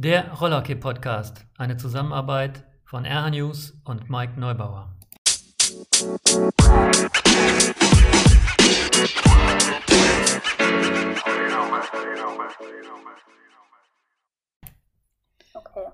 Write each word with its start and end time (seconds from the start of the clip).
Der 0.00 0.30
Rollhockey 0.30 0.76
Podcast, 0.76 1.44
eine 1.56 1.76
Zusammenarbeit 1.76 2.62
von 2.84 3.04
RH 3.04 3.30
News 3.30 3.80
und 3.84 4.08
Mike 4.08 4.38
Neubauer. 4.38 4.96
Okay. 15.52 15.86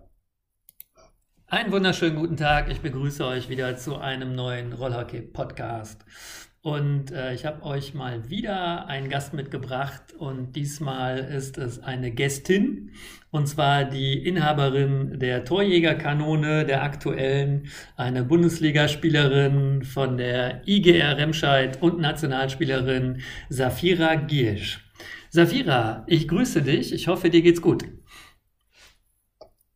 Einen 1.47 1.73
wunderschönen 1.73 2.17
guten 2.17 2.37
Tag. 2.37 2.71
Ich 2.71 2.83
begrüße 2.83 3.25
euch 3.25 3.49
wieder 3.49 3.75
zu 3.79 3.97
einem 3.97 4.35
neuen 4.35 4.75
Rollhockey 4.75 5.23
Podcast. 5.23 6.05
Und 6.65 7.13
äh, 7.13 7.35
ich 7.35 7.45
habe 7.45 7.63
euch 7.63 7.93
mal 7.93 8.31
wieder 8.31 8.87
einen 8.87 9.11
Gast 9.11 9.35
mitgebracht 9.35 10.15
und 10.17 10.57
diesmal 10.57 11.19
ist 11.19 11.59
es 11.59 11.79
eine 11.83 12.11
Gästin 12.11 12.91
und 13.31 13.47
zwar 13.47 13.85
die 13.85 14.15
Inhaberin 14.27 15.19
der 15.19 15.45
Torjägerkanone, 15.45 16.65
der 16.65 16.83
aktuellen, 16.83 17.69
eine 17.97 18.25
Bundesligaspielerin 18.25 19.83
von 19.83 20.17
der 20.17 20.67
IGR 20.67 21.19
Remscheid 21.19 21.83
und 21.83 22.01
Nationalspielerin 22.01 23.21
Safira 23.51 24.15
Giersch. 24.15 24.81
Safira, 25.29 26.05
ich 26.07 26.29
grüße 26.29 26.63
dich. 26.63 26.95
Ich 26.95 27.09
hoffe, 27.09 27.29
dir 27.29 27.43
geht's 27.43 27.61
gut. 27.61 27.85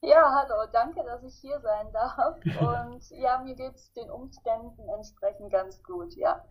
Ja, 0.00 0.32
hallo, 0.32 0.68
danke, 0.72 1.02
dass 1.04 1.22
ich 1.24 1.34
hier 1.40 1.58
sein 1.60 1.92
darf. 1.92 2.36
Und 2.60 3.10
ja, 3.10 3.42
mir 3.42 3.54
geht 3.54 3.74
es 3.74 3.92
den 3.92 4.10
Umständen 4.10 4.88
entsprechend 4.94 5.50
ganz 5.50 5.82
gut, 5.82 6.14
ja. 6.14 6.44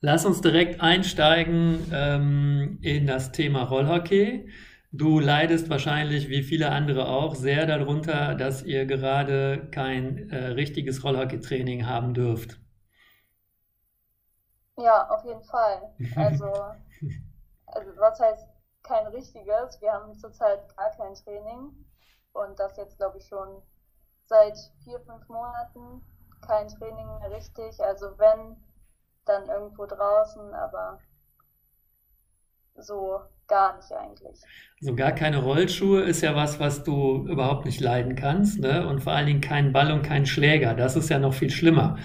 Lass 0.00 0.24
uns 0.24 0.40
direkt 0.40 0.80
einsteigen 0.80 1.90
ähm, 1.92 2.78
in 2.80 3.06
das 3.06 3.32
Thema 3.32 3.64
Rollhockey. 3.64 4.50
Du 4.92 5.20
leidest 5.20 5.68
wahrscheinlich, 5.68 6.30
wie 6.30 6.42
viele 6.42 6.70
andere 6.70 7.06
auch, 7.06 7.34
sehr 7.34 7.66
darunter, 7.66 8.34
dass 8.34 8.62
ihr 8.62 8.86
gerade 8.86 9.68
kein 9.70 10.30
äh, 10.30 10.46
richtiges 10.46 11.04
Rollhockey-Training 11.04 11.86
haben 11.86 12.14
dürft. 12.14 12.58
Ja, 14.78 15.06
auf 15.10 15.22
jeden 15.24 15.44
Fall. 15.44 15.94
Also, 16.16 16.46
also 17.66 17.90
was 17.98 18.18
heißt 18.18 18.48
kein 18.82 19.06
richtiges? 19.08 19.80
Wir 19.82 19.92
haben 19.92 20.14
zurzeit 20.14 20.60
gar 20.74 20.90
kein 20.96 21.14
Training. 21.14 21.89
Und 22.32 22.58
das 22.58 22.76
jetzt, 22.76 22.96
glaube 22.96 23.18
ich, 23.18 23.26
schon 23.26 23.62
seit 24.24 24.56
vier, 24.84 25.00
fünf 25.00 25.28
Monaten 25.28 26.02
kein 26.46 26.68
Training 26.68 27.06
mehr 27.06 27.30
richtig. 27.30 27.80
Also 27.82 28.06
wenn, 28.18 28.56
dann 29.24 29.48
irgendwo 29.48 29.86
draußen, 29.86 30.54
aber 30.54 30.98
so 32.76 33.20
gar 33.46 33.76
nicht 33.76 33.92
eigentlich. 33.92 34.40
So 34.80 34.94
gar 34.94 35.12
keine 35.12 35.42
Rollschuhe 35.42 36.02
ist 36.02 36.22
ja 36.22 36.34
was, 36.34 36.60
was 36.60 36.84
du 36.84 37.26
überhaupt 37.28 37.66
nicht 37.66 37.80
leiden 37.80 38.14
kannst, 38.14 38.60
ne? 38.60 38.86
Und 38.86 39.00
vor 39.00 39.12
allen 39.12 39.26
Dingen 39.26 39.40
kein 39.40 39.72
Ball 39.72 39.92
und 39.92 40.02
kein 40.02 40.24
Schläger. 40.24 40.74
Das 40.74 40.96
ist 40.96 41.10
ja 41.10 41.18
noch 41.18 41.34
viel 41.34 41.50
schlimmer. 41.50 41.98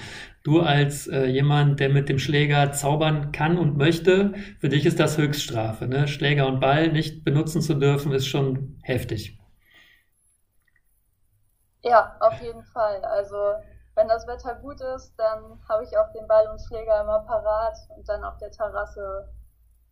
Du 0.43 0.61
als 0.61 1.07
äh, 1.07 1.25
jemand, 1.25 1.79
der 1.79 1.89
mit 1.89 2.09
dem 2.09 2.19
Schläger 2.19 2.71
zaubern 2.71 3.31
kann 3.31 3.57
und 3.57 3.77
möchte, 3.77 4.33
für 4.59 4.69
dich 4.69 4.85
ist 4.85 4.99
das 4.99 5.17
Höchststrafe, 5.17 5.87
ne? 5.87 6.07
Schläger 6.07 6.47
und 6.47 6.59
Ball 6.59 6.91
nicht 6.91 7.23
benutzen 7.23 7.61
zu 7.61 7.75
dürfen, 7.75 8.11
ist 8.11 8.27
schon 8.27 8.77
heftig. 8.81 9.39
Ja, 11.85 12.15
auf 12.19 12.41
jeden 12.41 12.63
Fall. 12.63 13.03
Also 13.05 13.53
wenn 13.93 14.07
das 14.07 14.27
Wetter 14.27 14.55
gut 14.55 14.81
ist, 14.95 15.13
dann 15.17 15.59
habe 15.69 15.83
ich 15.83 15.97
auch 15.97 16.11
den 16.13 16.27
Ball 16.27 16.47
und 16.47 16.59
Schläger 16.59 17.01
immer 17.01 17.19
parat 17.19 17.77
und 17.95 18.07
dann 18.09 18.23
auf 18.23 18.37
der 18.37 18.51
Terrasse 18.51 19.29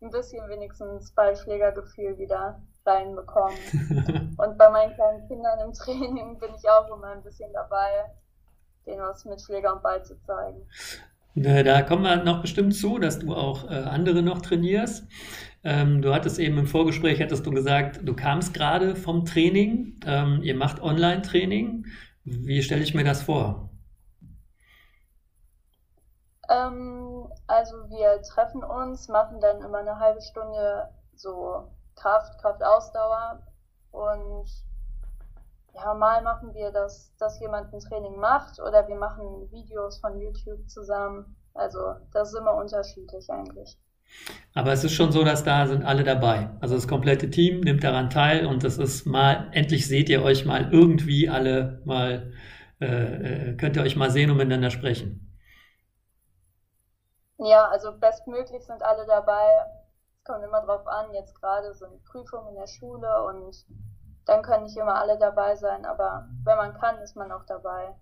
ein 0.02 0.10
bisschen 0.10 0.48
wenigstens 0.50 1.12
Ballschlägergefühl 1.14 2.18
wieder 2.18 2.60
reinbekommen. 2.86 3.58
und 4.38 4.58
bei 4.58 4.70
meinen 4.70 4.94
kleinen 4.96 5.28
Kindern 5.28 5.60
im 5.60 5.74
Training 5.74 6.40
bin 6.40 6.50
ich 6.56 6.68
auch 6.68 6.88
immer 6.94 7.08
ein 7.08 7.24
bisschen 7.24 7.54
dabei, 7.54 8.12
denen 8.86 9.02
was 9.02 9.24
mit 9.24 9.40
Schläger 9.40 9.74
und 9.74 9.84
Ball 9.84 10.04
zu 10.04 10.20
zeigen. 10.24 10.68
Da 11.36 11.82
kommen 11.84 12.04
wir 12.04 12.18
noch 12.18 12.42
bestimmt 12.42 12.76
zu, 12.76 13.00
dass 13.00 13.20
du 13.20 13.34
auch 13.34 13.70
äh, 13.70 13.76
andere 13.76 14.22
noch 14.22 14.42
trainierst. 14.42 15.08
Ähm, 15.64 16.02
du 16.02 16.14
hattest 16.14 16.40
eben 16.40 16.58
im 16.58 16.68
Vorgespräch, 16.68 17.22
hattest 17.22 17.46
du 17.46 17.52
gesagt, 17.52 18.02
du 18.04 18.16
kamst 18.16 18.54
gerade 18.54 18.96
vom 18.96 19.26
Training. 19.26 20.00
Ähm, 20.06 20.42
ihr 20.44 20.56
macht 20.56 20.82
Online-Training. 20.82 21.86
Wie 22.26 22.62
stelle 22.62 22.84
ich 22.84 22.94
mir 22.94 23.04
das 23.04 23.22
vor? 23.22 23.70
Ähm, 26.50 27.28
also 27.48 27.90
wir 27.90 28.22
treffen 28.24 28.64
uns, 28.64 29.08
machen 29.08 29.40
dann 29.40 29.62
immer 29.62 29.80
eine 29.80 30.00
halbe 30.00 30.22
Stunde 30.22 30.90
so 31.16 31.72
Kraft, 31.96 32.40
Kraftausdauer 32.42 33.42
und 33.92 34.48
ja, 35.76 35.94
mal 35.94 36.22
machen 36.22 36.54
wir, 36.54 36.72
dass, 36.72 37.16
dass 37.18 37.40
jemand 37.40 37.74
ein 37.74 37.80
Training 37.80 38.18
macht 38.20 38.60
oder 38.60 38.88
wir 38.88 38.96
machen 38.96 39.50
Videos 39.52 40.00
von 40.00 40.20
YouTube 40.20 40.70
zusammen. 40.70 41.36
Also 41.54 41.96
das 42.12 42.30
ist 42.34 42.40
immer 42.40 42.56
unterschiedlich 42.56 43.30
eigentlich. 43.30 43.78
Aber 44.56 44.72
es 44.72 44.84
ist 44.84 44.94
schon 44.94 45.12
so, 45.12 45.24
dass 45.24 45.44
da 45.44 45.66
sind 45.66 45.84
alle 45.84 46.04
dabei. 46.04 46.50
Also 46.62 46.76
das 46.76 46.88
komplette 46.88 47.30
Team 47.30 47.62
nimmt 47.62 47.84
daran 47.84 48.10
teil 48.10 48.46
und 48.46 48.64
das 48.64 48.78
ist 48.78 49.06
mal, 49.06 49.50
endlich 49.52 49.88
seht 49.88 50.10
ihr 50.10 50.24
euch 50.24 50.46
mal 50.46 50.72
irgendwie 50.72 51.28
alle 51.28 51.82
mal, 51.86 52.32
äh, 52.80 52.86
äh 52.86 53.58
könnt 53.58 53.76
ihr 53.76 53.82
euch 53.82 53.96
mal 53.96 54.12
sehen 54.12 54.30
und 54.30 54.38
miteinander 54.38 54.70
sprechen. 54.70 55.34
Ja, 57.40 57.68
also 57.70 57.98
bestmöglich 57.98 58.64
sind 58.64 58.84
alle 58.84 59.06
dabei. 59.08 59.48
Es 60.18 60.24
kommt 60.24 60.44
immer 60.44 60.62
drauf 60.62 60.86
an, 60.88 61.14
jetzt 61.14 61.36
gerade 61.42 61.74
sind 61.74 62.04
Prüfungen 62.06 62.50
in 62.50 62.56
der 62.56 62.68
Schule 62.68 63.24
und 63.26 63.66
dann 64.26 64.42
können 64.44 64.64
nicht 64.64 64.78
immer 64.78 64.96
alle 64.96 65.18
dabei 65.18 65.56
sein, 65.56 65.86
aber 65.86 66.30
wenn 66.46 66.58
man 66.58 66.74
kann, 66.76 66.98
ist 67.00 67.16
man 67.16 67.32
auch 67.32 67.46
dabei. 67.46 67.96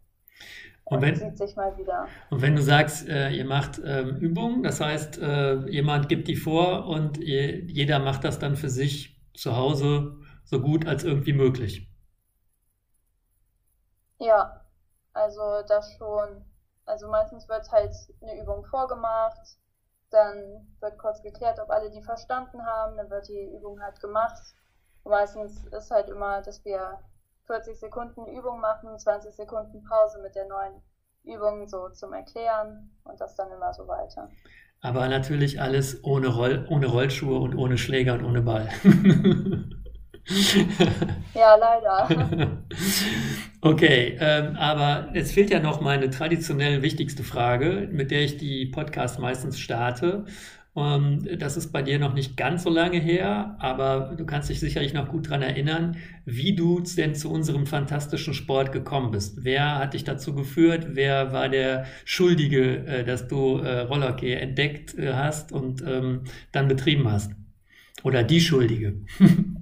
Und 0.86 1.02
wenn, 1.02 1.16
sieht 1.16 1.38
sich 1.38 1.56
mal 1.56 1.78
wieder. 1.78 2.08
Und 2.30 2.42
wenn 2.42 2.56
du 2.56 2.62
sagst, 2.62 3.08
äh, 3.08 3.30
ihr 3.30 3.46
macht 3.46 3.80
ähm, 3.84 4.18
Übungen, 4.18 4.64
das 4.64 4.82
heißt, 4.82 5.20
äh, 5.20 5.60
jemand 5.70 6.10
gibt 6.10 6.28
die 6.28 6.36
vor 6.36 6.88
und 6.88 7.18
ihr, 7.18 7.64
jeder 7.66 8.00
macht 8.00 8.24
das 8.24 8.40
dann 8.40 8.56
für 8.56 8.70
sich 8.70 9.22
zu 9.34 9.56
Hause 9.56 10.18
so 10.44 10.60
gut 10.60 10.86
als 10.86 11.04
irgendwie 11.04 11.34
möglich. 11.34 11.90
Ja, 14.20 14.66
also 15.14 15.62
das 15.68 15.94
schon. 15.98 16.46
Also 16.86 17.08
meistens 17.08 17.48
wird 17.48 17.72
halt 17.72 17.94
eine 18.22 18.42
Übung 18.42 18.66
vorgemacht, 18.66 19.58
dann 20.10 20.68
wird 20.80 20.98
kurz 20.98 21.22
geklärt, 21.22 21.60
ob 21.60 21.70
alle 21.70 21.90
die 21.90 22.02
verstanden 22.02 22.66
haben, 22.66 22.98
dann 22.98 23.10
wird 23.10 23.28
die 23.30 23.52
Übung 23.56 23.82
halt 23.82 24.00
gemacht. 24.02 24.42
Und 25.04 25.12
meistens 25.12 25.66
ist 25.68 25.90
halt 25.90 26.10
immer, 26.10 26.42
dass 26.42 26.66
wir 26.66 27.00
40 27.48 27.80
Sekunden 27.80 28.26
Übung 28.28 28.60
machen, 28.60 28.98
20 28.98 29.36
Sekunden 29.36 29.84
Pause 29.84 30.20
mit 30.22 30.36
der 30.36 30.48
neuen 30.48 30.82
Übung 31.24 31.68
so 31.68 31.90
zum 31.90 32.14
Erklären 32.14 32.92
und 33.04 33.20
das 33.20 33.36
dann 33.36 33.52
immer 33.52 33.74
so 33.74 33.88
weiter. 33.88 34.30
Aber 34.82 35.08
natürlich 35.08 35.62
alles 35.62 36.04
ohne, 36.04 36.28
Roll, 36.28 36.66
ohne 36.70 36.88
Rollschuhe 36.88 37.40
und 37.40 37.56
ohne 37.56 37.78
Schläger 37.78 38.16
und 38.16 38.26
ohne 38.26 38.42
Ball. 38.42 38.68
ja, 41.36 41.56
leider. 41.56 42.64
okay, 43.62 44.18
ähm, 44.20 44.56
aber 44.56 45.10
es 45.14 45.32
fehlt 45.34 45.52
ja 45.52 45.60
noch 45.60 45.82
meine 45.82 46.10
traditionell 46.10 46.82
wichtigste 46.82 47.24
Frage, 47.24 47.90
mit 47.92 48.10
der 48.10 48.22
ich 48.22 48.38
die 48.38 48.66
Podcast 48.68 49.20
meistens 49.20 49.60
starte. 49.60 50.26
Und 50.74 51.28
das 51.42 51.58
ist 51.58 51.74
bei 51.74 51.82
dir 51.82 52.00
noch 52.00 52.14
nicht 52.14 52.38
ganz 52.38 52.64
so 52.64 52.70
lange 52.70 52.98
her, 52.98 53.58
aber 53.60 54.16
du 54.16 54.26
kannst 54.26 54.50
dich 54.50 54.62
sicherlich 54.62 54.94
noch 54.94 55.10
gut 55.10 55.28
daran 55.28 55.42
erinnern, 55.42 55.98
wie 56.24 56.56
du 56.56 56.80
denn 56.80 57.14
zu 57.14 57.30
unserem 57.30 57.68
fantastischen 57.68 58.34
Sport 58.34 58.72
gekommen 58.72 59.12
bist. 59.12 59.44
Wer 59.44 59.80
hat 59.80 59.94
dich 59.94 60.06
dazu 60.06 60.34
geführt? 60.34 60.88
Wer 60.92 61.34
war 61.34 61.50
der 61.50 61.86
Schuldige, 62.06 62.86
äh, 62.86 63.04
dass 63.04 63.28
du 63.28 63.58
äh, 63.58 63.82
Rollerhockey 63.82 64.32
entdeckt 64.32 64.98
äh, 64.98 65.14
hast 65.14 65.52
und 65.52 65.82
ähm, 65.82 66.24
dann 66.54 66.70
betrieben 66.70 67.12
hast? 67.12 67.34
Oder 68.04 68.24
die 68.24 68.40
Schuldige? 68.40 68.94
nee, 69.20 69.60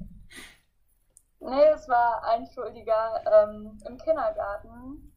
es 1.39 1.89
war 1.89 2.21
ein 2.35 2.45
Schuldiger 2.53 3.19
ähm, 3.25 3.79
im 3.87 3.97
Kindergarten 3.97 5.08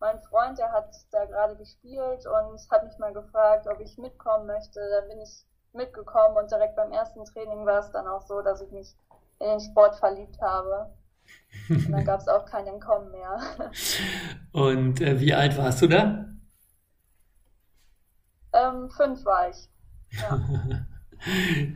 mein 0.00 0.18
Freund, 0.22 0.58
der 0.58 0.72
hat 0.72 0.90
da 1.12 1.26
gerade 1.26 1.56
gespielt 1.56 2.26
und 2.26 2.70
hat 2.70 2.84
mich 2.84 2.98
mal 2.98 3.12
gefragt, 3.12 3.66
ob 3.66 3.80
ich 3.80 3.98
mitkommen 3.98 4.46
möchte. 4.46 4.80
Dann 4.80 5.08
bin 5.08 5.20
ich 5.20 5.44
mitgekommen 5.72 6.36
und 6.36 6.50
direkt 6.50 6.74
beim 6.74 6.90
ersten 6.90 7.24
Training 7.26 7.66
war 7.66 7.80
es 7.80 7.90
dann 7.92 8.06
auch 8.06 8.22
so, 8.22 8.40
dass 8.40 8.62
ich 8.62 8.70
mich 8.72 8.96
in 9.38 9.46
den 9.46 9.60
Sport 9.60 9.96
verliebt 9.96 10.40
habe. 10.40 10.90
Und 11.68 11.92
dann 11.92 12.04
gab 12.04 12.20
es 12.20 12.28
auch 12.28 12.44
kein 12.46 12.66
Entkommen 12.66 13.10
mehr. 13.12 13.38
Und 14.52 15.00
äh, 15.00 15.20
wie 15.20 15.34
alt 15.34 15.56
warst 15.56 15.82
du 15.82 15.86
da? 15.86 16.26
Ähm, 18.52 18.90
fünf 18.90 19.24
war 19.24 19.50
ich. 19.50 19.68
Ja. 20.18 20.40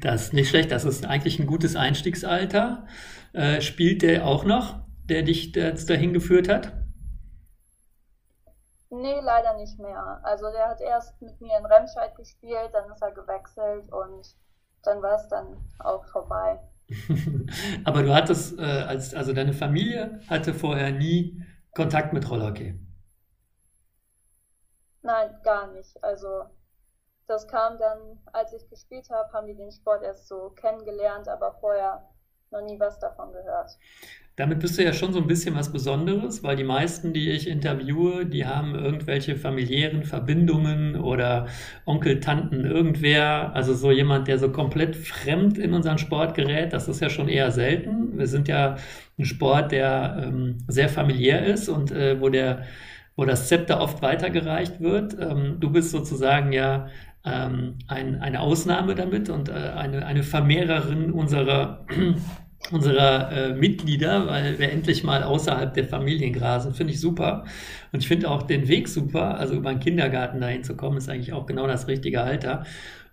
Das 0.01 0.23
ist 0.23 0.33
nicht 0.33 0.49
schlecht, 0.49 0.73
das 0.73 0.87
ist 0.87 1.05
eigentlich 1.05 1.39
ein 1.39 1.47
gutes 1.47 1.77
Einstiegsalter. 1.77 2.87
Äh, 3.35 3.61
spielt 3.61 4.01
der 4.01 4.25
auch 4.25 4.45
noch, 4.45 4.81
der 5.05 5.23
dich 5.23 5.53
dahin 5.53 6.15
geführt 6.15 6.49
hat? 6.49 6.73
Nee, 9.01 9.21
leider 9.21 9.55
nicht 9.55 9.79
mehr. 9.79 10.21
Also 10.23 10.51
der 10.53 10.69
hat 10.69 10.81
erst 10.81 11.21
mit 11.21 11.41
mir 11.41 11.59
in 11.59 11.67
Remscheid 11.67 12.15
gespielt, 12.17 12.71
dann 12.73 12.91
ist 12.93 13.03
er 13.03 13.11
gewechselt 13.13 13.93
und 13.93 14.37
dann 14.85 15.03
war 15.03 15.17
es 15.17 15.29
dann 15.29 15.57
auch 15.81 16.05
vorbei. 16.07 16.61
Aber 17.85 18.03
du 18.03 18.15
hattest, 18.15 18.59
äh, 18.59 18.63
als, 18.63 19.15
also 19.15 19.33
deine 19.33 19.53
Familie 19.53 20.21
hatte 20.29 20.55
vorher 20.55 20.93
nie 20.93 21.43
Kontakt 21.75 22.13
mit 22.13 22.31
Rollhockey. 22.31 22.79
Nein, 25.03 25.37
gar 25.43 25.73
nicht. 25.73 26.03
Also 26.05 26.45
das 27.27 27.49
kam 27.49 27.79
dann, 27.79 28.23
als 28.33 28.53
ich 28.53 28.69
gespielt 28.69 29.11
habe, 29.11 29.33
haben 29.33 29.47
die 29.47 29.57
den 29.57 29.73
Sport 29.73 30.03
erst 30.03 30.29
so 30.29 30.51
kennengelernt, 30.51 31.27
aber 31.29 31.55
vorher 31.55 32.09
noch 32.51 32.61
nie 32.61 32.79
was 32.79 32.99
davon 33.01 33.33
gehört. 33.33 33.77
Damit 34.37 34.59
bist 34.59 34.77
du 34.77 34.83
ja 34.83 34.93
schon 34.93 35.13
so 35.13 35.21
ein 35.21 35.29
bisschen 35.29 35.55
was 35.55 35.73
Besonderes, 35.73 36.43
weil 36.43 36.57
die 36.57 36.65
meisten, 36.65 37.13
die 37.13 37.31
ich 37.31 37.47
interviewe, 37.47 38.27
die 38.27 38.47
haben 38.47 38.75
irgendwelche 38.75 39.37
familiären 39.37 40.03
Verbindungen 40.03 40.97
oder 40.97 41.47
Onkel, 41.87 42.19
Tanten, 42.19 42.65
irgendwer. 42.65 43.55
Also 43.55 43.75
so 43.75 43.93
jemand, 43.93 44.27
der 44.27 44.39
so 44.39 44.51
komplett 44.51 44.97
fremd 44.97 45.57
in 45.59 45.73
unseren 45.73 45.99
Sport 45.99 46.35
gerät, 46.35 46.73
das 46.73 46.89
ist 46.89 47.01
ja 47.01 47.11
schon 47.11 47.29
eher 47.29 47.53
selten. 47.53 48.19
Wir 48.19 48.27
sind 48.27 48.49
ja 48.49 48.77
ein 49.19 49.25
Sport, 49.25 49.71
der 49.71 50.25
ähm, 50.27 50.59
sehr 50.67 50.89
familiär 50.89 51.47
ist 51.47 51.69
und 51.69 51.93
äh, 51.93 52.21
wo 52.21 52.29
der 52.29 52.65
wo 53.17 53.25
das 53.25 53.49
Zepter 53.49 53.81
oft 53.81 54.03
weitergereicht 54.03 54.81
wird. 54.81 55.17
Ähm, 55.21 55.59
du 55.61 55.71
bist 55.71 55.91
sozusagen 55.91 56.53
ja 56.53 56.89
ähm, 57.25 57.77
ein, 57.87 58.21
eine 58.21 58.41
Ausnahme 58.41 58.95
damit 58.95 59.31
und 59.31 59.49
äh, 59.49 59.53
eine, 59.53 60.05
eine 60.05 60.23
Vermehrerin 60.23 61.11
unserer 61.13 61.87
unserer 62.71 63.31
äh, 63.31 63.55
Mitglieder, 63.55 64.27
weil 64.27 64.59
wir 64.59 64.71
endlich 64.71 65.05
mal 65.05 65.23
außerhalb 65.23 65.75
der 65.75 65.85
Familien 65.85 66.33
grasen, 66.33 66.75
finde 66.75 66.93
ich 66.93 67.01
super. 67.01 67.45
Und 67.93 68.01
ich 68.01 68.09
finde 68.09 68.31
auch 68.31 68.43
den 68.43 68.69
Weg 68.69 68.89
super, 68.89 69.39
also 69.39 69.55
über 69.55 69.71
einen 69.71 69.81
Kindergarten 69.81 70.41
dahin 70.41 70.65
zu 70.65 70.77
kommen, 70.77 70.97
ist 70.97 71.09
eigentlich 71.09 71.33
auch 71.33 71.47
genau 71.47 71.67
das 71.67 71.89
richtige 71.89 72.23
Alter. 72.23 72.65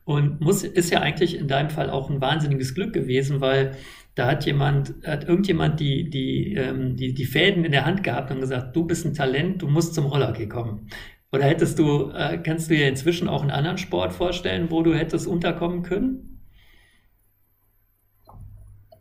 Und 0.04 0.42
muss, 0.42 0.64
ist 0.64 0.92
ja 0.92 1.00
eigentlich 1.02 1.38
in 1.38 1.48
deinem 1.48 1.70
Fall 1.70 1.90
auch 1.90 2.10
ein 2.10 2.22
wahnsinniges 2.22 2.74
Glück 2.74 2.94
gewesen, 2.94 3.42
weil 3.42 3.74
da 4.16 4.28
hat 4.28 4.46
jemand, 4.46 4.94
hat 5.06 5.28
irgendjemand 5.28 5.80
die, 5.80 6.10
die, 6.10 6.56
ähm, 6.56 6.96
die, 6.96 7.14
die 7.14 7.26
Fäden 7.26 7.64
in 7.64 7.72
der 7.72 7.86
Hand 7.86 8.04
gehabt 8.04 8.32
und 8.32 8.42
gesagt, 8.42 8.76
du 8.76 8.86
bist 8.86 9.06
ein 9.06 9.14
Talent, 9.14 9.62
du 9.62 9.68
musst 9.68 9.94
zum 9.94 10.06
Rollerhockey 10.06 10.48
kommen. 10.48 10.88
Oder 11.32 11.46
hättest 11.46 11.80
du, 11.80 12.12
äh, 12.12 12.38
kannst 12.40 12.70
du 12.70 12.76
dir 12.76 12.90
inzwischen 12.90 13.30
auch 13.30 13.42
einen 13.42 13.52
anderen 13.52 13.78
Sport 13.78 14.12
vorstellen, 14.12 14.70
wo 14.70 14.82
du 14.84 14.94
hättest 14.94 15.28
unterkommen 15.28 15.84
können? 15.84 16.31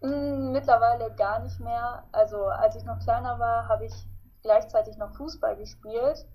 Hm, 0.03 0.53
mittlerweile 0.53 1.15
gar 1.15 1.41
nicht 1.41 1.61
mehr. 1.61 2.05
Also 2.13 2.47
als 2.47 2.77
ich 2.77 2.85
noch 2.85 2.99
kleiner 3.01 3.39
war, 3.39 3.69
habe 3.69 3.87
ich 3.87 3.95
gleichzeitig 4.43 4.97
noch 4.97 5.15
Fußball 5.17 5.57
gespielt. 5.57 6.27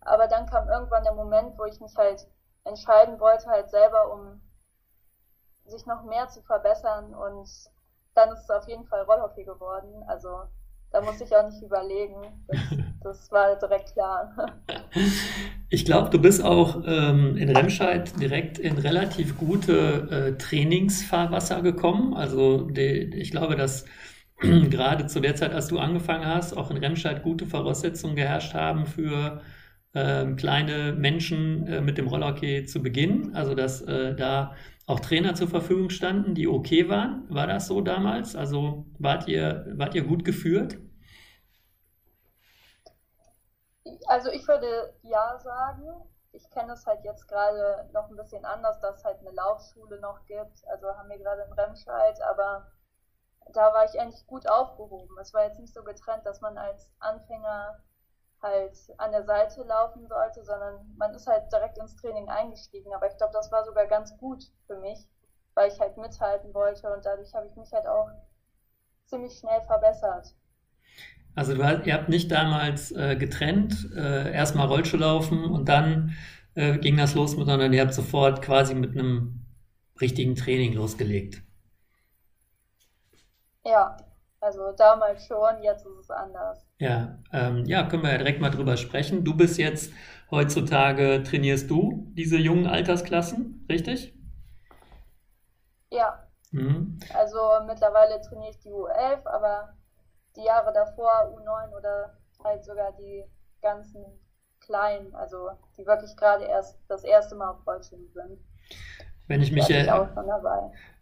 Aber 0.00 0.28
dann 0.28 0.46
kam 0.46 0.68
irgendwann 0.68 1.04
der 1.04 1.14
Moment, 1.14 1.58
wo 1.58 1.64
ich 1.64 1.80
mich 1.80 1.96
halt 1.96 2.26
entscheiden 2.64 3.20
wollte, 3.20 3.46
halt 3.48 3.70
selber, 3.70 4.12
um 4.12 4.40
sich 5.66 5.86
noch 5.86 6.02
mehr 6.04 6.28
zu 6.28 6.42
verbessern. 6.42 7.14
Und 7.14 7.48
dann 8.14 8.30
ist 8.32 8.44
es 8.44 8.50
auf 8.50 8.66
jeden 8.68 8.86
Fall 8.86 9.02
Rollhockey 9.02 9.44
geworden. 9.44 10.02
Also 10.08 10.44
da 10.94 11.00
musste 11.00 11.24
ich 11.24 11.34
auch 11.34 11.50
nicht 11.50 11.60
überlegen. 11.60 12.14
Das, 12.46 12.60
das 13.02 13.32
war 13.32 13.58
direkt 13.58 13.92
klar. 13.94 14.32
Ich 15.68 15.84
glaube, 15.84 16.08
du 16.10 16.20
bist 16.20 16.42
auch 16.44 16.84
ähm, 16.86 17.36
in 17.36 17.54
Remscheid 17.54 18.12
direkt 18.20 18.60
in 18.60 18.78
relativ 18.78 19.36
gute 19.36 20.08
äh, 20.08 20.38
Trainingsfahrwasser 20.38 21.62
gekommen. 21.62 22.14
Also 22.14 22.70
die, 22.70 23.10
ich 23.12 23.32
glaube, 23.32 23.56
dass 23.56 23.86
gerade 24.38 25.08
zu 25.08 25.18
der 25.18 25.34
Zeit, 25.34 25.52
als 25.52 25.66
du 25.66 25.80
angefangen 25.80 26.26
hast, 26.26 26.56
auch 26.56 26.70
in 26.70 26.76
Remscheid 26.76 27.24
gute 27.24 27.46
Voraussetzungen 27.46 28.14
geherrscht 28.14 28.54
haben 28.54 28.86
für 28.86 29.40
ähm, 29.94 30.36
kleine 30.36 30.92
Menschen 30.92 31.66
äh, 31.66 31.80
mit 31.80 31.98
dem 31.98 32.06
Rollhockey 32.06 32.66
zu 32.66 32.80
beginnen. 32.80 33.34
Also 33.34 33.56
dass 33.56 33.82
äh, 33.82 34.14
da 34.14 34.54
auch 34.86 35.00
Trainer 35.00 35.34
zur 35.34 35.48
Verfügung 35.48 35.90
standen, 35.90 36.34
die 36.34 36.46
okay 36.46 36.88
waren. 36.88 37.26
War 37.30 37.46
das 37.46 37.66
so 37.66 37.80
damals? 37.80 38.36
Also 38.36 38.86
wart 38.98 39.28
ihr, 39.28 39.66
wart 39.76 39.94
ihr 39.94 40.04
gut 40.04 40.24
geführt? 40.24 40.78
Also 44.06 44.30
ich 44.30 44.46
würde 44.46 44.94
ja 45.02 45.38
sagen. 45.38 45.86
Ich 46.32 46.50
kenne 46.50 46.72
es 46.72 46.84
halt 46.84 47.04
jetzt 47.04 47.28
gerade 47.28 47.88
noch 47.92 48.10
ein 48.10 48.16
bisschen 48.16 48.44
anders, 48.44 48.80
dass 48.80 48.98
es 48.98 49.04
halt 49.04 49.20
eine 49.20 49.30
Laufschule 49.30 50.00
noch 50.00 50.24
gibt. 50.24 50.66
Also 50.66 50.88
haben 50.88 51.08
wir 51.08 51.18
gerade 51.18 51.42
in 51.42 51.52
Remscheid, 51.52 52.20
aber 52.22 52.72
da 53.52 53.72
war 53.72 53.84
ich 53.84 54.00
eigentlich 54.00 54.26
gut 54.26 54.48
aufgehoben. 54.48 55.16
Es 55.20 55.32
war 55.32 55.44
jetzt 55.44 55.60
nicht 55.60 55.72
so 55.72 55.84
getrennt, 55.84 56.26
dass 56.26 56.40
man 56.40 56.58
als 56.58 56.90
Anfänger 56.98 57.78
halt 58.44 58.76
an 58.98 59.10
der 59.10 59.24
Seite 59.24 59.62
laufen 59.62 60.06
sollte, 60.06 60.44
sondern 60.44 60.94
man 60.96 61.14
ist 61.14 61.26
halt 61.26 61.50
direkt 61.50 61.78
ins 61.78 61.96
Training 61.96 62.28
eingestiegen. 62.28 62.92
Aber 62.94 63.08
ich 63.10 63.16
glaube, 63.16 63.32
das 63.32 63.50
war 63.50 63.64
sogar 63.64 63.86
ganz 63.86 64.16
gut 64.18 64.44
für 64.66 64.76
mich, 64.76 64.98
weil 65.54 65.70
ich 65.70 65.80
halt 65.80 65.96
mithalten 65.96 66.52
wollte 66.54 66.92
und 66.94 67.04
dadurch 67.04 67.34
habe 67.34 67.46
ich 67.46 67.56
mich 67.56 67.72
halt 67.72 67.86
auch 67.86 68.10
ziemlich 69.06 69.38
schnell 69.38 69.62
verbessert. 69.62 70.34
Also 71.34 71.54
ihr 71.54 71.94
habt 71.94 72.08
nicht 72.08 72.30
damals 72.30 72.92
äh, 72.92 73.16
getrennt, 73.16 73.90
äh, 73.96 74.32
erstmal 74.32 74.68
Rollschuhlaufen 74.68 75.44
und 75.46 75.68
dann 75.68 76.14
äh, 76.54 76.78
ging 76.78 76.96
das 76.96 77.14
los, 77.14 77.32
sondern 77.32 77.72
ihr 77.72 77.82
habt 77.82 77.94
sofort 77.94 78.40
quasi 78.40 78.74
mit 78.74 78.92
einem 78.92 79.44
richtigen 80.00 80.36
Training 80.36 80.74
losgelegt. 80.74 81.42
Ja, 83.64 83.96
also 84.44 84.72
damals 84.72 85.26
schon, 85.26 85.62
jetzt 85.62 85.86
ist 85.86 85.98
es 85.98 86.10
anders. 86.10 86.66
Ja, 86.78 87.18
ähm, 87.32 87.64
ja, 87.64 87.88
können 87.88 88.02
wir 88.02 88.12
ja 88.12 88.18
direkt 88.18 88.40
mal 88.40 88.50
drüber 88.50 88.76
sprechen. 88.76 89.24
Du 89.24 89.34
bist 89.34 89.58
jetzt 89.58 89.92
heutzutage, 90.30 91.22
trainierst 91.22 91.70
du 91.70 92.12
diese 92.12 92.36
jungen 92.36 92.66
Altersklassen, 92.66 93.66
richtig? 93.70 94.14
Ja. 95.90 96.28
Mhm. 96.50 96.98
Also 97.14 97.38
mittlerweile 97.66 98.20
trainiere 98.20 98.50
ich 98.50 98.58
die 98.60 98.70
U11, 98.70 99.26
aber 99.26 99.76
die 100.36 100.44
Jahre 100.44 100.72
davor 100.72 101.34
U9 101.34 101.76
oder 101.76 102.18
halt 102.42 102.64
sogar 102.64 102.92
die 102.92 103.24
ganzen 103.62 104.04
kleinen, 104.60 105.14
also 105.14 105.50
die 105.76 105.86
wirklich 105.86 106.16
gerade 106.16 106.44
erst 106.44 106.78
das 106.88 107.04
erste 107.04 107.34
Mal 107.34 107.50
auf 107.50 107.66
Rollschuhen 107.66 108.10
sind. 108.12 108.40
Wenn 109.26 109.42
ich 109.42 109.52
mich 109.52 109.70
erinnere, 109.70 110.10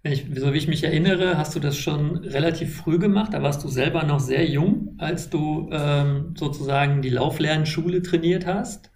wenn 0.02 0.12
ich, 0.12 0.26
so 0.36 0.52
wie 0.52 0.58
ich 0.58 0.69
mich 0.69 0.84
erinnere, 0.84 1.38
hast 1.38 1.54
du 1.54 1.60
das 1.60 1.76
schon 1.78 2.16
relativ 2.19 2.76
früh 2.76 2.98
gemacht. 2.98 3.34
Da 3.34 3.42
warst 3.42 3.64
du 3.64 3.69
selber 3.69 4.02
noch 4.04 4.20
sehr 4.20 4.46
jung, 4.46 4.96
als 4.98 5.30
du 5.30 5.69
ähm, 5.72 6.34
sozusagen 6.36 7.02
die 7.02 7.10
Lauflernschule 7.10 8.02
trainiert 8.02 8.46
hast. 8.46 8.90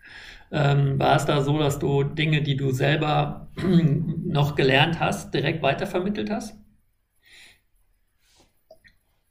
Ähm, 0.52 0.99
war 0.99 1.17
es 1.17 1.26
da 1.26 1.43
so, 1.43 1.58
dass 1.58 1.78
du 1.78 2.05
Dinge, 2.05 2.43
die 2.43 2.56
du 2.56 2.73
selber 2.73 3.49
noch 4.25 4.55
gelernt 4.56 5.00
hast, 5.00 5.34
direkt 5.34 5.62
weitervermittelt 5.62 6.31
hast? 6.31 6.56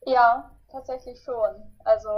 Ja, 0.06 0.52
tatsächlich 0.72 1.22
schon. 1.24 1.76
Also 1.84 2.10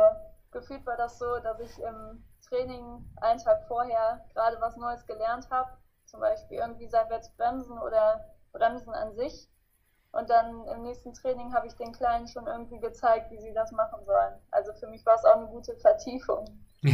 gefühlt 0.51 0.85
war 0.85 0.95
das 0.97 1.17
so, 1.17 1.39
dass 1.39 1.59
ich 1.59 1.79
im 1.79 2.23
Training 2.47 3.03
einen 3.21 3.39
Tag 3.39 3.65
vorher 3.67 4.23
gerade 4.33 4.57
was 4.61 4.77
Neues 4.77 5.05
gelernt 5.07 5.49
habe. 5.49 5.69
Zum 6.07 6.19
Beispiel 6.21 6.57
irgendwie 6.57 6.87
seitwärts 6.87 7.29
bremsen 7.35 7.77
oder 7.77 8.25
bremsen 8.51 8.93
an 8.93 9.13
sich. 9.13 9.49
Und 10.11 10.29
dann 10.29 10.65
im 10.67 10.83
nächsten 10.83 11.13
Training 11.13 11.53
habe 11.53 11.67
ich 11.67 11.75
den 11.75 11.91
Kleinen 11.91 12.27
schon 12.27 12.47
irgendwie 12.47 12.79
gezeigt, 12.79 13.29
wie 13.31 13.39
sie 13.39 13.53
das 13.53 13.71
machen 13.71 14.03
sollen. 14.05 14.33
Also 14.51 14.73
für 14.73 14.87
mich 14.87 15.05
war 15.05 15.15
es 15.15 15.25
auch 15.25 15.37
eine 15.37 15.47
gute 15.47 15.75
Vertiefung. 15.75 16.45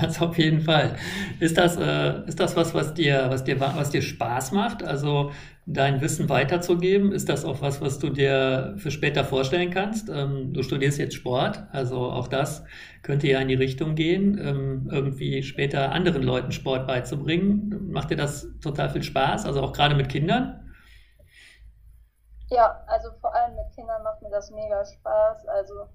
das 0.00 0.20
auf 0.20 0.38
jeden 0.38 0.60
Fall. 0.60 0.96
Ist 1.40 1.58
das, 1.58 1.76
äh, 1.76 2.24
ist 2.26 2.38
das 2.38 2.54
was, 2.54 2.72
was 2.74 2.94
dir, 2.94 3.26
was, 3.28 3.44
dir, 3.44 3.58
was 3.60 3.90
dir 3.90 4.02
Spaß 4.02 4.52
macht? 4.52 4.82
Also 4.82 5.32
dein 5.66 6.00
Wissen 6.00 6.28
weiterzugeben? 6.28 7.12
Ist 7.12 7.28
das 7.28 7.44
auch 7.44 7.60
was, 7.60 7.80
was 7.80 7.98
du 7.98 8.10
dir 8.10 8.74
für 8.78 8.90
später 8.90 9.24
vorstellen 9.24 9.70
kannst? 9.70 10.08
Ähm, 10.08 10.52
du 10.52 10.62
studierst 10.62 10.98
jetzt 10.98 11.14
Sport, 11.14 11.64
also 11.72 12.10
auch 12.10 12.28
das 12.28 12.64
könnte 13.02 13.28
ja 13.28 13.40
in 13.40 13.48
die 13.48 13.54
Richtung 13.54 13.94
gehen, 13.94 14.38
ähm, 14.38 14.88
irgendwie 14.90 15.42
später 15.42 15.92
anderen 15.92 16.22
Leuten 16.22 16.52
Sport 16.52 16.86
beizubringen. 16.86 17.90
Macht 17.90 18.10
dir 18.10 18.16
das 18.16 18.48
total 18.60 18.90
viel 18.90 19.02
Spaß? 19.02 19.46
Also 19.46 19.62
auch 19.62 19.72
gerade 19.72 19.94
mit 19.94 20.08
Kindern? 20.08 20.58
Ja, 22.48 22.84
also 22.86 23.10
vor 23.20 23.34
allem 23.34 23.54
mit 23.54 23.72
Kindern 23.74 24.02
macht 24.02 24.20
mir 24.20 24.30
das 24.30 24.50
mega 24.50 24.84
Spaß. 24.84 25.46
Also 25.46 25.86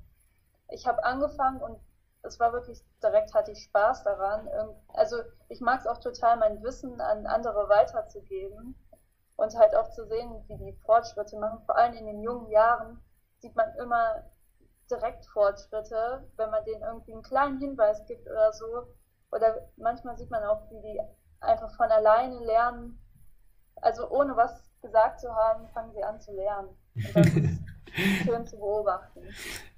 ich 0.71 0.87
habe 0.87 1.03
angefangen 1.03 1.61
und 1.61 1.77
es 2.23 2.39
war 2.39 2.51
wirklich 2.51 2.81
direkt 3.03 3.33
hatte 3.33 3.51
ich 3.51 3.59
Spaß 3.63 4.03
daran. 4.03 4.47
Also 4.93 5.17
ich 5.49 5.61
mag 5.61 5.81
es 5.81 5.87
auch 5.87 5.99
total, 5.99 6.37
mein 6.37 6.63
Wissen 6.63 6.99
an 6.99 7.25
andere 7.25 7.69
weiterzugeben 7.69 8.75
und 9.37 9.55
halt 9.55 9.75
auch 9.75 9.89
zu 9.91 10.05
sehen, 10.07 10.43
wie 10.47 10.57
die 10.57 10.73
Fortschritte 10.85 11.37
machen. 11.37 11.61
Vor 11.65 11.77
allem 11.77 11.93
in 11.93 12.05
den 12.05 12.21
jungen 12.21 12.49
Jahren 12.49 12.99
sieht 13.39 13.55
man 13.55 13.73
immer 13.75 14.23
direkt 14.89 15.25
Fortschritte, 15.27 16.27
wenn 16.37 16.49
man 16.49 16.63
denen 16.65 16.81
irgendwie 16.81 17.13
einen 17.13 17.21
kleinen 17.21 17.59
Hinweis 17.59 18.03
gibt 18.05 18.27
oder 18.27 18.51
so. 18.51 18.87
Oder 19.31 19.69
manchmal 19.77 20.17
sieht 20.17 20.31
man 20.31 20.43
auch, 20.43 20.69
wie 20.71 20.81
die 20.81 21.01
einfach 21.39 21.75
von 21.75 21.89
alleine 21.91 22.39
lernen. 22.39 22.99
Also 23.75 24.09
ohne 24.09 24.35
was 24.35 24.71
gesagt 24.81 25.19
zu 25.19 25.33
haben, 25.33 25.67
fangen 25.69 25.93
sie 25.93 26.03
an 26.03 26.19
zu 26.19 26.33
lernen. 26.33 26.69
Und 26.95 27.15
das 27.15 27.35
ist 27.35 27.76
schön 27.97 28.45
zu 28.45 28.57
beobachten. 28.57 29.21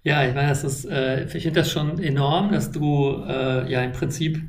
Ja, 0.03 0.25
ich 0.25 0.33
meine, 0.33 0.49
das 0.49 0.63
ist, 0.63 0.85
äh, 0.85 1.25
ich 1.25 1.43
finde 1.43 1.59
das 1.61 1.71
schon 1.71 2.01
enorm, 2.01 2.51
dass 2.51 2.71
du 2.71 3.23
äh, 3.27 3.69
ja 3.69 3.81
im 3.83 3.91
Prinzip 3.91 4.41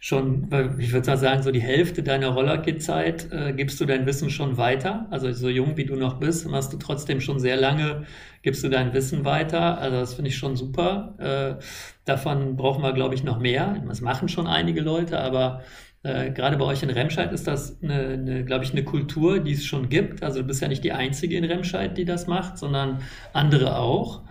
schon, 0.00 0.48
ich 0.78 0.92
würde 0.92 1.16
sagen, 1.16 1.42
so 1.42 1.50
die 1.50 1.60
Hälfte 1.60 2.02
deiner 2.02 2.28
Rollerkit-Zeit 2.28 3.32
äh, 3.32 3.52
gibst 3.52 3.80
du 3.80 3.84
dein 3.84 4.06
Wissen 4.06 4.30
schon 4.30 4.56
weiter. 4.56 5.06
Also 5.10 5.32
so 5.32 5.48
jung 5.48 5.76
wie 5.76 5.86
du 5.86 5.96
noch 5.96 6.20
bist, 6.20 6.46
machst 6.46 6.72
du 6.72 6.76
trotzdem 6.76 7.20
schon 7.20 7.40
sehr 7.40 7.56
lange, 7.56 8.06
gibst 8.42 8.62
du 8.62 8.68
dein 8.68 8.92
Wissen 8.92 9.24
weiter. 9.24 9.78
Also 9.78 9.96
das 9.98 10.14
finde 10.14 10.28
ich 10.30 10.36
schon 10.36 10.54
super. 10.56 11.14
Äh, 11.18 11.62
davon 12.04 12.56
brauchen 12.56 12.82
wir, 12.82 12.92
glaube 12.92 13.14
ich, 13.14 13.24
noch 13.24 13.40
mehr. 13.40 13.82
Das 13.88 14.00
machen 14.00 14.28
schon 14.28 14.46
einige 14.46 14.82
Leute, 14.82 15.18
aber 15.18 15.62
äh, 16.02 16.30
gerade 16.30 16.56
bei 16.56 16.64
euch 16.64 16.82
in 16.82 16.90
Remscheid 16.90 17.32
ist 17.32 17.46
das, 17.46 17.82
eine, 17.82 18.08
eine 18.08 18.44
glaube 18.44 18.64
ich, 18.64 18.72
eine 18.72 18.84
Kultur, 18.84 19.40
die 19.40 19.52
es 19.52 19.64
schon 19.64 19.88
gibt. 19.88 20.22
Also 20.22 20.40
du 20.40 20.46
bist 20.46 20.62
ja 20.62 20.68
nicht 20.68 20.84
die 20.84 20.92
Einzige 20.92 21.36
in 21.36 21.44
Remscheid, 21.44 21.96
die 21.96 22.04
das 22.04 22.26
macht, 22.26 22.58
sondern 22.58 23.02
andere 23.32 23.78
auch. 23.78 24.22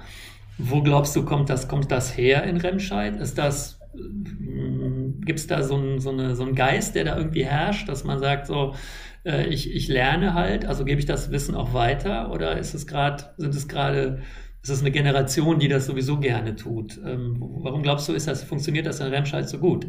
Wo 0.57 0.81
glaubst 0.81 1.15
du, 1.15 1.23
kommt 1.23 1.49
das, 1.49 1.67
kommt 1.67 1.91
das 1.91 2.17
her 2.17 2.43
in 2.43 2.57
Remscheid? 2.57 3.15
Ist 3.19 3.37
das 3.37 3.77
Gibt 5.25 5.39
es 5.39 5.47
da 5.47 5.63
so, 5.63 5.75
ein, 5.75 5.99
so, 5.99 6.11
eine, 6.11 6.35
so 6.35 6.43
einen 6.43 6.55
Geist, 6.55 6.95
der 6.95 7.03
da 7.03 7.17
irgendwie 7.17 7.45
herrscht, 7.45 7.89
dass 7.89 8.03
man 8.03 8.19
sagt, 8.19 8.47
so, 8.47 8.75
äh, 9.25 9.47
ich, 9.47 9.73
ich 9.73 9.87
lerne 9.87 10.33
halt, 10.33 10.65
also 10.65 10.85
gebe 10.85 10.99
ich 10.99 11.05
das 11.05 11.31
Wissen 11.31 11.55
auch 11.55 11.73
weiter 11.73 12.31
oder 12.31 12.57
ist 12.57 12.73
es 12.73 12.87
gerade, 12.87 13.25
sind 13.37 13.53
es 13.53 13.67
gerade, 13.67 14.21
ist 14.61 14.69
es 14.69 14.81
eine 14.81 14.91
Generation, 14.91 15.59
die 15.59 15.67
das 15.67 15.85
sowieso 15.85 16.19
gerne 16.19 16.55
tut? 16.55 16.99
Ähm, 17.05 17.37
warum 17.39 17.83
glaubst 17.83 18.07
du, 18.07 18.13
ist 18.13 18.27
das, 18.27 18.43
funktioniert 18.43 18.85
das 18.85 18.99
in 18.99 19.07
Remscheid 19.07 19.49
so 19.49 19.57
gut? 19.57 19.87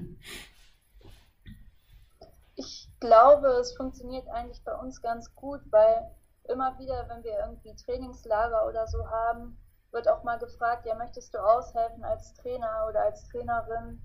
Ich 3.00 3.06
glaube, 3.06 3.46
es 3.60 3.76
funktioniert 3.76 4.26
eigentlich 4.26 4.64
bei 4.64 4.74
uns 4.74 5.00
ganz 5.00 5.32
gut, 5.36 5.60
weil 5.70 6.10
immer 6.48 6.76
wieder, 6.80 7.08
wenn 7.08 7.22
wir 7.22 7.38
irgendwie 7.38 7.76
Trainingslager 7.76 8.66
oder 8.66 8.88
so 8.88 9.08
haben, 9.08 9.56
wird 9.92 10.08
auch 10.08 10.24
mal 10.24 10.40
gefragt, 10.40 10.84
ja, 10.84 10.96
möchtest 10.96 11.32
du 11.32 11.38
aushelfen 11.38 12.02
als 12.02 12.34
Trainer 12.34 12.86
oder 12.88 13.02
als 13.02 13.22
Trainerin? 13.28 14.02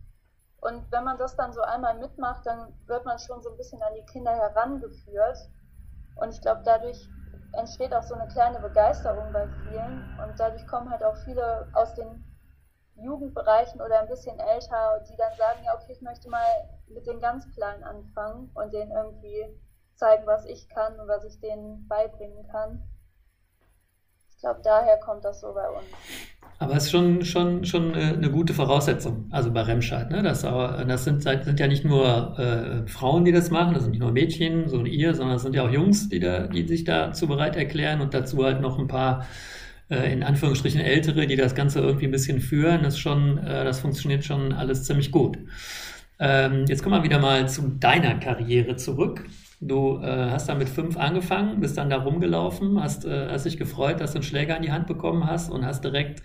Und 0.61 0.91
wenn 0.91 1.03
man 1.05 1.17
das 1.17 1.35
dann 1.35 1.53
so 1.53 1.61
einmal 1.61 1.97
mitmacht, 1.97 2.45
dann 2.45 2.71
wird 2.85 3.03
man 3.03 3.17
schon 3.17 3.41
so 3.41 3.49
ein 3.49 3.57
bisschen 3.57 3.81
an 3.81 3.95
die 3.95 4.05
Kinder 4.05 4.31
herangeführt. 4.31 5.39
Und 6.13 6.29
ich 6.29 6.41
glaube, 6.41 6.61
dadurch 6.63 7.11
entsteht 7.51 7.95
auch 7.95 8.03
so 8.03 8.13
eine 8.13 8.27
kleine 8.27 8.59
Begeisterung 8.59 9.33
bei 9.33 9.49
vielen. 9.63 10.07
Und 10.17 10.39
dadurch 10.39 10.67
kommen 10.67 10.91
halt 10.91 11.03
auch 11.03 11.17
viele 11.23 11.67
aus 11.73 11.95
den 11.95 12.23
Jugendbereichen 12.95 13.81
oder 13.81 14.01
ein 14.01 14.07
bisschen 14.07 14.39
älter, 14.39 15.03
die 15.09 15.15
dann 15.17 15.33
sagen, 15.37 15.59
ja, 15.65 15.73
okay, 15.75 15.93
ich 15.93 16.01
möchte 16.01 16.29
mal 16.29 16.45
mit 16.87 17.07
den 17.07 17.19
ganz 17.19 17.49
Kleinen 17.53 17.83
anfangen 17.83 18.51
und 18.53 18.71
denen 18.73 18.91
irgendwie 18.91 19.45
zeigen, 19.95 20.25
was 20.25 20.45
ich 20.45 20.69
kann 20.69 20.99
und 20.99 21.07
was 21.07 21.23
ich 21.25 21.39
denen 21.39 21.87
beibringen 21.87 22.47
kann. 22.51 22.83
Ich 24.29 24.39
glaube, 24.39 24.59
daher 24.63 24.97
kommt 24.97 25.23
das 25.23 25.39
so 25.39 25.53
bei 25.53 25.69
uns. 25.69 25.85
Aber 26.59 26.75
es 26.75 26.85
ist 26.85 26.91
schon, 26.91 27.25
schon, 27.25 27.65
schon 27.65 27.93
äh, 27.95 28.13
eine 28.13 28.29
gute 28.29 28.53
Voraussetzung, 28.53 29.27
also 29.31 29.51
bei 29.51 29.61
Remscheid. 29.61 30.09
Ne? 30.11 30.21
Das, 30.21 30.43
das 30.43 31.03
sind, 31.03 31.23
sind 31.23 31.59
ja 31.59 31.67
nicht 31.67 31.83
nur 31.83 32.37
äh, 32.37 32.87
Frauen, 32.87 33.25
die 33.25 33.31
das 33.31 33.51
machen, 33.51 33.73
das 33.73 33.83
sind 33.83 33.91
nicht 33.91 34.01
nur 34.01 34.11
Mädchen, 34.11 34.67
so 34.67 34.83
ihr, 34.85 35.15
sondern 35.15 35.37
es 35.37 35.43
sind 35.43 35.55
ja 35.55 35.65
auch 35.65 35.69
Jungs, 35.69 36.09
die, 36.09 36.19
da, 36.19 36.47
die 36.47 36.67
sich 36.67 36.83
dazu 36.83 37.27
bereit 37.27 37.55
erklären 37.55 38.01
und 38.01 38.13
dazu 38.13 38.43
halt 38.43 38.61
noch 38.61 38.79
ein 38.79 38.87
paar, 38.87 39.25
in 39.95 40.23
Anführungsstrichen, 40.23 40.79
Ältere, 40.79 41.27
die 41.27 41.35
das 41.35 41.55
Ganze 41.55 41.79
irgendwie 41.79 42.05
ein 42.05 42.11
bisschen 42.11 42.39
führen. 42.39 42.83
Das, 42.83 42.97
schon, 42.97 43.37
äh, 43.39 43.63
das 43.63 43.79
funktioniert 43.79 44.23
schon 44.23 44.53
alles 44.53 44.83
ziemlich 44.83 45.11
gut. 45.11 45.37
Ähm, 46.19 46.65
jetzt 46.67 46.83
kommen 46.83 46.95
wir 46.95 47.03
wieder 47.03 47.19
mal 47.19 47.49
zu 47.49 47.69
deiner 47.79 48.15
Karriere 48.15 48.75
zurück. 48.75 49.25
Du 49.59 49.99
äh, 50.01 50.29
hast 50.31 50.49
dann 50.49 50.57
mit 50.57 50.69
fünf 50.69 50.97
angefangen, 50.97 51.59
bist 51.59 51.77
dann 51.77 51.89
da 51.89 51.97
rumgelaufen, 51.97 52.81
hast, 52.81 53.05
äh, 53.05 53.29
hast 53.29 53.45
dich 53.45 53.57
gefreut, 53.57 53.99
dass 54.01 54.11
du 54.11 54.17
einen 54.17 54.23
Schläger 54.23 54.55
in 54.57 54.63
die 54.63 54.71
Hand 54.71 54.87
bekommen 54.87 55.25
hast 55.25 55.49
und 55.49 55.65
hast 55.65 55.83
direkt 55.83 56.21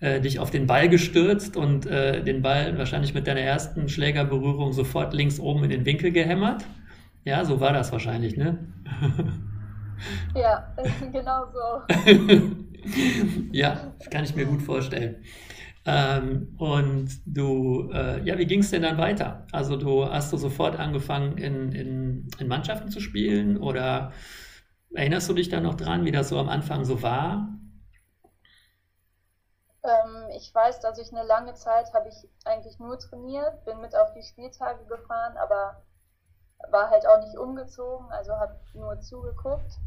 äh, 0.00 0.20
dich 0.20 0.38
auf 0.38 0.50
den 0.50 0.66
Ball 0.66 0.88
gestürzt 0.88 1.56
und 1.56 1.86
äh, 1.86 2.22
den 2.22 2.42
Ball 2.42 2.76
wahrscheinlich 2.78 3.14
mit 3.14 3.26
deiner 3.26 3.40
ersten 3.40 3.88
Schlägerberührung 3.88 4.72
sofort 4.72 5.14
links 5.14 5.38
oben 5.38 5.64
in 5.64 5.70
den 5.70 5.84
Winkel 5.84 6.10
gehämmert. 6.10 6.64
Ja, 7.24 7.44
so 7.44 7.60
war 7.60 7.72
das 7.72 7.92
wahrscheinlich, 7.92 8.36
ne? 8.36 8.58
Ja, 10.34 10.66
genau 11.12 11.44
so. 11.52 11.94
ja, 13.52 13.94
das 13.98 14.10
kann 14.10 14.24
ich 14.24 14.34
mir 14.34 14.46
gut 14.46 14.62
vorstellen. 14.62 15.24
Ähm, 15.86 16.54
und 16.58 17.08
du, 17.24 17.90
äh, 17.92 18.22
ja, 18.22 18.38
wie 18.38 18.46
ging 18.46 18.60
es 18.60 18.70
denn 18.70 18.82
dann 18.82 18.98
weiter? 18.98 19.46
Also 19.52 19.76
du 19.76 20.04
hast 20.06 20.32
du 20.32 20.36
sofort 20.36 20.78
angefangen, 20.78 21.38
in, 21.38 21.72
in, 21.72 22.28
in 22.38 22.48
Mannschaften 22.48 22.90
zu 22.90 23.00
spielen 23.00 23.56
oder 23.58 24.12
erinnerst 24.94 25.28
du 25.28 25.34
dich 25.34 25.48
da 25.48 25.60
noch 25.60 25.74
dran, 25.74 26.04
wie 26.04 26.12
das 26.12 26.28
so 26.28 26.38
am 26.38 26.48
Anfang 26.48 26.84
so 26.84 27.02
war? 27.02 27.48
Ähm, 29.82 30.28
ich 30.36 30.54
weiß, 30.54 30.80
dass 30.80 30.98
ich 30.98 31.12
eine 31.12 31.26
lange 31.26 31.54
Zeit 31.54 31.92
habe 31.94 32.08
ich 32.08 32.28
eigentlich 32.44 32.78
nur 32.78 32.98
trainiert, 32.98 33.64
bin 33.64 33.80
mit 33.80 33.96
auf 33.96 34.12
die 34.12 34.22
Spieltage 34.22 34.84
gefahren, 34.84 35.36
aber 35.38 35.82
war 36.70 36.90
halt 36.90 37.06
auch 37.06 37.20
nicht 37.20 37.36
umgezogen, 37.38 38.10
also 38.12 38.32
habe 38.36 38.60
nur 38.74 39.00
zugeguckt. 39.00 39.78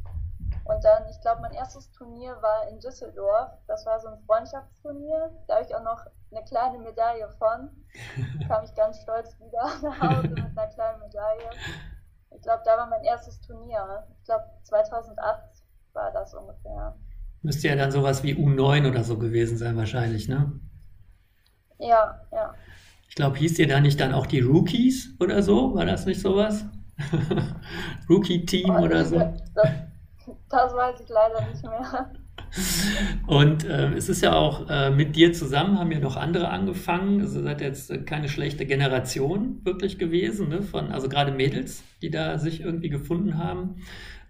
Und 0.66 0.84
dann, 0.84 1.04
ich 1.10 1.20
glaube, 1.22 1.42
mein 1.42 1.52
erstes 1.52 1.92
Turnier 1.92 2.38
war 2.42 2.70
in 2.70 2.80
Düsseldorf. 2.80 3.52
Das 3.68 3.86
war 3.86 4.00
so 4.00 4.08
ein 4.08 4.20
Freundschaftsturnier. 4.26 5.32
Da 5.48 5.56
habe 5.56 5.66
ich 5.66 5.76
auch 5.76 5.84
noch 5.84 6.06
eine 6.32 6.44
kleine 6.46 6.80
Medaille 6.80 7.28
von. 7.38 7.70
Da 8.40 8.48
kam 8.48 8.64
ich 8.64 8.74
ganz 8.76 9.02
stolz 9.02 9.36
wieder 9.40 9.70
nach 9.82 10.00
Hause 10.00 10.30
mit 10.30 10.40
einer 10.40 10.68
kleinen 10.68 11.00
Medaille. 11.02 11.50
Ich 12.36 12.42
glaube, 12.42 12.64
da 12.66 12.78
war 12.78 12.88
mein 12.88 13.04
erstes 13.04 13.42
Turnier. 13.42 14.08
Ich 14.20 14.26
glaube, 14.26 14.46
2008 14.64 15.44
war 15.94 16.12
das 16.12 16.34
ungefähr. 16.34 16.96
Müsste 17.42 17.68
ja 17.68 17.76
dann 17.76 17.92
sowas 17.92 18.24
wie 18.24 18.34
U9 18.34 18.88
oder 18.88 19.04
so 19.04 19.18
gewesen 19.18 19.58
sein, 19.58 19.76
wahrscheinlich, 19.76 20.30
ne? 20.30 20.60
Ja, 21.78 22.22
ja. 22.32 22.54
Ich 23.10 23.16
glaube, 23.16 23.38
hieß 23.38 23.60
ihr 23.60 23.68
da 23.68 23.82
nicht 23.82 24.00
dann 24.00 24.14
auch 24.14 24.26
die 24.26 24.40
Rookies 24.40 25.16
oder 25.20 25.44
so? 25.44 25.76
War 25.76 25.86
das 25.86 26.06
nicht 26.06 26.22
sowas? 26.22 26.66
Rookie-Team 28.10 28.70
oh, 28.70 28.82
oder 28.82 29.04
so? 29.04 29.20
Das, 29.54 29.70
das 30.50 30.74
weiß 30.74 31.00
ich 31.02 31.10
leider 31.10 31.48
nicht 31.48 31.64
mehr. 31.64 32.12
Und 33.26 33.66
äh, 33.66 33.94
es 33.94 34.10
ist 34.10 34.22
ja 34.22 34.34
auch 34.34 34.70
äh, 34.70 34.92
mit 34.92 35.16
dir 35.16 35.34
zusammen, 35.34 35.80
haben 35.80 35.92
ja 35.92 36.00
noch 36.00 36.18
andere 36.18 36.50
angefangen. 36.50 37.22
Also 37.22 37.42
seid 37.42 37.62
jetzt 37.62 37.90
äh, 37.90 38.00
keine 38.00 38.30
schlechte 38.30 38.66
Generation 38.66 39.62
wirklich 39.64 39.98
gewesen, 39.98 40.50
ne? 40.50 40.62
Von, 40.62 40.92
also 40.92 41.10
gerade 41.10 41.32
Mädels, 41.32 41.84
die 42.02 42.12
da 42.12 42.38
sich 42.38 42.62
irgendwie 42.62 42.90
gefunden 42.90 43.38
haben 43.38 43.78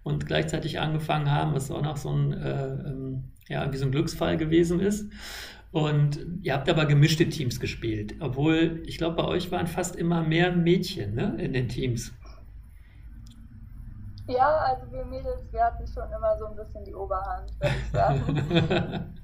und 0.04 0.26
gleichzeitig 0.26 0.80
angefangen 0.80 1.30
haben, 1.30 1.54
was 1.54 1.70
auch 1.70 1.82
noch 1.82 1.96
so 1.96 2.10
ein, 2.10 2.32
äh, 2.32 2.66
ähm, 2.66 3.24
ja, 3.48 3.60
irgendwie 3.60 3.78
so 3.78 3.86
ein 3.86 3.92
Glücksfall 3.92 4.36
gewesen 4.36 4.80
ist. 4.80 5.10
Und 5.70 6.24
ihr 6.42 6.54
habt 6.54 6.68
aber 6.68 6.86
gemischte 6.86 7.28
Teams 7.28 7.58
gespielt, 7.58 8.14
obwohl 8.20 8.82
ich 8.86 8.96
glaube, 8.96 9.16
bei 9.16 9.24
euch 9.24 9.50
waren 9.50 9.66
fast 9.66 9.96
immer 9.96 10.22
mehr 10.22 10.52
Mädchen 10.52 11.14
ne, 11.14 11.36
in 11.38 11.52
den 11.52 11.68
Teams. 11.68 12.12
Ja, 14.26 14.56
also 14.56 14.90
wir 14.90 15.04
Mädels, 15.04 15.42
wir 15.50 15.62
hatten 15.62 15.86
schon 15.86 16.04
immer 16.04 16.36
so 16.38 16.46
ein 16.46 16.56
bisschen 16.56 16.84
die 16.84 16.94
Oberhand, 16.94 17.50
würde 17.60 17.74
ich 17.76 17.90
sagen. 17.92 19.14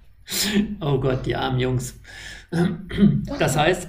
oh 0.81 0.99
Gott, 1.01 1.25
die 1.25 1.35
armen 1.35 1.59
Jungs. 1.59 1.99
Das 3.39 3.57
heißt, 3.57 3.89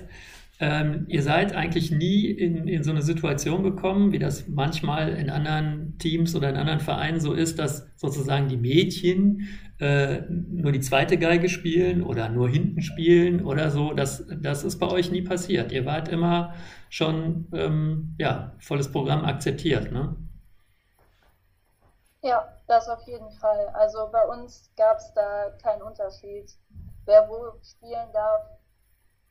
ähm, 0.62 1.06
ihr 1.08 1.24
seid 1.24 1.56
eigentlich 1.56 1.91
nie 1.91 2.27
in, 2.27 2.68
in 2.68 2.84
so 2.84 2.91
eine 2.91 3.01
Situation 3.01 3.63
gekommen, 3.63 4.12
wie 4.12 4.20
das 4.20 4.48
manchmal 4.48 5.10
in 5.10 5.30
anderen 5.30 5.98
Teams 5.98 6.36
oder 6.36 6.50
in 6.50 6.56
anderen 6.56 6.80
Vereinen 6.80 7.20
so 7.20 7.34
ist, 7.34 7.58
dass 7.58 7.88
sozusagen 7.96 8.48
die 8.48 8.58
Mädchen 8.58 9.48
äh, 9.80 10.22
nur 10.30 10.72
die 10.72 10.80
zweite 10.80 11.18
Geige 11.18 11.50
spielen 11.50 12.03
oder 12.03 12.30
nur 12.30 12.48
hinten 12.48 12.84
spielen 12.84 13.44
oder 13.44 13.72
so. 13.72 13.94
Das, 13.94 14.24
das 14.39 14.63
ist 14.63 14.77
bei 14.77 14.88
euch 14.88 15.12
nie 15.12 15.24
passiert. 15.24 15.72
Ihr 15.72 15.86
wart 15.86 16.08
immer 16.08 16.53
schon 16.89 17.48
ähm, 17.53 18.13
ja, 18.20 18.53
volles 18.60 18.91
Programm 18.91 19.25
akzeptiert. 19.25 19.91
Ne? 19.91 20.15
Ja, 22.22 22.48
das 22.68 22.88
auf 22.88 23.01
jeden 23.08 23.32
Fall. 23.32 23.68
Also 23.74 24.10
bei 24.12 24.24
uns 24.25 24.70
gab 24.75 24.98
es 24.98 25.13
da 25.13 25.50
keinen 25.62 25.82
Unterschied, 25.82 26.51
wer 27.06 27.28
wo 27.30 27.54
spielen 27.63 28.12
darf. 28.13 28.42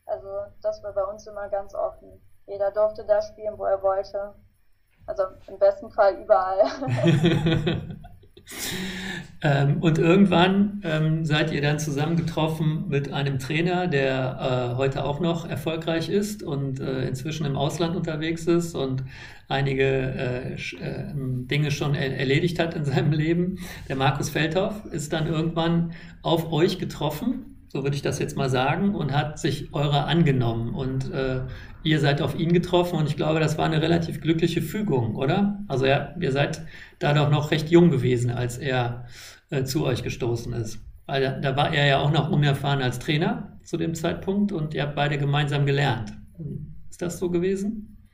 Also 0.07 0.47
das 0.63 0.83
war 0.83 0.93
bei 0.93 1.05
uns 1.05 1.27
immer 1.27 1.49
ganz 1.49 1.75
offen. 1.75 2.21
Jeder 2.47 2.71
durfte 2.73 3.05
da 3.07 3.23
spielen, 3.23 3.59
wo 3.59 3.65
er 3.65 3.83
wollte. 3.83 4.35
Also 5.07 5.25
im 5.49 5.59
besten 5.59 5.91
Fall 5.91 6.15
überall. 6.17 6.63
ähm, 9.43 9.79
und 9.81 9.99
irgendwann 9.99 10.81
ähm, 10.85 11.25
seid 11.25 11.53
ihr 11.53 11.61
dann 11.61 11.79
zusammengetroffen 11.79 12.89
mit 12.89 13.13
einem 13.13 13.39
Trainer, 13.39 13.87
der 13.87 14.73
äh, 14.73 14.77
heute 14.77 15.05
auch 15.05 15.21
noch 15.21 15.49
erfolgreich 15.49 16.09
ist 16.09 16.43
und 16.43 16.81
äh, 16.81 17.07
inzwischen 17.07 17.47
im 17.47 17.57
Ausland 17.57 17.97
unterwegs 17.97 18.47
ist 18.47 18.75
und 18.75 19.03
einige 19.49 19.85
äh, 19.85 20.55
äh, 20.55 21.13
Dinge 21.15 21.71
schon 21.71 21.95
er 21.95 22.17
erledigt 22.17 22.59
hat 22.59 22.75
in 22.75 22.85
seinem 22.85 23.13
Leben. 23.13 23.59
Der 23.89 23.97
Markus 23.97 24.31
Feldhoff 24.31 24.85
ist 24.87 25.13
dann 25.13 25.27
irgendwann 25.27 25.93
auf 26.23 26.53
euch 26.53 26.79
getroffen, 26.79 27.50
so 27.73 27.85
würde 27.85 27.95
ich 27.95 28.03
das 28.03 28.19
jetzt 28.19 28.37
mal 28.37 28.51
sagen, 28.51 28.97
und 28.97 29.13
hat 29.13 29.39
sich 29.39 29.73
eurer 29.73 30.07
angenommen. 30.07 30.75
Und 30.75 31.13
äh, 31.13 31.43
ihr 31.85 32.01
seid 32.01 32.21
auf 32.21 32.35
ihn 32.35 32.53
getroffen 32.53 32.99
und 32.99 33.07
ich 33.07 33.17
glaube, 33.17 33.39
das 33.39 33.59
war 33.59 33.65
eine 33.65 33.81
relativ 33.81 34.21
glückliche 34.21 34.61
Fügung, 34.61 35.15
oder? 35.15 35.61
Also 35.69 35.87
ja, 35.87 36.13
ihr 36.19 36.33
seid 36.33 36.63
da 36.99 37.15
doch 37.15 37.31
noch 37.31 37.53
recht 37.53 37.71
jung 37.71 37.91
gewesen, 37.91 38.33
als 38.33 38.59
er 38.59 39.07
äh, 39.51 39.63
zu 39.63 39.87
euch 39.87 40.03
gestoßen 40.03 40.53
ist. 40.53 40.81
Weil 41.07 41.23
da, 41.23 41.31
da 41.39 41.57
war 41.57 41.73
er 41.73 41.87
ja 41.87 42.01
auch 42.01 42.11
noch 42.11 42.29
unerfahren 42.29 42.83
als 42.83 42.99
Trainer 42.99 43.61
zu 43.63 43.77
dem 43.77 43.95
Zeitpunkt 43.95 44.51
und 44.51 44.75
ihr 44.75 44.83
habt 44.83 44.97
beide 44.97 45.17
gemeinsam 45.17 45.65
gelernt. 45.65 46.13
Ist 46.91 47.01
das 47.01 47.21
so 47.21 47.31
gewesen? 47.31 48.09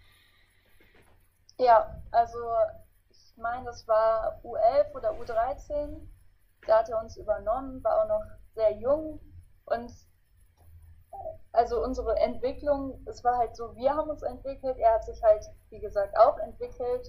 Ja, 1.58 2.02
also 2.10 2.38
ich 3.08 3.36
meine, 3.38 3.64
das 3.64 3.88
war 3.88 4.38
U11 4.44 4.94
oder 4.94 5.12
U13. 5.12 5.96
Da 6.66 6.80
hat 6.80 6.90
er 6.90 7.00
uns 7.02 7.16
übernommen, 7.16 7.82
war 7.82 8.02
auch 8.02 8.08
noch 8.08 8.22
sehr 8.54 8.76
jung 8.78 9.18
und 9.66 9.92
also 11.52 11.82
unsere 11.82 12.16
Entwicklung, 12.18 13.00
es 13.06 13.24
war 13.24 13.38
halt 13.38 13.56
so, 13.56 13.74
wir 13.76 13.94
haben 13.94 14.10
uns 14.10 14.22
entwickelt, 14.22 14.76
er 14.78 14.94
hat 14.94 15.04
sich 15.04 15.22
halt, 15.22 15.44
wie 15.70 15.80
gesagt, 15.80 16.16
auch 16.18 16.38
entwickelt 16.38 17.08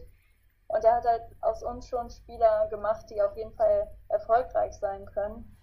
und 0.68 0.84
er 0.84 0.96
hat 0.96 1.06
halt 1.06 1.24
aus 1.42 1.64
uns 1.64 1.88
schon 1.88 2.10
Spieler 2.10 2.68
gemacht, 2.70 3.06
die 3.10 3.22
auf 3.22 3.36
jeden 3.36 3.54
Fall 3.54 3.88
erfolgreich 4.10 4.74
sein 4.74 5.06
können. 5.06 5.58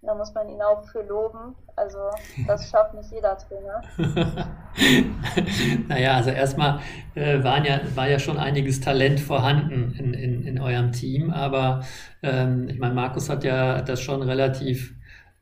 Da 0.00 0.14
muss 0.14 0.32
man 0.32 0.48
ihn 0.48 0.62
auch 0.62 0.84
für 0.84 1.02
loben. 1.02 1.56
Also 1.74 1.98
das 2.46 2.70
schafft 2.70 2.94
nicht 2.94 3.10
jeder 3.10 3.36
Trainer. 3.36 3.82
naja, 5.88 6.14
also 6.14 6.30
erstmal 6.30 6.80
äh, 7.16 7.42
waren 7.42 7.64
ja, 7.64 7.80
war 7.96 8.08
ja 8.08 8.18
schon 8.18 8.38
einiges 8.38 8.80
Talent 8.80 9.18
vorhanden 9.18 9.94
in, 9.98 10.14
in, 10.14 10.44
in 10.44 10.60
eurem 10.60 10.92
Team, 10.92 11.30
aber 11.30 11.80
ähm, 12.22 12.68
ich 12.68 12.78
meine, 12.78 12.94
Markus 12.94 13.28
hat 13.28 13.42
ja 13.42 13.82
das 13.82 14.00
schon 14.00 14.22
relativ 14.22 14.94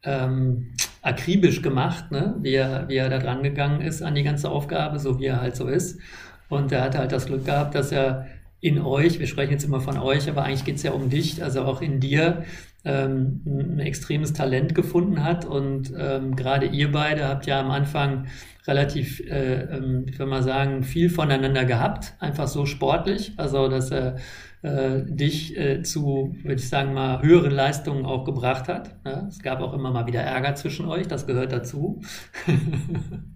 ähm, 0.07 0.73
akribisch 1.03 1.61
gemacht, 1.61 2.11
ne? 2.11 2.37
wie, 2.41 2.55
er, 2.55 2.89
wie 2.89 2.97
er 2.97 3.09
da 3.09 3.19
dran 3.19 3.43
gegangen 3.43 3.81
ist 3.81 4.03
an 4.03 4.15
die 4.15 4.23
ganze 4.23 4.49
Aufgabe, 4.51 4.99
so 4.99 5.19
wie 5.19 5.27
er 5.27 5.41
halt 5.41 5.57
so 5.57 5.69
ist. 5.69 6.01
Und 6.49 6.73
er 6.73 6.83
hatte 6.83 6.99
halt 6.99 7.13
das 7.13 7.27
Glück 7.27 7.45
gehabt, 7.45 7.75
dass 7.75 7.93
er 7.93 8.27
in 8.61 8.81
euch, 8.81 9.19
wir 9.19 9.27
sprechen 9.27 9.53
jetzt 9.53 9.65
immer 9.65 9.81
von 9.81 9.99
euch, 9.99 10.29
aber 10.29 10.45
eigentlich 10.45 10.65
geht 10.65 10.77
es 10.77 10.83
ja 10.83 10.93
um 10.93 11.11
dich, 11.11 11.43
also 11.43 11.63
auch 11.63 11.83
in 11.83 12.01
dir, 12.01 12.45
ähm, 12.87 13.43
ein 13.45 13.79
extremes 13.81 14.33
Talent 14.33 14.75
gefunden 14.75 15.23
hat. 15.25 15.45
Und 15.45 15.93
ähm, 15.99 16.37
gerade 16.37 16.67
ihr 16.67 16.93
beide 16.93 17.29
habt 17.29 17.47
ja 17.47 17.61
am 17.61 17.71
Anfang 17.71 18.27
relativ, 18.67 19.21
äh, 19.21 19.63
ähm, 19.65 20.07
ich 20.09 20.19
würde 20.19 20.31
mal 20.31 20.43
sagen, 20.43 20.85
viel 20.85 21.11
voneinander 21.11 21.65
gehabt, 21.65 22.15
einfach 22.21 22.47
so 22.47 22.65
sportlich. 22.65 23.33
Also, 23.37 23.69
dass 23.69 23.91
er 23.91 24.17
äh, 24.63 25.03
dich 25.05 25.57
äh, 25.59 25.83
zu, 25.83 26.37
würde 26.43 26.55
ich 26.55 26.69
sagen, 26.69 26.95
mal 26.95 27.23
höheren 27.23 27.53
Leistungen 27.53 28.07
auch 28.07 28.25
gebracht 28.25 28.69
hat. 28.69 28.97
Ja? 29.05 29.27
Es 29.29 29.41
gab 29.41 29.61
auch 29.61 29.75
immer 29.75 29.91
mal 29.91 30.07
wieder 30.07 30.21
Ärger 30.21 30.55
zwischen 30.55 30.87
euch, 30.87 31.09
das 31.09 31.27
gehört 31.27 31.53
dazu. 31.53 32.01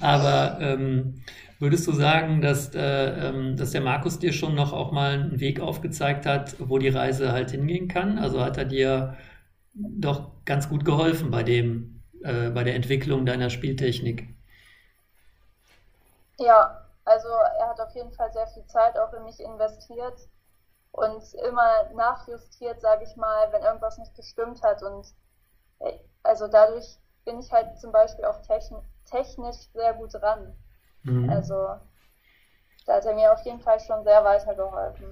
Aber 0.00 0.58
ähm, 0.60 1.22
Würdest 1.60 1.86
du 1.86 1.92
sagen, 1.92 2.40
dass, 2.40 2.74
äh, 2.74 2.80
ähm, 3.28 3.54
dass 3.58 3.72
der 3.72 3.82
Markus 3.82 4.18
dir 4.18 4.32
schon 4.32 4.54
noch 4.54 4.72
auch 4.72 4.92
mal 4.92 5.12
einen 5.12 5.40
Weg 5.40 5.60
aufgezeigt 5.60 6.24
hat, 6.24 6.56
wo 6.58 6.78
die 6.78 6.88
Reise 6.88 7.32
halt 7.32 7.50
hingehen 7.50 7.86
kann? 7.86 8.18
Also 8.18 8.42
hat 8.42 8.56
er 8.56 8.64
dir 8.64 9.18
doch 9.74 10.30
ganz 10.46 10.70
gut 10.70 10.86
geholfen 10.86 11.30
bei 11.30 11.42
dem, 11.42 12.02
äh, 12.24 12.48
bei 12.48 12.64
der 12.64 12.76
Entwicklung 12.76 13.26
deiner 13.26 13.50
Spieltechnik? 13.50 14.26
Ja, 16.38 16.80
also 17.04 17.28
er 17.28 17.68
hat 17.68 17.80
auf 17.80 17.94
jeden 17.94 18.12
Fall 18.12 18.32
sehr 18.32 18.46
viel 18.46 18.64
Zeit 18.64 18.98
auch 18.98 19.12
in 19.12 19.24
mich 19.24 19.38
investiert 19.40 20.18
und 20.92 21.34
immer 21.34 21.90
nachjustiert, 21.94 22.80
sage 22.80 23.04
ich 23.04 23.16
mal, 23.16 23.52
wenn 23.52 23.62
irgendwas 23.62 23.98
nicht 23.98 24.14
gestimmt 24.14 24.62
hat. 24.62 24.82
Und 24.82 25.06
äh, 25.80 25.98
also 26.22 26.48
dadurch 26.48 26.98
bin 27.24 27.40
ich 27.40 27.52
halt 27.52 27.78
zum 27.80 27.92
Beispiel 27.92 28.24
auch 28.24 28.40
technisch 28.42 28.84
sehr 29.72 29.94
gut 29.94 30.14
dran. 30.14 30.54
Mhm. 31.02 31.30
Also 31.30 31.54
da 32.86 32.96
hat 32.96 33.04
er 33.04 33.14
mir 33.14 33.32
auf 33.32 33.44
jeden 33.44 33.60
Fall 33.60 33.78
schon 33.80 34.02
sehr 34.04 34.24
weitergeholfen. 34.24 35.06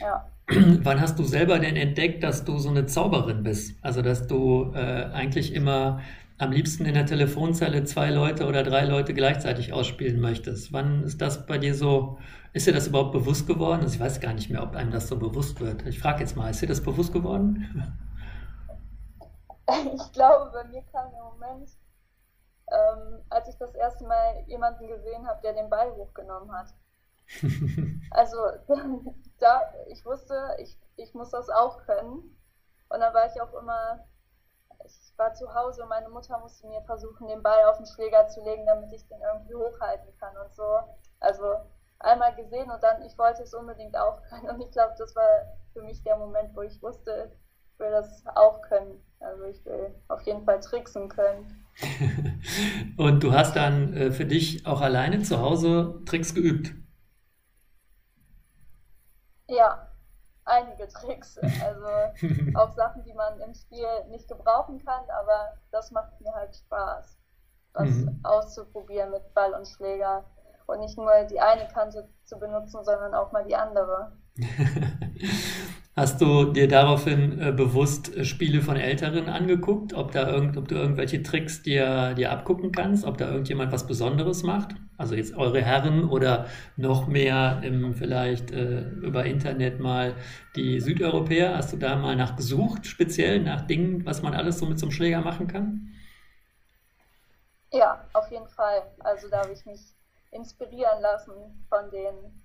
Ja. 0.00 0.26
Wann 0.82 1.00
hast 1.00 1.18
du 1.18 1.24
selber 1.24 1.58
denn 1.58 1.76
entdeckt, 1.76 2.22
dass 2.22 2.44
du 2.44 2.58
so 2.58 2.70
eine 2.70 2.86
Zauberin 2.86 3.42
bist? 3.42 3.76
Also 3.82 4.02
dass 4.02 4.26
du 4.26 4.72
äh, 4.74 5.04
eigentlich 5.12 5.54
immer 5.54 6.00
am 6.38 6.50
liebsten 6.50 6.84
in 6.84 6.94
der 6.94 7.06
Telefonzelle 7.06 7.84
zwei 7.84 8.10
Leute 8.10 8.46
oder 8.46 8.64
drei 8.64 8.84
Leute 8.84 9.14
gleichzeitig 9.14 9.72
ausspielen 9.72 10.20
möchtest. 10.20 10.72
Wann 10.72 11.04
ist 11.04 11.20
das 11.20 11.46
bei 11.46 11.58
dir 11.58 11.74
so, 11.74 12.18
ist 12.52 12.66
dir 12.66 12.72
das 12.72 12.88
überhaupt 12.88 13.12
bewusst 13.12 13.46
geworden? 13.46 13.82
Also 13.82 13.94
ich 13.94 14.00
weiß 14.00 14.20
gar 14.20 14.32
nicht 14.32 14.50
mehr, 14.50 14.62
ob 14.62 14.74
einem 14.74 14.90
das 14.90 15.06
so 15.06 15.16
bewusst 15.16 15.60
wird. 15.60 15.86
Ich 15.86 16.00
frage 16.00 16.20
jetzt 16.20 16.36
mal, 16.36 16.50
ist 16.50 16.60
dir 16.60 16.66
das 16.66 16.80
bewusst 16.80 17.12
geworden? 17.12 17.92
Ich 19.94 20.12
glaube, 20.12 20.50
bei 20.52 20.64
mir 20.68 20.82
kam 20.92 21.10
der 21.10 21.22
Moment, 21.22 21.70
ähm, 22.72 23.24
als 23.30 23.48
ich 23.48 23.56
das 23.58 23.74
erste 23.74 24.04
Mal 24.04 24.40
jemanden 24.46 24.86
gesehen 24.88 25.26
habe, 25.26 25.40
der 25.42 25.52
den 25.52 25.70
Ball 25.70 25.92
hochgenommen 25.92 26.52
hat. 26.52 26.68
also 28.10 28.36
da, 29.38 29.72
ich 29.88 30.04
wusste, 30.04 30.56
ich, 30.58 30.78
ich 30.96 31.14
muss 31.14 31.30
das 31.30 31.48
auch 31.50 31.84
können. 31.84 32.38
Und 32.88 33.00
dann 33.00 33.14
war 33.14 33.26
ich 33.26 33.40
auch 33.40 33.52
immer, 33.54 34.06
ich 34.84 35.12
war 35.16 35.32
zu 35.34 35.54
Hause 35.54 35.82
und 35.82 35.88
meine 35.88 36.08
Mutter 36.08 36.38
musste 36.38 36.66
mir 36.66 36.82
versuchen, 36.82 37.28
den 37.28 37.42
Ball 37.42 37.64
auf 37.64 37.76
den 37.76 37.86
Schläger 37.86 38.26
zu 38.28 38.42
legen, 38.42 38.66
damit 38.66 38.92
ich 38.92 39.06
den 39.08 39.20
irgendwie 39.20 39.54
hochhalten 39.54 40.16
kann 40.18 40.36
und 40.36 40.52
so. 40.54 40.80
Also 41.20 41.56
einmal 42.00 42.34
gesehen 42.34 42.70
und 42.70 42.82
dann, 42.82 43.02
ich 43.02 43.16
wollte 43.16 43.42
es 43.42 43.54
unbedingt 43.54 43.96
auch 43.96 44.22
können. 44.22 44.50
Und 44.50 44.60
ich 44.60 44.70
glaube, 44.72 44.94
das 44.98 45.14
war 45.14 45.28
für 45.72 45.82
mich 45.82 46.02
der 46.02 46.16
Moment, 46.16 46.54
wo 46.54 46.62
ich 46.62 46.82
wusste, 46.82 47.32
will 47.82 47.90
das 47.90 48.24
auch 48.34 48.62
können. 48.62 49.02
Also 49.20 49.44
ich 49.44 49.64
will 49.66 49.94
auf 50.08 50.22
jeden 50.22 50.44
Fall 50.44 50.60
tricksen 50.60 51.08
können. 51.08 51.66
und 52.96 53.22
du 53.22 53.32
hast 53.32 53.54
dann 53.54 53.94
äh, 53.94 54.10
für 54.10 54.24
dich 54.24 54.66
auch 54.66 54.80
alleine 54.80 55.22
zu 55.22 55.40
Hause 55.40 56.00
Tricks 56.06 56.34
geübt? 56.34 56.74
Ja, 59.48 59.86
einige 60.44 60.88
Tricks. 60.88 61.38
Also 61.38 61.86
auch 62.54 62.70
Sachen, 62.72 63.04
die 63.04 63.14
man 63.14 63.40
im 63.40 63.54
Spiel 63.54 63.86
nicht 64.10 64.28
gebrauchen 64.28 64.84
kann, 64.84 65.04
aber 65.10 65.58
das 65.70 65.90
macht 65.90 66.20
mir 66.20 66.32
halt 66.32 66.56
Spaß, 66.56 67.18
was 67.74 67.90
mhm. 67.90 68.20
auszuprobieren 68.22 69.10
mit 69.10 69.34
Ball 69.34 69.52
und 69.54 69.68
Schläger 69.68 70.24
und 70.66 70.80
nicht 70.80 70.96
nur 70.96 71.12
die 71.24 71.40
eine 71.40 71.68
Kante 71.68 72.08
zu 72.24 72.38
benutzen, 72.38 72.84
sondern 72.84 73.14
auch 73.14 73.32
mal 73.32 73.44
die 73.44 73.56
andere. 73.56 74.12
Hast 75.94 76.22
du 76.22 76.52
dir 76.52 76.68
daraufhin 76.68 77.38
äh, 77.38 77.52
bewusst 77.52 78.16
äh, 78.16 78.24
Spiele 78.24 78.62
von 78.62 78.76
Älteren 78.76 79.28
angeguckt, 79.28 79.92
ob, 79.92 80.12
da 80.12 80.26
irgend, 80.26 80.56
ob 80.56 80.66
du 80.68 80.74
irgendwelche 80.74 81.22
Tricks 81.22 81.62
dir, 81.62 82.14
dir 82.14 82.32
abgucken 82.32 82.72
kannst, 82.72 83.04
ob 83.04 83.18
da 83.18 83.28
irgendjemand 83.28 83.72
was 83.72 83.86
Besonderes 83.86 84.42
macht? 84.42 84.74
Also 84.96 85.14
jetzt 85.14 85.36
eure 85.36 85.60
Herren 85.60 86.08
oder 86.08 86.46
noch 86.76 87.08
mehr 87.08 87.60
im, 87.62 87.92
vielleicht 87.92 88.52
äh, 88.52 88.88
über 89.02 89.26
Internet 89.26 89.80
mal 89.80 90.14
die 90.56 90.80
Südeuropäer. 90.80 91.56
Hast 91.56 91.74
du 91.74 91.76
da 91.76 91.96
mal 91.96 92.16
nachgesucht, 92.16 92.86
speziell 92.86 93.40
nach 93.40 93.66
Dingen, 93.66 94.06
was 94.06 94.22
man 94.22 94.32
alles 94.32 94.58
so 94.58 94.66
mit 94.66 94.78
so 94.78 94.86
einem 94.86 94.92
Schläger 94.92 95.20
machen 95.20 95.46
kann? 95.46 95.92
Ja, 97.72 98.08
auf 98.12 98.30
jeden 98.30 98.48
Fall. 98.48 98.82
Also 99.00 99.28
da 99.28 99.40
habe 99.40 99.52
ich 99.52 99.64
mich 99.66 99.80
inspirieren 100.30 101.00
lassen 101.02 101.66
von 101.68 101.90
den, 101.90 102.41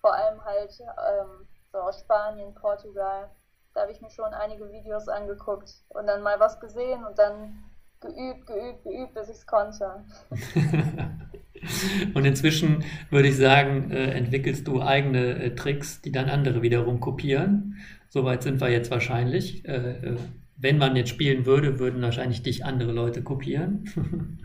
vor 0.00 0.14
allem 0.14 0.44
halt 0.44 0.78
ähm, 0.80 1.46
so 1.72 1.78
aus 1.78 2.00
Spanien, 2.00 2.54
Portugal. 2.54 3.30
Da 3.74 3.82
habe 3.82 3.92
ich 3.92 4.00
mir 4.00 4.10
schon 4.10 4.32
einige 4.34 4.70
Videos 4.70 5.08
angeguckt 5.08 5.70
und 5.88 6.06
dann 6.06 6.22
mal 6.22 6.40
was 6.40 6.58
gesehen 6.58 7.04
und 7.04 7.18
dann 7.18 7.64
geübt, 8.00 8.46
geübt, 8.46 8.82
geübt, 8.82 9.14
bis 9.14 9.28
ich 9.28 9.36
es 9.36 9.46
konnte. 9.46 10.04
und 12.14 12.24
inzwischen 12.24 12.84
würde 13.10 13.28
ich 13.28 13.36
sagen, 13.36 13.90
äh, 13.90 14.12
entwickelst 14.12 14.66
du 14.66 14.82
eigene 14.82 15.42
äh, 15.42 15.54
Tricks, 15.54 16.00
die 16.00 16.10
dann 16.10 16.28
andere 16.28 16.62
wiederum 16.62 16.98
kopieren. 17.00 17.76
Soweit 18.08 18.42
sind 18.42 18.60
wir 18.60 18.70
jetzt 18.70 18.90
wahrscheinlich. 18.90 19.64
Äh, 19.66 20.08
äh 20.08 20.16
wenn 20.60 20.76
man 20.76 20.94
jetzt 20.94 21.08
spielen 21.08 21.46
würde, 21.46 21.78
würden 21.78 22.02
wahrscheinlich 22.02 22.42
dich 22.42 22.64
andere 22.66 22.92
Leute 22.92 23.22
kopieren. 23.22 23.84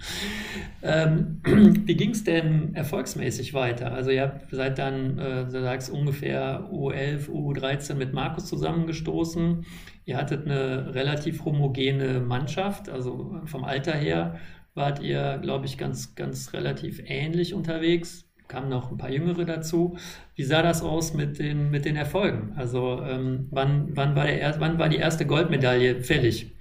ähm, 0.82 1.42
wie 1.86 1.96
ging 1.96 2.12
es 2.12 2.24
denn 2.24 2.74
erfolgsmäßig 2.74 3.54
weiter? 3.54 3.92
Also 3.92 4.12
ihr 4.12 4.22
habt 4.22 4.50
seid 4.50 4.78
dann, 4.78 5.18
äh, 5.18 5.44
du 5.46 5.62
sagst 5.62 5.90
ungefähr 5.90 6.70
U11, 6.72 7.30
U13 7.30 7.96
mit 7.96 8.14
Markus 8.14 8.46
zusammengestoßen. 8.46 9.66
Ihr 10.06 10.18
hattet 10.18 10.46
eine 10.46 10.96
relativ 10.96 11.44
homogene 11.44 12.22
Mannschaft, 12.22 12.90
also 12.90 13.42
vom 13.46 13.66
Alter 13.66 13.94
her 13.94 14.40
wart 14.74 15.02
ihr, 15.02 15.40
glaube 15.42 15.66
ich, 15.66 15.78
ganz, 15.78 16.16
ganz 16.16 16.54
relativ 16.54 17.02
ähnlich 17.06 17.54
unterwegs 17.54 18.26
kamen 18.48 18.70
noch 18.70 18.92
ein 18.92 18.98
paar 18.98 19.10
Jüngere 19.10 19.46
dazu. 19.46 19.98
Wie 20.36 20.44
sah 20.44 20.62
das 20.62 20.84
aus 20.84 21.14
mit 21.14 21.40
den, 21.40 21.72
mit 21.72 21.86
den 21.86 21.96
Erfolgen? 21.96 22.54
Also 22.58 23.02
ähm, 23.02 23.48
wann, 23.52 23.96
wann, 23.96 24.16
war 24.16 24.26
der, 24.26 24.60
wann 24.60 24.80
war 24.80 24.90
die 24.90 24.98
erste 24.98 25.26
Goldmedaille 25.26 26.02
fällig? 26.02 26.56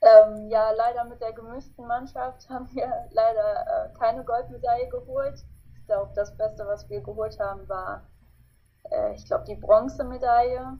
Ähm, 0.00 0.48
ja, 0.48 0.70
leider 0.72 1.04
mit 1.04 1.20
der 1.20 1.32
gemischten 1.32 1.86
Mannschaft 1.86 2.48
haben 2.50 2.68
wir 2.74 3.08
leider 3.10 3.66
äh, 3.66 3.98
keine 3.98 4.22
Goldmedaille 4.22 4.88
geholt. 4.88 5.42
Ich 5.80 5.86
glaube, 5.86 6.12
das 6.14 6.36
Beste, 6.36 6.66
was 6.66 6.88
wir 6.90 7.00
geholt 7.00 7.38
haben, 7.40 7.66
war, 7.68 8.06
äh, 8.90 9.14
ich 9.14 9.24
glaube, 9.24 9.44
die 9.44 9.56
Bronzemedaille. 9.56 10.78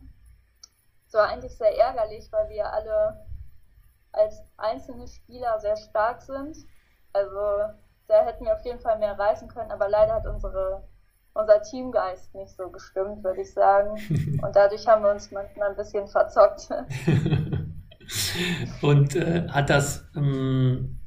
Es 1.06 1.14
war 1.14 1.28
eigentlich 1.28 1.56
sehr 1.56 1.74
ärgerlich, 1.78 2.30
weil 2.32 2.50
wir 2.50 2.70
alle 2.70 3.26
als 4.12 4.42
einzelne 4.58 5.08
Spieler 5.08 5.58
sehr 5.58 5.76
stark 5.76 6.20
sind. 6.20 6.56
Also 7.12 7.72
da 8.08 8.24
hätten 8.24 8.44
wir 8.44 8.54
auf 8.54 8.64
jeden 8.64 8.80
Fall 8.80 8.98
mehr 8.98 9.18
reißen 9.18 9.48
können, 9.48 9.70
aber 9.70 9.88
leider 9.88 10.14
hat 10.14 10.26
unsere, 10.26 10.82
unser 11.34 11.62
Teamgeist 11.62 12.34
nicht 12.34 12.56
so 12.56 12.70
gestimmt, 12.70 13.22
würde 13.24 13.42
ich 13.42 13.52
sagen. 13.52 13.96
Und 14.42 14.56
dadurch 14.56 14.86
haben 14.86 15.02
wir 15.02 15.10
uns 15.10 15.30
manchmal 15.30 15.70
ein 15.70 15.76
bisschen 15.76 16.06
verzockt. 16.08 16.68
Und 18.82 19.16
äh, 19.16 19.48
hat 19.48 19.70
das, 19.70 20.06
ähm, 20.14 20.98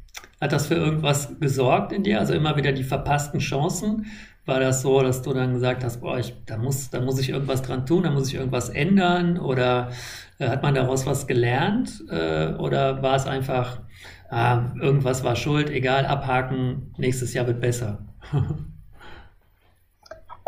Hat 0.41 0.51
das 0.51 0.67
für 0.67 0.75
irgendwas 0.75 1.39
gesorgt 1.39 1.91
in 1.91 2.03
dir? 2.03 2.19
Also 2.19 2.33
immer 2.33 2.55
wieder 2.57 2.71
die 2.71 2.83
verpassten 2.83 3.39
Chancen? 3.39 4.05
War 4.45 4.59
das 4.59 4.81
so, 4.81 5.01
dass 5.01 5.21
du 5.23 5.33
dann 5.33 5.53
gesagt 5.53 5.83
hast, 5.83 6.01
boah, 6.01 6.17
ich, 6.19 6.33
da 6.45 6.57
muss, 6.57 6.89
da 6.89 7.01
muss 7.01 7.19
ich 7.19 7.29
irgendwas 7.29 7.61
dran 7.63 7.85
tun, 7.85 8.03
da 8.03 8.11
muss 8.11 8.29
ich 8.29 8.35
irgendwas 8.35 8.69
ändern? 8.69 9.39
Oder 9.39 9.89
äh, 10.39 10.47
hat 10.49 10.63
man 10.63 10.75
daraus 10.75 11.05
was 11.05 11.27
gelernt? 11.27 12.03
Äh, 12.09 12.53
oder 12.53 13.01
war 13.03 13.15
es 13.15 13.25
einfach, 13.25 13.81
ah, 14.29 14.71
irgendwas 14.79 15.23
war 15.23 15.35
schuld, 15.35 15.69
egal, 15.69 16.05
abhaken, 16.05 16.93
nächstes 16.97 17.33
Jahr 17.33 17.47
wird 17.47 17.61
besser? 17.61 17.99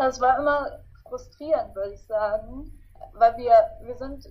Es 0.02 0.18
war 0.18 0.38
immer 0.38 0.80
frustrierend, 1.06 1.74
würde 1.74 1.92
ich 1.92 2.06
sagen, 2.06 2.72
weil 3.12 3.36
wir, 3.36 3.52
wir 3.82 3.94
sind 3.96 4.24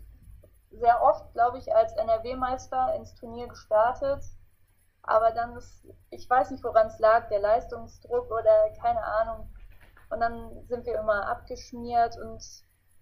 sehr 0.71 1.01
oft, 1.01 1.31
glaube 1.33 1.59
ich, 1.59 1.75
als 1.75 1.93
NRW-Meister 1.93 2.95
ins 2.95 3.13
Turnier 3.15 3.47
gestartet. 3.47 4.23
Aber 5.03 5.31
dann 5.31 5.55
ist, 5.55 5.87
ich 6.09 6.29
weiß 6.29 6.51
nicht, 6.51 6.63
woran 6.63 6.87
es 6.87 6.99
lag, 6.99 7.29
der 7.29 7.39
Leistungsdruck 7.39 8.31
oder 8.31 8.71
keine 8.81 9.03
Ahnung. 9.03 9.53
Und 10.09 10.19
dann 10.19 10.65
sind 10.67 10.85
wir 10.85 10.99
immer 10.99 11.27
abgeschmiert 11.27 12.17
und 12.17 12.43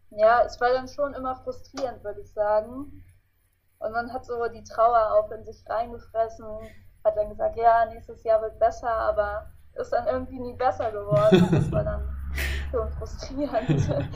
ja, 0.10 0.44
es 0.44 0.60
war 0.60 0.70
dann 0.70 0.88
schon 0.88 1.14
immer 1.14 1.36
frustrierend, 1.36 2.04
würde 2.04 2.22
ich 2.22 2.32
sagen. 2.32 3.04
Und 3.80 3.92
man 3.92 4.12
hat 4.12 4.26
so 4.26 4.34
die 4.54 4.64
Trauer 4.64 5.14
auch 5.14 5.32
in 5.32 5.44
sich 5.44 5.64
reingefressen, 5.68 6.46
hat 7.04 7.16
dann 7.16 7.30
gesagt, 7.30 7.58
ja, 7.58 7.86
nächstes 7.86 8.24
Jahr 8.24 8.42
wird 8.42 8.60
besser, 8.60 8.90
aber 8.90 9.52
ist 9.80 9.92
dann 9.92 10.08
irgendwie 10.08 10.40
nie 10.40 10.56
besser 10.56 10.92
geworden. 10.92 11.48
Das 11.52 11.72
war 11.72 11.84
dann 11.84 12.10
schon 12.72 12.90
frustrierend. 12.94 14.08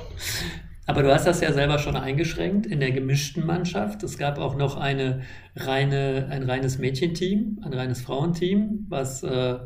Aber 0.87 1.03
du 1.03 1.13
hast 1.13 1.27
das 1.27 1.41
ja 1.41 1.53
selber 1.53 1.77
schon 1.77 1.95
eingeschränkt 1.95 2.65
in 2.65 2.79
der 2.79 2.91
gemischten 2.91 3.45
Mannschaft. 3.45 4.03
Es 4.03 4.17
gab 4.17 4.39
auch 4.39 4.55
noch 4.55 4.77
eine 4.77 5.21
reine, 5.55 6.27
ein 6.31 6.43
reines 6.43 6.79
Mädchenteam, 6.79 7.61
ein 7.63 7.73
reines 7.73 8.01
Frauenteam. 8.01 8.87
Was, 8.89 9.21
äh, 9.23 9.59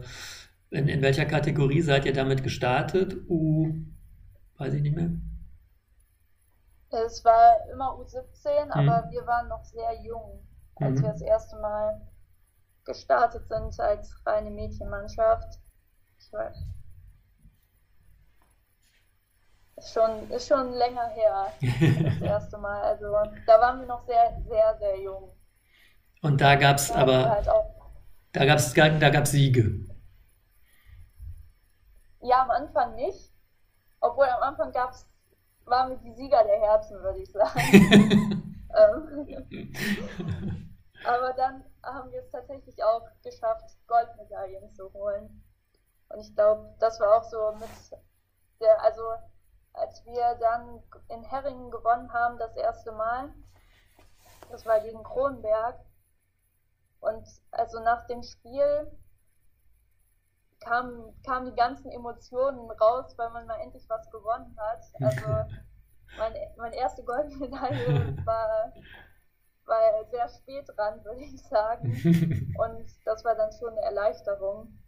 in, 0.72 0.88
in 0.88 1.02
welcher 1.02 1.26
Kategorie 1.26 1.82
seid 1.82 2.06
ihr 2.06 2.14
damit 2.14 2.44
gestartet? 2.44 3.16
U, 3.30 3.74
weiß 4.58 4.74
ich 4.74 4.82
nicht 4.82 4.96
mehr. 4.96 5.12
Es 6.92 7.26
war 7.26 7.68
immer 7.72 7.98
U17, 8.00 8.70
aber 8.70 9.04
hm. 9.04 9.12
wir 9.12 9.28
waren 9.28 9.48
noch 9.48 9.64
sehr 9.64 10.02
jung, 10.02 10.48
als 10.76 11.00
mhm. 11.00 11.04
wir 11.04 11.12
das 11.12 11.22
erste 11.22 11.58
Mal 11.58 12.02
gestartet 12.86 13.48
sind 13.48 13.78
als 13.80 14.16
reine 14.26 14.52
Mädchenmannschaft. 14.52 15.60
Ich 16.20 16.32
weiß, 16.32 16.56
ist 19.78 19.94
schon, 19.94 20.32
ist 20.32 20.48
schon 20.48 20.72
länger 20.74 21.08
her, 21.10 21.52
das 21.62 22.22
erste 22.22 22.58
Mal. 22.58 22.82
Also 22.82 23.14
da 23.46 23.60
waren 23.60 23.80
wir 23.80 23.88
noch 23.88 24.06
sehr, 24.06 24.42
sehr, 24.48 24.78
sehr 24.80 25.02
jung. 25.02 25.32
Und 26.22 26.40
da 26.40 26.56
gab 26.56 26.78
es 26.78 26.92
aber, 26.92 27.30
halt 27.30 27.48
da 28.32 28.46
gab 28.46 28.58
es 28.58 28.74
da 28.74 29.10
gab's 29.10 29.32
Siege. 29.32 29.86
Ja, 32.22 32.44
am 32.44 32.52
Anfang 32.52 32.96
nicht. 32.96 33.32
Obwohl 34.00 34.26
am 34.26 34.42
Anfang 34.42 34.72
gab's, 34.72 35.08
waren 35.66 35.92
wir 35.92 35.98
die 35.98 36.14
Sieger 36.14 36.44
der 36.44 36.60
Herzen, 36.60 37.02
würde 37.02 37.20
ich 37.20 37.32
sagen. 37.32 38.58
Aber 41.06 41.34
dann 41.34 41.64
haben 41.84 42.12
wir 42.12 42.22
es 42.22 42.32
tatsächlich 42.32 42.84
auch 42.84 43.08
geschafft, 43.24 43.78
Goldmedaillen 43.88 44.74
zu 44.74 44.92
holen. 44.94 45.44
Und 46.10 46.20
ich 46.20 46.36
glaube, 46.36 46.76
das 46.80 47.00
war 47.00 47.18
auch 47.18 47.24
so 47.24 47.54
mit 47.54 47.70
der, 48.60 48.82
also 48.82 49.02
als 49.74 50.06
wir 50.06 50.36
dann 50.40 50.84
in 51.10 51.24
Herringen 51.24 51.72
gewonnen 51.72 52.12
haben, 52.14 52.38
das 52.38 52.56
erste 52.56 52.92
Mal. 52.92 53.34
Das 54.50 54.66
war 54.66 54.80
gegen 54.80 55.04
Kronberg. 55.04 55.80
Und 57.00 57.26
also 57.52 57.80
nach 57.82 58.08
dem 58.08 58.24
Spiel 58.24 58.92
kamen, 60.60 61.14
kamen 61.26 61.46
die 61.48 61.56
ganzen 61.56 61.92
Emotionen 61.92 62.70
raus, 62.72 63.14
weil 63.18 63.30
man 63.32 63.46
mal 63.46 63.60
endlich 63.62 63.84
was 63.88 64.10
gewonnen 64.10 64.56
hat. 64.58 64.84
Also 65.02 65.28
meine, 66.18 66.36
meine 66.58 66.76
erste 66.76 67.04
Goldmedaille 67.04 68.18
war, 68.26 68.74
war 69.66 70.06
sehr 70.12 70.30
spät 70.30 70.66
dran, 70.76 71.04
würde 71.04 71.22
ich 71.22 71.42
sagen. 71.44 71.92
Und 72.58 72.86
das 73.06 73.24
war 73.26 73.36
dann 73.36 73.52
schon 73.52 73.70
eine 73.70 73.82
Erleichterung. 73.82 74.80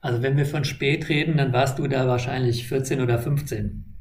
Also 0.00 0.22
wenn 0.22 0.36
wir 0.36 0.46
von 0.46 0.64
spät 0.64 1.08
reden, 1.08 1.36
dann 1.36 1.52
warst 1.52 1.78
du 1.78 1.86
da 1.86 2.08
wahrscheinlich 2.08 2.66
14 2.66 3.00
oder 3.00 3.18
15. 3.18 3.91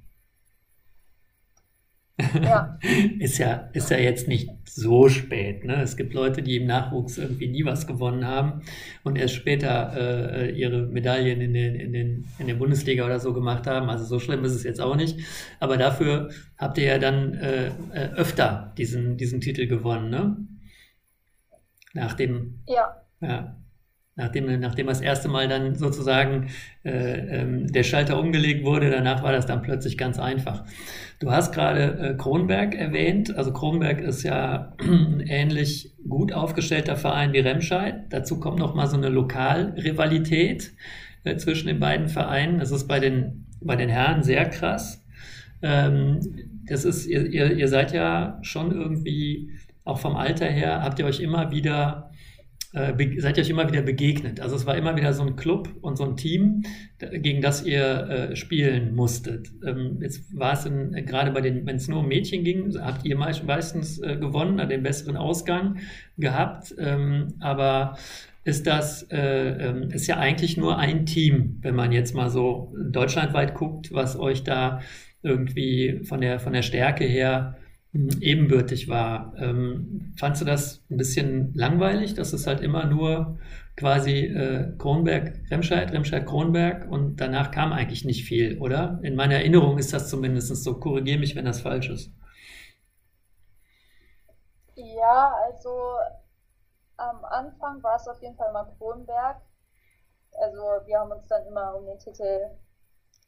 Ja. 2.41 2.79
ist 3.19 3.37
ja, 3.37 3.69
ist 3.73 3.89
ja 3.89 3.97
jetzt 3.97 4.27
nicht 4.27 4.49
so 4.65 5.09
spät. 5.09 5.65
Ne? 5.65 5.81
Es 5.81 5.97
gibt 5.97 6.13
Leute, 6.13 6.41
die 6.41 6.57
im 6.57 6.67
Nachwuchs 6.67 7.17
irgendwie 7.17 7.47
nie 7.47 7.65
was 7.65 7.87
gewonnen 7.87 8.25
haben 8.25 8.61
und 9.03 9.17
erst 9.17 9.35
später 9.35 9.93
äh, 9.95 10.51
ihre 10.51 10.83
Medaillen 10.87 11.41
in, 11.41 11.53
den, 11.53 11.75
in, 11.75 11.93
den, 11.93 12.27
in 12.39 12.47
der 12.47 12.55
Bundesliga 12.55 13.05
oder 13.05 13.19
so 13.19 13.33
gemacht 13.33 13.67
haben. 13.67 13.89
Also 13.89 14.05
so 14.05 14.19
schlimm 14.19 14.43
ist 14.43 14.53
es 14.53 14.63
jetzt 14.63 14.81
auch 14.81 14.95
nicht. 14.95 15.19
Aber 15.59 15.77
dafür 15.77 16.29
habt 16.57 16.77
ihr 16.77 16.85
ja 16.85 16.99
dann 16.99 17.33
äh, 17.33 17.67
äh 17.93 18.13
öfter 18.15 18.73
diesen, 18.77 19.17
diesen 19.17 19.41
Titel 19.41 19.67
gewonnen, 19.67 20.09
ne? 20.09 20.37
Nach 21.93 22.13
dem. 22.13 22.63
Ja. 22.67 23.03
Ja 23.19 23.60
nachdem, 24.15 24.59
nachdem 24.59 24.87
das 24.87 25.01
erste 25.01 25.29
Mal 25.29 25.47
dann 25.47 25.75
sozusagen 25.75 26.47
äh, 26.83 27.41
ähm, 27.41 27.67
der 27.71 27.83
Schalter 27.83 28.19
umgelegt 28.19 28.65
wurde, 28.65 28.89
danach 28.89 29.23
war 29.23 29.31
das 29.31 29.45
dann 29.45 29.61
plötzlich 29.61 29.97
ganz 29.97 30.19
einfach. 30.19 30.63
Du 31.19 31.31
hast 31.31 31.53
gerade 31.53 31.99
äh, 31.99 32.17
Kronberg 32.17 32.75
erwähnt. 32.75 33.35
Also 33.35 33.53
Kronberg 33.53 34.01
ist 34.01 34.23
ja 34.23 34.73
ein 34.79 35.21
ähnlich 35.27 35.93
gut 36.07 36.33
aufgestellter 36.33 36.95
Verein 36.95 37.33
wie 37.33 37.39
Remscheid. 37.39 38.05
Dazu 38.09 38.39
kommt 38.39 38.59
noch 38.59 38.75
mal 38.75 38.87
so 38.87 38.97
eine 38.97 39.09
Lokalrivalität 39.09 40.73
äh, 41.23 41.37
zwischen 41.37 41.67
den 41.67 41.79
beiden 41.79 42.09
Vereinen. 42.09 42.59
Das 42.59 42.71
ist 42.71 42.87
bei 42.87 42.99
den, 42.99 43.45
bei 43.61 43.75
den 43.75 43.89
Herren 43.89 44.23
sehr 44.23 44.45
krass. 44.49 45.05
Ähm, 45.61 46.19
das 46.65 46.85
ist, 46.85 47.05
ihr, 47.05 47.25
ihr, 47.27 47.55
ihr 47.55 47.67
seid 47.67 47.93
ja 47.93 48.39
schon 48.41 48.71
irgendwie, 48.71 49.51
auch 49.83 49.99
vom 49.99 50.15
Alter 50.15 50.45
her, 50.45 50.83
habt 50.83 50.99
ihr 50.99 51.05
euch 51.05 51.19
immer 51.19 51.51
wieder 51.51 52.10
äh, 52.73 53.19
seid 53.19 53.37
ihr 53.37 53.43
euch 53.43 53.49
immer 53.49 53.67
wieder 53.67 53.81
begegnet. 53.81 54.39
Also 54.39 54.55
es 54.55 54.65
war 54.65 54.77
immer 54.77 54.95
wieder 54.95 55.13
so 55.13 55.23
ein 55.23 55.35
Club 55.35 55.69
und 55.81 55.97
so 55.97 56.05
ein 56.05 56.15
Team, 56.15 56.63
gegen 56.99 57.41
das 57.41 57.63
ihr 57.65 57.83
äh, 58.31 58.35
spielen 58.35 58.95
musstet. 58.95 59.49
Ähm, 59.65 59.97
jetzt 60.01 60.37
war 60.37 60.53
es 60.53 60.65
in, 60.65 60.91
gerade 61.05 61.31
bei 61.31 61.41
den, 61.41 61.65
wenn 61.65 61.75
es 61.75 61.87
nur 61.87 61.99
um 61.99 62.07
Mädchen 62.07 62.43
ging, 62.43 62.73
habt 62.79 63.05
ihr 63.05 63.17
meistens 63.17 63.99
äh, 63.99 64.15
gewonnen, 64.15 64.69
den 64.69 64.83
besseren 64.83 65.17
Ausgang 65.17 65.79
gehabt. 66.17 66.73
Ähm, 66.77 67.33
aber 67.39 67.97
ist 68.43 68.65
das 68.65 69.03
äh, 69.11 69.69
ähm, 69.69 69.91
ist 69.91 70.07
ja 70.07 70.17
eigentlich 70.17 70.57
nur 70.57 70.77
ein 70.77 71.05
Team, 71.05 71.59
wenn 71.61 71.75
man 71.75 71.91
jetzt 71.91 72.15
mal 72.15 72.29
so 72.29 72.73
deutschlandweit 72.89 73.53
guckt, 73.53 73.93
was 73.93 74.17
euch 74.17 74.43
da 74.43 74.81
irgendwie 75.21 76.01
von 76.05 76.21
der 76.21 76.39
von 76.39 76.53
der 76.53 76.63
Stärke 76.63 77.03
her 77.03 77.57
ebenbürtig 77.93 78.87
war. 78.87 79.33
Ähm, 79.37 80.13
fandst 80.17 80.41
du 80.41 80.45
das 80.45 80.83
ein 80.89 80.97
bisschen 80.97 81.53
langweilig, 81.53 82.13
dass 82.13 82.31
es 82.31 82.47
halt 82.47 82.61
immer 82.61 82.85
nur 82.85 83.37
quasi 83.75 84.27
äh, 84.27 84.77
Kronberg, 84.77 85.33
Remscheid, 85.49 85.91
Remscheid, 85.91 86.25
Kronberg 86.25 86.89
und 86.89 87.17
danach 87.17 87.51
kam 87.51 87.73
eigentlich 87.73 88.05
nicht 88.05 88.25
viel, 88.25 88.59
oder? 88.59 88.99
In 89.03 89.15
meiner 89.15 89.35
Erinnerung 89.35 89.77
ist 89.77 89.93
das 89.93 90.09
zumindest 90.09 90.55
so. 90.63 90.79
Korrigiere 90.79 91.19
mich, 91.19 91.35
wenn 91.35 91.45
das 91.45 91.61
falsch 91.61 91.89
ist. 91.89 92.11
Ja, 94.75 95.33
also 95.45 95.69
am 96.97 97.25
Anfang 97.25 97.83
war 97.83 97.97
es 97.97 98.07
auf 98.07 98.21
jeden 98.21 98.35
Fall 98.35 98.53
mal 98.53 98.71
Kronberg. 98.77 99.41
Also 100.39 100.61
wir 100.85 100.99
haben 100.99 101.11
uns 101.11 101.27
dann 101.27 101.45
immer 101.45 101.75
um 101.75 101.85
den 101.85 101.99
Titel 101.99 102.51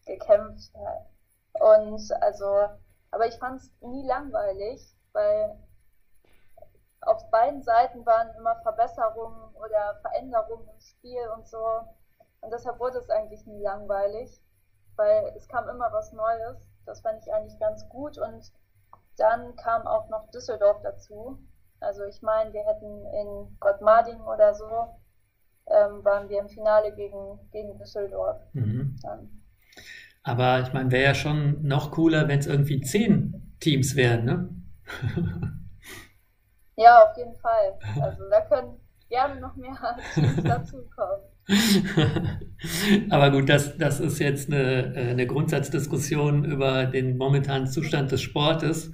gekämpft. 0.05 0.71
Und 1.53 2.11
also 2.21 2.45
aber 3.13 3.27
ich 3.27 3.37
fand 3.37 3.61
es 3.61 3.71
nie 3.81 4.05
langweilig, 4.07 4.81
weil 5.13 5.55
auf 7.01 7.29
beiden 7.29 7.61
Seiten 7.61 8.05
waren 8.05 8.33
immer 8.35 8.55
Verbesserungen 8.63 9.55
oder 9.55 9.99
Veränderungen 10.01 10.67
im 10.67 10.79
Spiel 10.79 11.21
und 11.35 11.47
so. 11.47 11.63
Und 12.41 12.51
deshalb 12.51 12.79
wurde 12.79 12.97
es 12.97 13.09
eigentlich 13.09 13.45
nie 13.45 13.61
langweilig, 13.61 14.41
weil 14.95 15.31
es 15.37 15.47
kam 15.47 15.69
immer 15.69 15.91
was 15.93 16.11
Neues. 16.11 16.67
Das 16.85 17.01
fand 17.01 17.21
ich 17.21 17.31
eigentlich 17.31 17.59
ganz 17.59 17.87
gut. 17.89 18.17
Und 18.17 18.51
dann 19.17 19.55
kam 19.57 19.85
auch 19.85 20.09
noch 20.09 20.31
Düsseldorf 20.31 20.81
dazu. 20.81 21.37
Also 21.79 22.05
ich 22.05 22.21
meine, 22.23 22.51
wir 22.51 22.63
hätten 22.65 23.05
in 23.05 23.57
Gottmarding 23.59 24.21
oder 24.21 24.55
so, 24.55 24.95
ähm, 25.67 26.03
waren 26.03 26.29
wir 26.29 26.39
im 26.39 26.49
Finale 26.49 26.93
gegen, 26.93 27.39
gegen 27.51 27.77
Düsseldorf. 27.77 28.41
Mhm. 28.53 28.97
Aber 30.23 30.61
ich 30.61 30.73
meine, 30.73 30.91
wäre 30.91 31.03
ja 31.03 31.15
schon 31.15 31.61
noch 31.63 31.91
cooler, 31.91 32.27
wenn 32.27 32.39
es 32.39 32.47
irgendwie 32.47 32.81
zehn 32.81 33.55
Teams 33.59 33.95
wären, 33.95 34.25
ne? 34.25 34.49
ja, 36.77 37.03
auf 37.03 37.17
jeden 37.17 37.35
Fall. 37.35 37.77
Also 38.01 38.29
da 38.29 38.41
können 38.41 38.79
gerne 39.09 39.39
noch 39.39 39.55
mehr 39.55 39.77
Teams 40.13 40.43
dazukommen. 40.43 41.21
Aber 43.09 43.31
gut, 43.31 43.49
das, 43.49 43.77
das 43.77 43.99
ist 43.99 44.19
jetzt 44.19 44.47
eine, 44.51 44.95
äh, 44.95 45.09
eine 45.09 45.27
Grundsatzdiskussion 45.27 46.45
über 46.45 46.85
den 46.85 47.17
momentanen 47.17 47.67
Zustand 47.67 48.11
des 48.11 48.21
Sportes. 48.21 48.91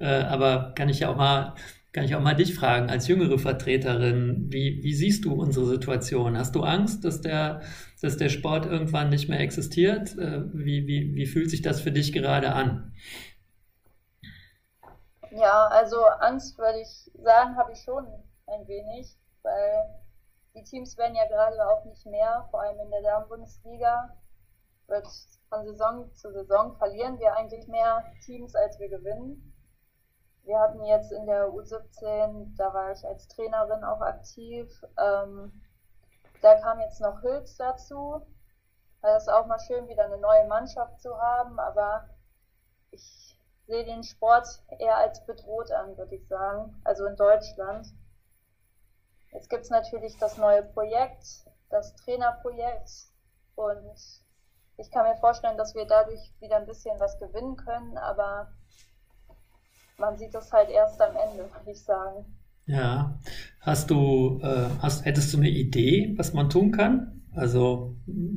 Äh, 0.00 0.22
aber 0.22 0.72
kann 0.74 0.88
ich 0.88 1.00
ja 1.00 1.10
auch 1.10 1.16
mal 1.16 1.54
kann 1.94 2.04
ich 2.04 2.16
auch 2.16 2.20
mal 2.20 2.34
dich 2.34 2.56
fragen, 2.56 2.90
als 2.90 3.06
jüngere 3.06 3.38
Vertreterin, 3.38 4.48
wie, 4.50 4.82
wie 4.82 4.94
siehst 4.94 5.24
du 5.24 5.32
unsere 5.32 5.66
Situation? 5.66 6.36
Hast 6.36 6.56
du 6.56 6.64
Angst, 6.64 7.04
dass 7.04 7.20
der, 7.20 7.62
dass 8.02 8.16
der 8.16 8.30
Sport 8.30 8.66
irgendwann 8.66 9.10
nicht 9.10 9.28
mehr 9.28 9.38
existiert? 9.38 10.18
Äh, 10.18 10.42
wie, 10.52 10.88
wie, 10.88 11.14
wie 11.14 11.26
fühlt 11.26 11.50
sich 11.50 11.62
das 11.62 11.80
für 11.80 11.92
dich 11.92 12.12
gerade 12.12 12.52
an? 12.52 12.92
Ja, 15.30 15.68
also 15.68 16.04
Angst 16.18 16.58
würde 16.58 16.80
ich 16.80 17.10
sagen, 17.22 17.56
habe 17.56 17.70
ich 17.72 17.78
schon 17.78 18.04
ein 18.48 18.66
wenig, 18.66 19.16
weil 19.42 20.02
die 20.56 20.64
Teams 20.64 20.98
werden 20.98 21.14
ja 21.14 21.26
gerade 21.28 21.64
auch 21.68 21.84
nicht 21.84 22.04
mehr, 22.06 22.48
vor 22.50 22.60
allem 22.62 22.78
in 22.80 22.90
der 22.90 23.02
Damen-Bundesliga 23.02 24.16
wird 24.88 25.06
von 25.48 25.64
Saison 25.64 26.12
zu 26.12 26.32
Saison 26.32 26.76
verlieren 26.76 27.18
wir 27.20 27.36
eigentlich 27.36 27.68
mehr 27.68 28.04
Teams, 28.24 28.54
als 28.56 28.80
wir 28.80 28.88
gewinnen. 28.88 29.53
Wir 30.44 30.58
hatten 30.58 30.84
jetzt 30.84 31.10
in 31.10 31.26
der 31.26 31.48
U17, 31.48 32.56
da 32.56 32.74
war 32.74 32.92
ich 32.92 33.04
als 33.06 33.28
Trainerin 33.28 33.82
auch 33.82 34.00
aktiv, 34.00 34.84
ähm, 34.98 35.62
da 36.42 36.60
kam 36.60 36.80
jetzt 36.80 37.00
noch 37.00 37.22
Hülz 37.22 37.56
dazu. 37.56 38.20
Das 39.00 39.22
ist 39.22 39.28
auch 39.28 39.46
mal 39.46 39.58
schön, 39.58 39.88
wieder 39.88 40.04
eine 40.04 40.18
neue 40.18 40.46
Mannschaft 40.46 41.00
zu 41.00 41.16
haben, 41.18 41.58
aber 41.58 42.08
ich 42.90 43.38
sehe 43.66 43.84
den 43.84 44.02
Sport 44.02 44.62
eher 44.78 44.98
als 44.98 45.24
bedroht 45.24 45.70
an, 45.70 45.96
würde 45.96 46.16
ich 46.16 46.28
sagen, 46.28 46.80
also 46.84 47.06
in 47.06 47.16
Deutschland. 47.16 47.86
Jetzt 49.32 49.48
gibt 49.48 49.62
es 49.62 49.70
natürlich 49.70 50.18
das 50.18 50.36
neue 50.36 50.62
Projekt, 50.62 51.26
das 51.70 51.94
Trainerprojekt 51.96 52.90
und 53.54 54.22
ich 54.76 54.90
kann 54.90 55.08
mir 55.08 55.16
vorstellen, 55.16 55.56
dass 55.56 55.74
wir 55.74 55.86
dadurch 55.86 56.34
wieder 56.40 56.56
ein 56.56 56.66
bisschen 56.66 56.98
was 57.00 57.18
gewinnen 57.18 57.56
können, 57.56 57.96
aber 57.96 58.52
man 59.98 60.16
sieht 60.16 60.34
das 60.34 60.52
halt 60.52 60.70
erst 60.70 61.00
am 61.00 61.14
Ende, 61.16 61.44
würde 61.44 61.70
ich 61.70 61.80
sagen. 61.80 62.24
Ja, 62.66 63.18
hast 63.60 63.90
du, 63.90 64.40
äh, 64.42 64.68
hast, 64.80 65.04
hättest 65.04 65.32
du 65.34 65.38
eine 65.38 65.50
Idee, 65.50 66.14
was 66.16 66.32
man 66.32 66.48
tun 66.48 66.72
kann? 66.72 67.22
Also, 67.34 67.96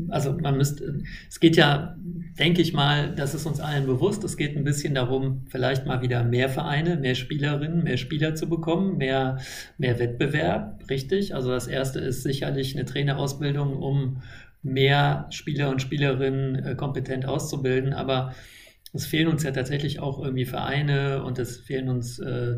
also 0.10 0.34
man 0.34 0.58
müsste, 0.58 1.04
es 1.30 1.40
geht 1.40 1.56
ja, 1.56 1.96
denke 2.40 2.62
ich 2.62 2.74
mal, 2.74 3.14
das 3.14 3.36
ist 3.36 3.46
uns 3.46 3.60
allen 3.60 3.86
bewusst. 3.86 4.24
Es 4.24 4.38
geht 4.38 4.58
ein 4.58 4.64
bisschen 4.64 4.96
darum, 4.96 5.46
vielleicht 5.50 5.86
mal 5.86 6.02
wieder 6.02 6.24
mehr 6.24 6.50
Vereine, 6.50 6.98
mehr 6.98 7.14
Spielerinnen, 7.14 7.84
mehr 7.84 7.98
Spieler 7.98 8.34
zu 8.34 8.50
bekommen, 8.50 8.98
mehr, 8.98 9.38
mehr 9.78 10.00
Wettbewerb, 10.00 10.82
richtig. 10.90 11.36
Also 11.36 11.52
das 11.52 11.68
erste 11.68 12.00
ist 12.00 12.24
sicherlich 12.24 12.76
eine 12.76 12.86
Trainerausbildung, 12.86 13.78
um 13.78 14.24
mehr 14.64 15.28
Spieler 15.30 15.70
und 15.70 15.82
Spielerinnen 15.82 16.66
äh, 16.66 16.76
kompetent 16.76 17.26
auszubilden. 17.28 17.94
Aber 17.94 18.34
es 18.94 19.06
fehlen 19.06 19.28
uns 19.28 19.44
ja 19.44 19.52
tatsächlich 19.52 20.00
auch 20.00 20.20
irgendwie 20.20 20.46
Vereine 20.46 21.24
und 21.24 21.40
es 21.40 21.58
fehlen 21.58 21.90
uns 21.90 22.20
äh, 22.20 22.58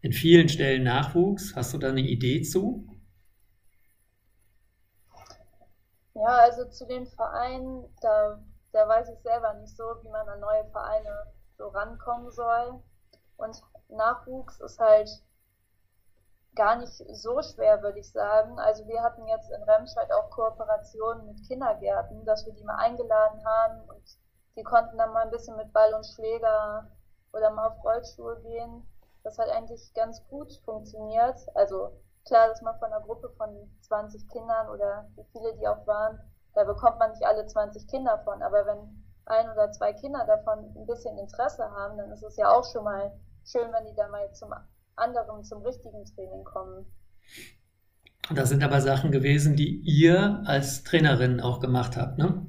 in 0.00 0.12
vielen 0.12 0.48
Stellen 0.48 0.82
Nachwuchs. 0.84 1.54
Hast 1.54 1.74
du 1.74 1.78
da 1.78 1.88
eine 1.88 2.00
Idee 2.00 2.42
zu? 2.42 2.86
Ja, 6.14 6.36
also 6.36 6.68
zu 6.68 6.86
den 6.86 7.06
Vereinen, 7.06 7.84
da, 8.00 8.42
da 8.72 8.88
weiß 8.88 9.08
ich 9.10 9.20
selber 9.20 9.54
nicht 9.54 9.76
so, 9.76 9.84
wie 10.02 10.08
man 10.08 10.28
an 10.28 10.40
neue 10.40 10.64
Vereine 10.70 11.26
so 11.56 11.68
rankommen 11.68 12.30
soll. 12.30 12.82
Und 13.36 13.56
Nachwuchs 13.88 14.60
ist 14.60 14.78
halt 14.78 15.08
gar 16.54 16.76
nicht 16.76 16.92
so 16.92 17.40
schwer, 17.42 17.82
würde 17.82 18.00
ich 18.00 18.10
sagen. 18.10 18.58
Also 18.58 18.86
wir 18.86 19.02
hatten 19.02 19.26
jetzt 19.28 19.50
in 19.50 19.62
Remscheid 19.62 20.10
auch 20.12 20.30
Kooperationen 20.30 21.26
mit 21.26 21.46
Kindergärten, 21.46 22.24
dass 22.24 22.44
wir 22.44 22.52
die 22.54 22.64
mal 22.64 22.76
eingeladen 22.76 23.44
haben 23.44 23.88
und 23.88 24.19
die 24.56 24.62
konnten 24.62 24.98
dann 24.98 25.12
mal 25.12 25.24
ein 25.24 25.30
bisschen 25.30 25.56
mit 25.56 25.72
Ball 25.72 25.92
und 25.94 26.06
Schläger 26.06 26.90
oder 27.32 27.50
mal 27.50 27.68
auf 27.68 27.84
Rollschuhe 27.84 28.40
gehen. 28.42 28.82
Das 29.22 29.38
hat 29.38 29.48
eigentlich 29.48 29.92
ganz 29.94 30.26
gut 30.28 30.52
funktioniert. 30.64 31.38
Also 31.54 31.92
klar, 32.26 32.48
dass 32.48 32.62
man 32.62 32.78
von 32.78 32.92
einer 32.92 33.04
Gruppe 33.04 33.30
von 33.36 33.70
20 33.82 34.28
Kindern 34.28 34.68
oder 34.70 35.08
wie 35.16 35.24
viele 35.32 35.56
die 35.56 35.68
auch 35.68 35.86
waren, 35.86 36.18
da 36.54 36.64
bekommt 36.64 36.98
man 36.98 37.10
nicht 37.10 37.24
alle 37.24 37.46
20 37.46 37.86
Kinder 37.88 38.18
von. 38.24 38.42
Aber 38.42 38.66
wenn 38.66 39.04
ein 39.26 39.50
oder 39.50 39.70
zwei 39.72 39.92
Kinder 39.92 40.24
davon 40.26 40.74
ein 40.76 40.86
bisschen 40.86 41.16
Interesse 41.18 41.64
haben, 41.70 41.96
dann 41.96 42.10
ist 42.10 42.22
es 42.22 42.36
ja 42.36 42.50
auch 42.50 42.64
schon 42.70 42.84
mal 42.84 43.12
schön, 43.44 43.72
wenn 43.72 43.86
die 43.86 43.94
da 43.94 44.08
mal 44.08 44.32
zum 44.32 44.52
anderen, 44.96 45.44
zum 45.44 45.62
richtigen 45.62 46.04
Training 46.04 46.44
kommen. 46.44 46.86
Das 48.34 48.48
sind 48.48 48.62
aber 48.62 48.80
Sachen 48.80 49.10
gewesen, 49.10 49.56
die 49.56 49.80
ihr 49.80 50.42
als 50.44 50.84
Trainerin 50.84 51.40
auch 51.40 51.60
gemacht 51.60 51.96
habt, 51.96 52.18
ne? 52.18 52.46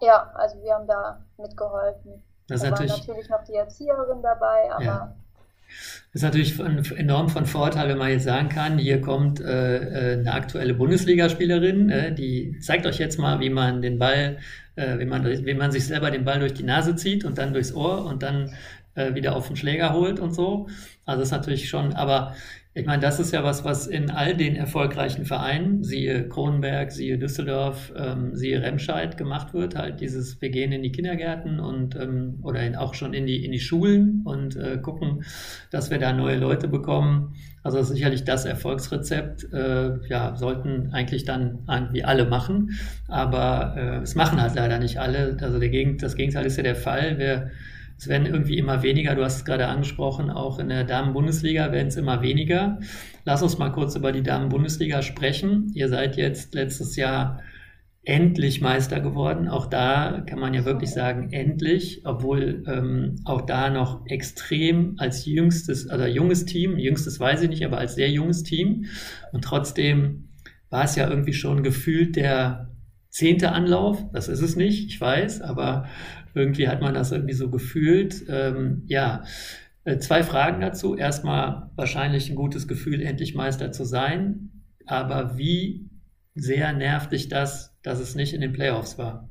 Ja, 0.00 0.30
also 0.34 0.62
wir 0.62 0.74
haben 0.74 0.86
da 0.86 1.24
mitgeholfen. 1.36 2.22
Das 2.48 2.62
da 2.62 2.70
natürlich, 2.70 2.92
war 2.92 2.98
natürlich 2.98 3.30
noch 3.30 3.44
die 3.44 3.54
Erzieherin 3.54 4.22
dabei, 4.22 4.72
aber 4.72 4.84
ja. 4.84 5.14
Das 6.12 6.14
ist 6.14 6.22
natürlich 6.22 6.54
von, 6.54 6.82
enorm 6.96 7.28
von 7.28 7.44
Vorteil, 7.44 7.88
wenn 7.88 7.98
man 7.98 8.10
jetzt 8.10 8.24
sagen 8.24 8.48
kann, 8.48 8.78
hier 8.78 9.02
kommt 9.02 9.40
äh, 9.40 10.14
äh, 10.14 10.18
eine 10.20 10.32
aktuelle 10.32 10.72
Bundesligaspielerin, 10.72 11.90
äh, 11.90 12.14
die 12.14 12.58
zeigt 12.60 12.86
euch 12.86 12.98
jetzt 12.98 13.18
mal, 13.18 13.40
wie 13.40 13.50
man 13.50 13.82
den 13.82 13.98
Ball, 13.98 14.38
äh, 14.76 14.98
wie, 14.98 15.04
man, 15.04 15.24
wie 15.24 15.54
man 15.54 15.70
sich 15.70 15.86
selber 15.86 16.10
den 16.10 16.24
Ball 16.24 16.40
durch 16.40 16.54
die 16.54 16.62
Nase 16.62 16.96
zieht 16.96 17.24
und 17.24 17.36
dann 17.36 17.52
durchs 17.52 17.74
Ohr 17.74 18.06
und 18.06 18.22
dann 18.22 18.54
äh, 18.94 19.14
wieder 19.14 19.36
auf 19.36 19.48
den 19.48 19.56
Schläger 19.56 19.92
holt 19.92 20.18
und 20.18 20.32
so. 20.32 20.68
Also 21.04 21.20
das 21.20 21.28
ist 21.28 21.32
natürlich 21.32 21.68
schon, 21.68 21.92
aber 21.92 22.34
ich 22.74 22.86
meine, 22.86 23.02
das 23.02 23.18
ist 23.18 23.32
ja 23.32 23.42
was, 23.42 23.64
was 23.64 23.86
in 23.86 24.10
all 24.10 24.36
den 24.36 24.54
erfolgreichen 24.54 25.24
Vereinen, 25.24 25.82
siehe 25.82 26.28
Kronenberg, 26.28 26.92
siehe 26.92 27.18
Düsseldorf, 27.18 27.92
ähm, 27.96 28.36
siehe 28.36 28.62
Remscheid 28.62 29.16
gemacht 29.16 29.52
wird, 29.52 29.74
halt 29.74 30.00
dieses, 30.00 30.40
wir 30.40 30.50
gehen 30.50 30.70
in 30.70 30.82
die 30.82 30.92
Kindergärten 30.92 31.58
und 31.58 31.96
ähm, 31.96 32.38
oder 32.42 32.62
in, 32.62 32.76
auch 32.76 32.94
schon 32.94 33.14
in 33.14 33.26
die, 33.26 33.44
in 33.44 33.50
die 33.50 33.58
Schulen 33.58 34.22
und 34.24 34.54
äh, 34.56 34.78
gucken, 34.78 35.24
dass 35.70 35.90
wir 35.90 35.98
da 35.98 36.12
neue 36.12 36.36
Leute 36.36 36.68
bekommen. 36.68 37.34
Also 37.64 37.82
sicherlich 37.82 38.24
das 38.24 38.44
Erfolgsrezept, 38.44 39.52
äh, 39.52 39.98
ja, 40.06 40.36
sollten 40.36 40.90
eigentlich 40.92 41.24
dann 41.24 41.64
irgendwie 41.68 42.04
alle 42.04 42.26
machen, 42.26 42.78
aber 43.08 43.74
äh, 43.76 44.02
es 44.02 44.14
machen 44.14 44.40
halt 44.40 44.54
leider 44.54 44.78
nicht 44.78 45.00
alle. 45.00 45.36
Also 45.40 45.58
der 45.58 45.70
Gegend, 45.70 46.02
das 46.02 46.14
Gegenteil 46.14 46.46
ist 46.46 46.56
ja 46.56 46.62
der 46.62 46.76
Fall. 46.76 47.18
Wir 47.18 47.50
es 47.98 48.06
werden 48.06 48.26
irgendwie 48.26 48.58
immer 48.58 48.84
weniger, 48.84 49.16
du 49.16 49.24
hast 49.24 49.38
es 49.38 49.44
gerade 49.44 49.66
angesprochen, 49.66 50.30
auch 50.30 50.60
in 50.60 50.68
der 50.68 50.84
Damen-Bundesliga 50.84 51.72
werden 51.72 51.88
es 51.88 51.96
immer 51.96 52.22
weniger. 52.22 52.78
Lass 53.24 53.42
uns 53.42 53.58
mal 53.58 53.70
kurz 53.70 53.96
über 53.96 54.12
die 54.12 54.22
Damen-Bundesliga 54.22 55.02
sprechen. 55.02 55.72
Ihr 55.74 55.88
seid 55.88 56.16
jetzt 56.16 56.54
letztes 56.54 56.94
Jahr 56.94 57.40
endlich 58.04 58.60
Meister 58.60 59.00
geworden. 59.00 59.48
Auch 59.48 59.66
da 59.66 60.22
kann 60.26 60.38
man 60.38 60.54
ja 60.54 60.64
wirklich 60.64 60.90
sagen, 60.90 61.32
endlich, 61.32 62.02
obwohl 62.04 62.62
ähm, 62.68 63.16
auch 63.24 63.42
da 63.42 63.68
noch 63.68 64.06
extrem 64.06 64.94
als 64.98 65.26
jüngstes, 65.26 65.88
also 65.88 66.06
junges 66.06 66.44
Team, 66.44 66.78
jüngstes 66.78 67.18
weiß 67.18 67.42
ich 67.42 67.50
nicht, 67.50 67.66
aber 67.66 67.78
als 67.78 67.96
sehr 67.96 68.10
junges 68.10 68.44
Team. 68.44 68.86
Und 69.32 69.42
trotzdem 69.42 70.28
war 70.70 70.84
es 70.84 70.94
ja 70.94 71.10
irgendwie 71.10 71.34
schon 71.34 71.64
gefühlt 71.64 72.14
der 72.14 72.70
zehnte 73.10 73.52
Anlauf. 73.52 74.04
Das 74.12 74.28
ist 74.28 74.40
es 74.40 74.56
nicht, 74.56 74.86
ich 74.86 75.00
weiß, 75.00 75.42
aber 75.42 75.86
irgendwie 76.34 76.68
hat 76.68 76.80
man 76.80 76.94
das 76.94 77.12
irgendwie 77.12 77.34
so 77.34 77.50
gefühlt. 77.50 78.24
Ähm, 78.28 78.82
ja, 78.86 79.22
äh, 79.84 79.98
zwei 79.98 80.22
Fragen 80.22 80.60
dazu. 80.60 80.96
Erstmal 80.96 81.70
wahrscheinlich 81.76 82.28
ein 82.28 82.36
gutes 82.36 82.68
Gefühl, 82.68 83.02
endlich 83.02 83.34
Meister 83.34 83.72
zu 83.72 83.84
sein. 83.84 84.64
Aber 84.86 85.36
wie 85.36 85.90
sehr 86.34 86.72
nervt 86.72 87.12
dich 87.12 87.28
das, 87.28 87.76
dass 87.82 87.98
es 87.98 88.14
nicht 88.14 88.34
in 88.34 88.40
den 88.40 88.52
Playoffs 88.52 88.98
war? 88.98 89.28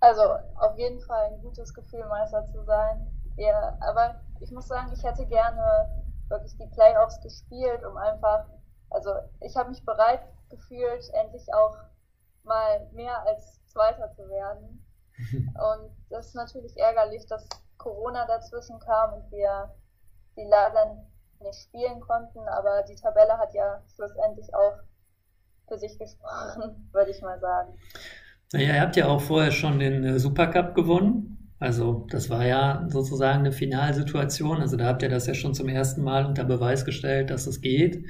Also 0.00 0.22
auf 0.56 0.76
jeden 0.76 1.00
Fall 1.00 1.32
ein 1.32 1.40
gutes 1.40 1.72
Gefühl, 1.72 2.04
Meister 2.08 2.44
zu 2.46 2.64
sein. 2.64 3.06
Ja, 3.36 3.78
aber 3.80 4.20
ich 4.40 4.50
muss 4.50 4.66
sagen, 4.66 4.92
ich 4.92 5.02
hätte 5.04 5.24
gerne 5.26 5.88
wirklich 6.28 6.56
die 6.56 6.66
Playoffs 6.74 7.20
gespielt, 7.20 7.84
um 7.84 7.96
einfach, 7.96 8.46
also 8.90 9.10
ich 9.40 9.54
habe 9.56 9.70
mich 9.70 9.84
bereit 9.84 10.22
gefühlt, 10.50 11.08
endlich 11.14 11.46
auch 11.54 11.76
mal 12.42 12.88
mehr 12.92 13.24
als 13.26 13.61
Zweiter 13.72 14.10
zu 14.12 14.28
werden. 14.28 14.84
Und 15.32 15.90
das 16.10 16.28
ist 16.28 16.34
natürlich 16.34 16.76
ärgerlich, 16.76 17.26
dass 17.26 17.48
Corona 17.78 18.26
dazwischen 18.26 18.78
kam 18.78 19.14
und 19.14 19.30
wir 19.32 19.74
die 20.36 20.46
leider 20.48 21.04
nicht 21.40 21.62
spielen 21.62 22.00
konnten, 22.00 22.38
aber 22.48 22.84
die 22.88 22.94
Tabelle 22.94 23.36
hat 23.38 23.52
ja 23.54 23.82
schlussendlich 23.94 24.54
auch 24.54 24.78
für 25.68 25.78
sich 25.78 25.98
gesprochen, 25.98 26.88
würde 26.92 27.10
ich 27.10 27.20
mal 27.22 27.40
sagen. 27.40 27.76
Naja, 28.52 28.74
ihr 28.74 28.80
habt 28.80 28.96
ja 28.96 29.08
auch 29.08 29.20
vorher 29.20 29.50
schon 29.50 29.78
den 29.78 30.04
äh, 30.04 30.18
Supercup 30.18 30.74
gewonnen. 30.74 31.54
Also 31.58 32.06
das 32.10 32.28
war 32.28 32.44
ja 32.44 32.86
sozusagen 32.88 33.40
eine 33.40 33.52
Finalsituation. 33.52 34.60
Also 34.60 34.76
da 34.76 34.86
habt 34.86 35.02
ihr 35.02 35.08
das 35.08 35.26
ja 35.26 35.34
schon 35.34 35.54
zum 35.54 35.68
ersten 35.68 36.02
Mal 36.02 36.26
unter 36.26 36.44
Beweis 36.44 36.84
gestellt, 36.84 37.30
dass 37.30 37.46
es 37.46 37.60
geht. 37.60 38.04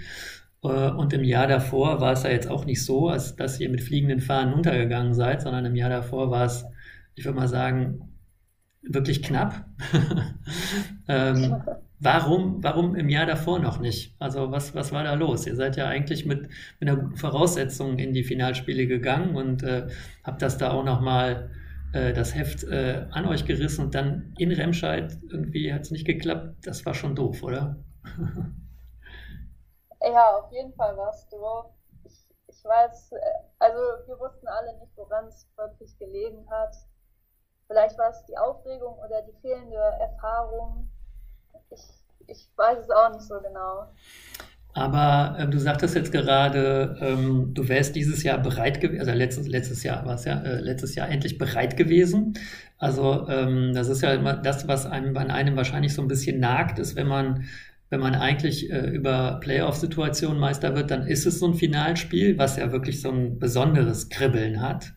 Äh, 0.62 0.90
und 0.90 1.12
im 1.12 1.24
Jahr 1.24 1.46
davor 1.46 2.00
war 2.00 2.12
es 2.12 2.22
ja 2.22 2.30
jetzt 2.30 2.48
auch 2.50 2.64
nicht 2.64 2.84
so, 2.84 3.08
als 3.08 3.36
dass 3.36 3.60
ihr 3.60 3.68
mit 3.68 3.82
fliegenden 3.82 4.20
Fahnen 4.20 4.54
untergegangen 4.54 5.14
seid, 5.14 5.42
sondern 5.42 5.64
im 5.66 5.74
Jahr 5.74 5.90
davor 5.90 6.30
war 6.30 6.44
es, 6.44 6.64
ich 7.14 7.24
würde 7.24 7.38
mal 7.38 7.48
sagen, 7.48 8.12
wirklich 8.82 9.22
knapp. 9.22 9.64
ähm, 11.08 11.62
warum, 12.00 12.62
warum 12.62 12.96
im 12.96 13.08
Jahr 13.08 13.26
davor 13.26 13.58
noch 13.60 13.80
nicht? 13.80 14.16
Also 14.18 14.50
was, 14.50 14.74
was 14.74 14.92
war 14.92 15.04
da 15.04 15.14
los? 15.14 15.46
Ihr 15.46 15.56
seid 15.56 15.76
ja 15.76 15.86
eigentlich 15.86 16.26
mit, 16.26 16.48
mit 16.80 16.88
einer 16.88 16.96
guten 16.96 17.16
Voraussetzung 17.16 17.98
in 17.98 18.12
die 18.12 18.24
Finalspiele 18.24 18.86
gegangen 18.86 19.36
und 19.36 19.62
äh, 19.62 19.86
habt 20.24 20.42
das 20.42 20.58
da 20.58 20.72
auch 20.72 20.84
nochmal 20.84 21.50
äh, 21.92 22.12
das 22.12 22.34
Heft 22.34 22.64
äh, 22.64 23.06
an 23.10 23.26
euch 23.26 23.44
gerissen 23.44 23.84
und 23.84 23.94
dann 23.94 24.32
in 24.36 24.50
Remscheid 24.50 25.16
irgendwie 25.30 25.72
hat 25.72 25.82
es 25.82 25.90
nicht 25.92 26.06
geklappt. 26.06 26.56
Das 26.64 26.84
war 26.84 26.94
schon 26.94 27.14
doof, 27.14 27.42
oder? 27.42 27.76
ja, 30.10 30.36
auf 30.36 30.50
jeden 30.52 30.72
Fall 30.74 30.96
war 30.96 31.10
es 31.10 31.28
doof. 31.28 31.66
Ich, 32.04 32.26
ich 32.48 32.64
weiß, 32.64 33.12
äh, 33.12 33.16
also 33.58 33.78
wir 34.06 34.18
wussten 34.18 34.46
alle 34.48 34.78
nicht, 34.78 34.96
woran 34.96 35.26
es 35.26 35.46
wirklich 35.56 35.96
gelegen 35.98 36.48
hat. 36.50 36.74
Vielleicht 37.66 37.98
war 37.98 38.10
es 38.10 38.24
die 38.26 38.36
Aufregung 38.36 38.98
oder 38.98 39.22
die 39.22 39.40
fehlende 39.40 39.76
Erfahrung. 39.76 40.90
Ich, 41.70 41.82
ich 42.26 42.50
weiß 42.56 42.78
es 42.78 42.90
auch 42.90 43.10
nicht 43.10 43.22
so 43.22 43.40
genau. 43.40 43.88
Aber 44.74 45.38
äh, 45.38 45.46
du 45.48 45.58
sagtest 45.58 45.94
jetzt 45.94 46.12
gerade, 46.12 46.96
ähm, 47.00 47.52
du 47.52 47.68
wärst 47.68 47.94
dieses 47.94 48.22
Jahr 48.22 48.38
bereit 48.38 48.80
gewesen, 48.80 49.00
also 49.00 49.12
letztes, 49.12 49.46
letztes 49.46 49.82
Jahr 49.82 50.04
war 50.06 50.14
es 50.14 50.24
ja, 50.24 50.40
äh, 50.42 50.60
letztes 50.60 50.94
Jahr 50.94 51.08
endlich 51.10 51.36
bereit 51.36 51.76
gewesen. 51.76 52.34
Also 52.78 53.28
ähm, 53.28 53.74
das 53.74 53.88
ist 53.88 54.00
ja 54.00 54.14
immer 54.14 54.34
das, 54.34 54.66
was 54.68 54.86
einem 54.86 55.16
an 55.16 55.30
einem 55.30 55.56
wahrscheinlich 55.56 55.94
so 55.94 56.00
ein 56.00 56.08
bisschen 56.08 56.40
nagt, 56.40 56.78
ist, 56.78 56.96
wenn 56.96 57.06
man 57.06 57.44
wenn 57.92 58.00
man 58.00 58.14
eigentlich 58.14 58.72
äh, 58.72 58.88
über 58.88 59.38
Playoff-Situationen 59.42 60.40
Meister 60.40 60.74
wird, 60.74 60.90
dann 60.90 61.06
ist 61.06 61.26
es 61.26 61.38
so 61.38 61.48
ein 61.48 61.54
Finalspiel, 61.54 62.38
was 62.38 62.56
ja 62.56 62.72
wirklich 62.72 63.02
so 63.02 63.10
ein 63.10 63.38
besonderes 63.38 64.08
Kribbeln 64.08 64.62
hat 64.62 64.94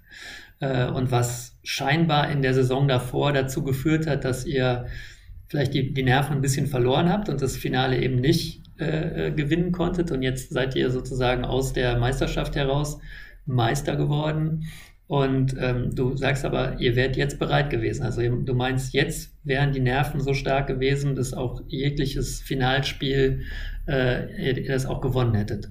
äh, 0.61 0.87
und 0.87 1.11
was 1.11 1.59
scheinbar 1.61 2.31
in 2.31 2.41
der 2.41 2.53
Saison 2.53 2.87
davor 2.87 3.33
dazu 3.33 3.65
geführt 3.65 4.07
hat, 4.07 4.23
dass 4.23 4.45
ihr 4.45 4.85
vielleicht 5.49 5.73
die, 5.73 5.93
die 5.93 6.03
Nerven 6.03 6.37
ein 6.37 6.41
bisschen 6.41 6.67
verloren 6.67 7.09
habt 7.09 7.27
und 7.27 7.41
das 7.41 7.57
Finale 7.57 8.01
eben 8.01 8.15
nicht 8.15 8.63
äh, 8.79 9.27
äh, 9.27 9.31
gewinnen 9.31 9.73
konntet. 9.73 10.11
Und 10.11 10.21
jetzt 10.21 10.53
seid 10.53 10.73
ihr 10.77 10.89
sozusagen 10.89 11.43
aus 11.43 11.73
der 11.73 11.97
Meisterschaft 11.97 12.55
heraus 12.55 12.99
Meister 13.45 13.97
geworden. 13.97 14.69
Und 15.07 15.55
ähm, 15.59 15.93
du 15.93 16.17
sagst 16.17 16.45
aber, 16.45 16.79
ihr 16.79 16.95
wärt 16.95 17.15
jetzt 17.15 17.37
bereit 17.37 17.69
gewesen. 17.69 18.03
Also 18.03 18.21
du 18.21 18.53
meinst, 18.55 18.93
jetzt 18.93 19.31
wären 19.43 19.71
die 19.71 19.79
Nerven 19.79 20.19
so 20.19 20.33
stark 20.33 20.67
gewesen, 20.67 21.15
dass 21.15 21.33
auch 21.33 21.61
jegliches 21.67 22.41
Finalspiel 22.41 23.43
äh, 23.87 24.25
ihr, 24.43 24.57
ihr 24.57 24.71
das 24.71 24.87
auch 24.87 25.01
gewonnen 25.01 25.35
hättet. 25.35 25.67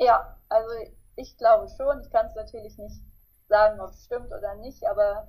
Ja, 0.00 0.36
also 0.48 0.68
ich 1.14 1.36
glaube 1.36 1.68
schon. 1.76 2.00
Ich 2.00 2.10
kann 2.10 2.26
es 2.26 2.34
natürlich 2.34 2.76
nicht 2.78 3.00
sagen, 3.48 3.80
ob 3.80 3.90
es 3.90 4.04
stimmt 4.04 4.26
oder 4.26 4.56
nicht, 4.56 4.84
aber 4.86 5.28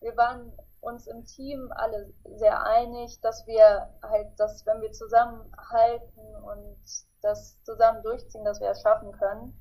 wir 0.00 0.16
waren 0.16 0.52
uns 0.80 1.06
im 1.06 1.24
Team 1.24 1.70
alle 1.74 2.12
sehr 2.36 2.64
einig, 2.64 3.20
dass 3.20 3.46
wir 3.46 3.88
halt, 4.02 4.28
dass 4.38 4.64
wenn 4.66 4.80
wir 4.80 4.92
zusammenhalten 4.92 6.34
und 6.42 6.76
das 7.20 7.60
zusammen 7.64 8.02
durchziehen, 8.02 8.44
dass 8.44 8.60
wir 8.60 8.70
es 8.70 8.82
schaffen 8.82 9.12
können. 9.12 9.60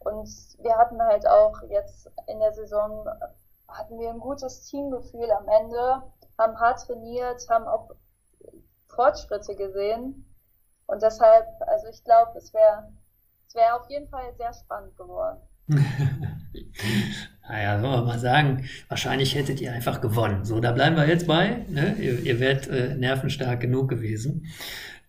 Und 0.00 0.28
wir 0.58 0.76
hatten 0.76 1.00
halt 1.02 1.26
auch 1.26 1.62
jetzt 1.68 2.10
in 2.26 2.40
der 2.40 2.52
Saison, 2.52 3.06
hatten 3.68 3.98
wir 3.98 4.10
ein 4.10 4.20
gutes 4.20 4.62
Teamgefühl 4.62 5.30
am 5.30 5.48
Ende, 5.48 6.02
haben 6.38 6.58
hart 6.58 6.86
trainiert, 6.86 7.48
haben 7.48 7.66
auch 7.66 7.90
Fortschritte 8.88 9.54
gesehen. 9.56 10.26
Und 10.86 11.02
deshalb, 11.02 11.46
also 11.66 11.86
ich 11.88 12.02
glaube, 12.02 12.36
es 12.36 12.52
wäre 12.52 12.90
es 13.50 13.56
wäre 13.56 13.74
auf 13.74 13.90
jeden 13.90 14.06
Fall 14.06 14.32
sehr 14.38 14.54
spannend 14.54 14.96
geworden. 14.96 15.40
naja, 17.48 17.82
wollen 17.82 17.92
wir 17.94 18.02
mal 18.02 18.18
sagen, 18.20 18.68
wahrscheinlich 18.88 19.34
hättet 19.34 19.60
ihr 19.60 19.72
einfach 19.72 20.00
gewonnen. 20.00 20.44
So, 20.44 20.60
da 20.60 20.70
bleiben 20.70 20.94
wir 20.94 21.08
jetzt 21.08 21.26
bei. 21.26 21.64
Ne? 21.68 21.96
Ihr, 21.98 22.20
ihr 22.20 22.38
wärt 22.38 22.68
äh, 22.68 22.94
nervenstark 22.94 23.58
genug 23.58 23.88
gewesen. 23.88 24.46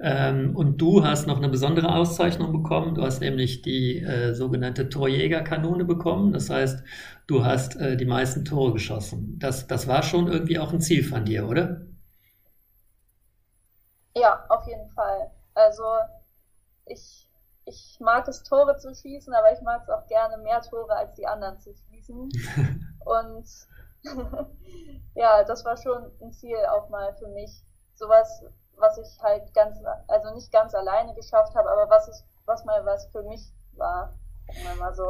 Ähm, 0.02 0.56
und 0.56 0.78
du 0.78 1.04
hast 1.04 1.28
noch 1.28 1.38
eine 1.38 1.50
besondere 1.50 1.94
Auszeichnung 1.94 2.52
bekommen. 2.52 2.96
Du 2.96 3.04
hast 3.04 3.22
nämlich 3.22 3.62
die 3.62 4.00
äh, 4.00 4.34
sogenannte 4.34 4.90
Torjägerkanone 4.90 5.86
bekommen. 5.86 6.34
Das 6.34 6.50
heißt, 6.50 6.84
du 7.28 7.46
hast 7.46 7.76
äh, 7.76 7.96
die 7.98 8.06
meisten 8.06 8.44
Tore 8.44 8.74
geschossen. 8.74 9.38
Das, 9.40 9.68
das 9.68 9.88
war 9.88 10.04
schon 10.04 10.28
irgendwie 10.28 10.60
auch 10.60 10.74
ein 10.74 10.82
Ziel 10.82 11.04
von 11.04 11.26
dir, 11.26 11.48
oder? 11.48 11.82
Ja, 14.16 14.46
auf 14.50 14.68
jeden 14.68 14.90
Fall. 14.90 15.32
Also 15.54 15.84
ich 16.86 17.28
ich 17.66 18.00
mag 18.00 18.28
es, 18.28 18.44
Tore 18.44 18.78
zu 18.78 18.94
schießen, 18.94 19.34
aber 19.34 19.52
ich 19.54 19.62
mag 19.62 19.84
es 19.84 19.90
auch 19.90 20.06
gerne, 20.08 20.38
mehr 20.38 20.62
Tore 20.62 20.96
als 20.96 21.14
die 21.14 21.28
anderen 21.28 21.60
zu 21.60 21.74
schießen. 21.74 22.30
Und 23.06 23.48
ja, 25.16 25.44
das 25.44 25.64
war 25.64 25.78
schon 25.78 26.12
ein 26.22 26.34
Ziel 26.34 26.58
auch 26.72 26.90
mal 26.90 27.14
für 27.14 27.28
mich. 27.28 27.52
Sowas, 27.94 28.44
was 28.82 28.98
ich 28.98 29.22
halt 29.22 29.54
ganz, 29.54 29.78
also 30.08 30.34
nicht 30.34 30.52
ganz 30.52 30.74
alleine 30.74 31.14
geschafft 31.14 31.56
habe, 31.56 31.70
aber 31.70 31.90
was 31.90 32.08
ist, 32.08 32.26
was 32.46 32.66
mal 32.66 32.86
was 32.86 33.08
für 33.12 33.24
mich 33.24 33.42
war, 33.78 34.14
sagen 34.48 34.80
mal 34.80 34.94
so. 34.94 35.04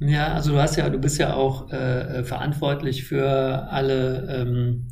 Ja, 0.00 0.34
also 0.34 0.52
du 0.52 0.60
hast 0.60 0.76
ja, 0.76 0.88
du 0.88 0.98
bist 0.98 1.18
ja 1.18 1.34
auch 1.34 1.70
äh, 1.70 2.22
verantwortlich 2.22 3.04
für 3.04 3.66
alle 3.70 4.42
ähm, 4.42 4.88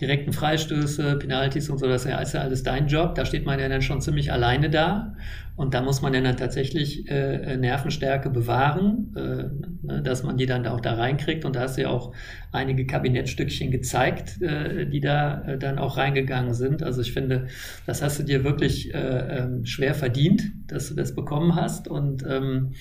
direkten 0.00 0.32
Freistöße, 0.32 1.16
Penalties 1.16 1.68
und 1.68 1.78
so, 1.78 1.86
das 1.86 2.04
ist 2.04 2.34
ja 2.34 2.40
alles 2.40 2.62
dein 2.62 2.86
Job. 2.86 3.14
Da 3.14 3.26
steht 3.26 3.44
man 3.44 3.60
ja 3.60 3.68
dann 3.68 3.82
schon 3.82 4.00
ziemlich 4.00 4.32
alleine 4.32 4.70
da. 4.70 5.14
Und 5.56 5.74
da 5.74 5.82
muss 5.82 6.00
man 6.00 6.14
ja 6.14 6.22
dann 6.22 6.38
tatsächlich 6.38 7.06
äh, 7.10 7.56
Nervenstärke 7.58 8.30
bewahren, 8.30 9.14
äh, 9.14 9.86
ne, 9.86 10.02
dass 10.02 10.22
man 10.22 10.38
die 10.38 10.46
dann 10.46 10.66
auch 10.66 10.80
da 10.80 10.94
reinkriegt. 10.94 11.44
Und 11.44 11.54
da 11.54 11.60
hast 11.60 11.76
du 11.76 11.82
ja 11.82 11.90
auch 11.90 12.14
einige 12.50 12.86
Kabinettstückchen 12.86 13.70
gezeigt, 13.70 14.40
äh, 14.40 14.86
die 14.86 15.00
da 15.00 15.42
äh, 15.42 15.58
dann 15.58 15.78
auch 15.78 15.98
reingegangen 15.98 16.54
sind. 16.54 16.82
Also 16.82 17.02
ich 17.02 17.12
finde, 17.12 17.48
das 17.84 18.00
hast 18.00 18.18
du 18.18 18.22
dir 18.22 18.42
wirklich 18.42 18.94
äh, 18.94 18.98
ähm, 19.40 19.66
schwer 19.66 19.94
verdient, 19.94 20.50
dass 20.66 20.88
du 20.88 20.94
das 20.94 21.14
bekommen 21.14 21.54
hast. 21.56 21.88
Und 21.88 22.24
ähm, 22.26 22.72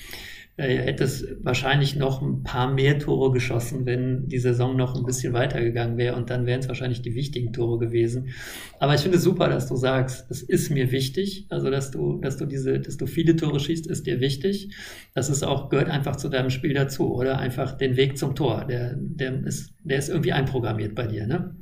hätte 0.59 1.03
es 1.03 1.25
wahrscheinlich 1.41 1.95
noch 1.95 2.21
ein 2.21 2.43
paar 2.43 2.71
mehr 2.71 2.99
Tore 2.99 3.31
geschossen, 3.31 3.85
wenn 3.85 4.27
die 4.27 4.39
Saison 4.39 4.75
noch 4.75 4.95
ein 4.95 5.05
bisschen 5.05 5.33
weitergegangen 5.33 5.97
wäre 5.97 6.15
und 6.15 6.29
dann 6.29 6.45
wären 6.45 6.59
es 6.59 6.67
wahrscheinlich 6.67 7.01
die 7.01 7.15
wichtigen 7.15 7.53
Tore 7.53 7.79
gewesen. 7.79 8.33
Aber 8.79 8.93
ich 8.93 9.01
finde 9.01 9.17
es 9.17 9.23
super, 9.23 9.47
dass 9.47 9.67
du 9.67 9.75
sagst, 9.75 10.29
es 10.29 10.41
ist 10.41 10.69
mir 10.69 10.91
wichtig, 10.91 11.47
also 11.49 11.69
dass 11.69 11.91
du, 11.91 12.19
dass 12.19 12.37
du 12.37 12.45
diese, 12.45 12.79
dass 12.79 12.97
du 12.97 13.05
viele 13.05 13.35
Tore 13.35 13.59
schießt, 13.59 13.87
ist 13.87 14.05
dir 14.05 14.19
wichtig. 14.19 14.75
Das 15.15 15.29
ist 15.29 15.43
auch, 15.43 15.69
gehört 15.69 15.89
einfach 15.89 16.17
zu 16.17 16.29
deinem 16.29 16.49
Spiel 16.49 16.73
dazu, 16.73 17.13
oder? 17.13 17.37
Einfach 17.37 17.73
den 17.77 17.95
Weg 17.95 18.17
zum 18.17 18.35
Tor. 18.35 18.65
Der, 18.65 18.95
der 18.95 19.43
ist, 19.45 19.73
der 19.83 19.97
ist 19.97 20.09
irgendwie 20.09 20.33
einprogrammiert 20.33 20.95
bei 20.95 21.07
dir, 21.07 21.25
ne? 21.25 21.55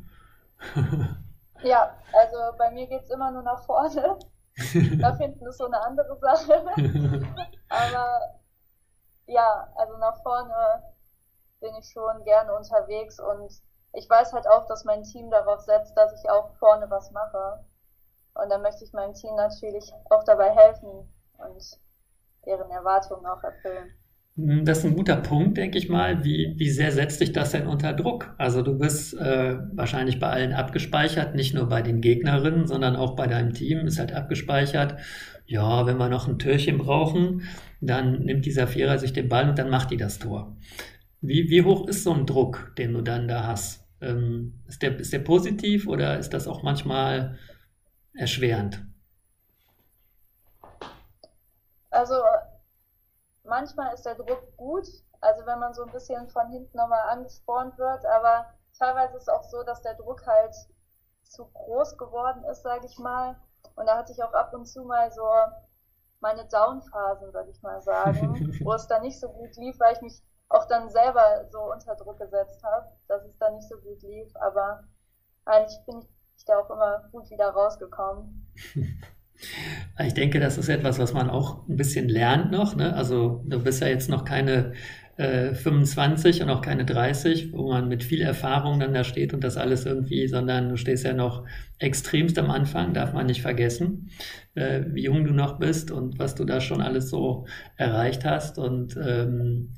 ja, 1.63 1.95
also 2.13 2.37
bei 2.57 2.71
mir 2.71 2.87
geht 2.87 3.03
es 3.03 3.11
immer 3.11 3.31
nur 3.31 3.43
nach 3.43 3.63
vorne. 3.65 4.17
Nach 4.97 5.17
hinten 5.19 5.45
ist 5.45 5.59
so 5.59 5.65
eine 5.65 5.79
andere 5.79 6.17
Sache. 6.19 6.53
Aber 7.69 8.19
ja, 9.27 9.71
also 9.75 9.97
nach 9.97 10.21
vorne 10.23 10.83
bin 11.59 11.75
ich 11.75 11.89
schon 11.91 12.23
gerne 12.23 12.53
unterwegs 12.55 13.19
und 13.19 13.51
ich 13.93 14.09
weiß 14.09 14.33
halt 14.33 14.47
auch, 14.47 14.65
dass 14.67 14.85
mein 14.85 15.03
Team 15.03 15.29
darauf 15.31 15.61
setzt, 15.61 15.95
dass 15.97 16.13
ich 16.13 16.29
auch 16.29 16.51
vorne 16.59 16.89
was 16.89 17.11
mache. 17.11 17.63
Und 18.33 18.49
dann 18.49 18.61
möchte 18.61 18.83
ich 18.83 18.93
meinem 18.93 19.13
Team 19.13 19.35
natürlich 19.35 19.91
auch 20.09 20.23
dabei 20.23 20.51
helfen 20.51 21.11
und 21.37 21.79
deren 22.45 22.69
Erwartungen 22.71 23.25
auch 23.25 23.43
erfüllen. 23.43 23.97
Hm, 24.37 24.65
das 24.65 24.79
ist 24.79 24.85
ein 24.85 24.95
guter 24.95 25.17
Punkt, 25.17 25.57
denke 25.57 25.77
ich 25.77 25.89
mal. 25.89 26.23
Wie, 26.23 26.53
wie 26.57 26.69
sehr 26.69 26.91
setzt 26.91 27.19
dich 27.21 27.33
das 27.33 27.51
denn 27.51 27.67
unter 27.67 27.93
Druck? 27.93 28.33
Also 28.37 28.61
du 28.61 28.77
bist 28.77 29.13
äh, 29.15 29.57
wahrscheinlich 29.73 30.19
bei 30.19 30.29
allen 30.29 30.53
abgespeichert, 30.53 31.35
nicht 31.35 31.53
nur 31.53 31.67
bei 31.67 31.81
den 31.81 32.01
Gegnerinnen, 32.01 32.67
sondern 32.67 32.95
auch 32.95 33.15
bei 33.15 33.27
deinem 33.27 33.53
Team 33.53 33.87
ist 33.87 33.99
halt 33.99 34.13
abgespeichert. 34.13 34.97
Ja, 35.47 35.85
wenn 35.85 35.97
wir 35.97 36.09
noch 36.09 36.27
ein 36.27 36.39
Türchen 36.39 36.77
brauchen, 36.77 37.43
dann 37.81 38.23
nimmt 38.23 38.45
dieser 38.45 38.67
Vierer 38.67 38.99
sich 38.99 39.13
den 39.13 39.29
Ball 39.29 39.49
und 39.49 39.57
dann 39.57 39.69
macht 39.69 39.91
die 39.91 39.97
das 39.97 40.19
Tor. 40.19 40.55
Wie, 41.21 41.49
wie 41.49 41.63
hoch 41.63 41.87
ist 41.87 42.03
so 42.03 42.13
ein 42.13 42.25
Druck, 42.25 42.73
den 42.77 42.93
du 42.93 43.01
dann 43.01 43.27
da 43.27 43.47
hast? 43.47 43.87
Ähm, 44.01 44.59
ist, 44.67 44.83
der, 44.83 44.99
ist 44.99 45.13
der 45.13 45.19
positiv 45.19 45.87
oder 45.87 46.19
ist 46.19 46.33
das 46.33 46.47
auch 46.47 46.61
manchmal 46.63 47.37
erschwerend? 48.13 48.85
Also 51.89 52.13
manchmal 53.47 53.93
ist 53.93 54.05
der 54.05 54.15
Druck 54.15 54.55
gut, 54.57 54.87
also 55.21 55.45
wenn 55.45 55.59
man 55.59 55.73
so 55.73 55.83
ein 55.83 55.91
bisschen 55.91 56.29
von 56.29 56.49
hinten 56.49 56.77
nochmal 56.77 57.09
angespornt 57.09 57.77
wird, 57.77 58.05
aber 58.05 58.45
teilweise 58.77 59.17
ist 59.17 59.23
es 59.23 59.29
auch 59.29 59.43
so, 59.43 59.63
dass 59.63 59.81
der 59.81 59.95
Druck 59.95 60.25
halt 60.25 60.55
zu 61.23 61.45
groß 61.45 61.97
geworden 61.97 62.43
ist, 62.45 62.63
sage 62.63 62.85
ich 62.85 62.97
mal. 62.99 63.35
Und 63.75 63.87
da 63.87 63.97
hatte 63.97 64.11
ich 64.11 64.23
auch 64.23 64.33
ab 64.33 64.53
und 64.53 64.65
zu 64.65 64.83
mal 64.83 65.11
so 65.11 65.27
meine 66.19 66.45
Down-Phasen, 66.47 67.33
würde 67.33 67.51
ich 67.51 67.61
mal 67.61 67.81
sagen, 67.81 68.59
wo 68.63 68.73
es 68.73 68.87
dann 68.87 69.01
nicht 69.01 69.19
so 69.19 69.29
gut 69.29 69.55
lief, 69.55 69.79
weil 69.79 69.93
ich 69.93 70.01
mich 70.01 70.23
auch 70.49 70.65
dann 70.65 70.89
selber 70.89 71.45
so 71.51 71.71
unter 71.71 71.95
Druck 71.95 72.19
gesetzt 72.19 72.63
habe, 72.63 72.87
dass 73.07 73.25
es 73.25 73.37
dann 73.37 73.55
nicht 73.55 73.67
so 73.67 73.77
gut 73.77 74.01
lief. 74.01 74.35
Aber 74.37 74.83
eigentlich 75.45 75.85
bin 75.85 76.07
ich 76.37 76.45
da 76.45 76.59
auch 76.59 76.69
immer 76.69 77.09
gut 77.11 77.29
wieder 77.29 77.49
rausgekommen. 77.49 78.47
Ich 80.05 80.13
denke, 80.13 80.39
das 80.39 80.57
ist 80.57 80.69
etwas, 80.69 80.99
was 80.99 81.13
man 81.13 81.29
auch 81.29 81.67
ein 81.67 81.77
bisschen 81.77 82.09
lernt 82.09 82.51
noch. 82.51 82.75
Ne? 82.75 82.93
Also 82.95 83.43
du 83.47 83.63
bist 83.63 83.81
ja 83.81 83.87
jetzt 83.87 84.09
noch 84.09 84.25
keine 84.25 84.73
äh, 85.17 85.53
25 85.53 86.41
und 86.43 86.49
auch 86.49 86.61
keine 86.61 86.85
30, 86.85 87.53
wo 87.53 87.69
man 87.69 87.87
mit 87.87 88.03
viel 88.03 88.21
Erfahrung 88.21 88.79
dann 88.79 88.93
da 88.93 89.03
steht 89.03 89.33
und 89.33 89.43
das 89.43 89.57
alles 89.57 89.85
irgendwie, 89.85 90.27
sondern 90.27 90.69
du 90.69 90.77
stehst 90.77 91.03
ja 91.05 91.13
noch 91.13 91.45
extremst 91.79 92.37
am 92.39 92.51
Anfang, 92.51 92.93
darf 92.93 93.13
man 93.13 93.25
nicht 93.25 93.41
vergessen, 93.41 94.09
äh, 94.55 94.81
wie 94.87 95.03
jung 95.03 95.25
du 95.25 95.33
noch 95.33 95.59
bist 95.59 95.91
und 95.91 96.19
was 96.19 96.35
du 96.35 96.45
da 96.45 96.61
schon 96.61 96.81
alles 96.81 97.09
so 97.09 97.47
erreicht 97.75 98.25
hast. 98.25 98.57
Und 98.59 98.97
ähm, 98.97 99.73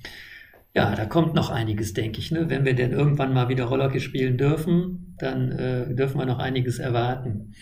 Ja, 0.76 0.96
da 0.96 1.06
kommt 1.06 1.34
noch 1.34 1.50
einiges, 1.50 1.94
denke 1.94 2.20
ich. 2.20 2.32
Ne? 2.32 2.50
Wenn 2.50 2.64
wir 2.64 2.76
denn 2.76 2.92
irgendwann 2.92 3.34
mal 3.34 3.50
wieder 3.50 3.66
Rollhockey 3.66 4.00
spielen 4.00 4.38
dürfen, 4.38 5.16
dann 5.18 5.52
äh, 5.52 5.96
dürfen 5.96 6.20
wir 6.20 6.26
noch 6.26 6.40
einiges 6.40 6.80
erwarten. 6.80 7.54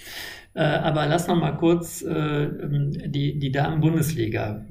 Äh, 0.57 0.79
aber 0.79 1.05
lass 1.05 1.27
noch 1.27 1.35
mal 1.35 1.55
kurz 1.55 2.01
äh, 2.01 2.49
die, 2.49 3.37
die 3.37 3.51
Damen-Bundesliga. 3.51 4.65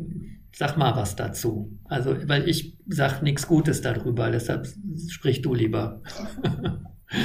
Sag 0.53 0.77
mal 0.77 0.97
was 0.97 1.15
dazu. 1.15 1.79
Also, 1.85 2.29
weil 2.29 2.49
ich 2.49 2.77
sag 2.89 3.23
nichts 3.23 3.47
Gutes 3.47 3.83
darüber, 3.83 4.29
deshalb 4.33 4.67
sprich 5.09 5.43
du 5.43 5.55
lieber. 5.55 6.03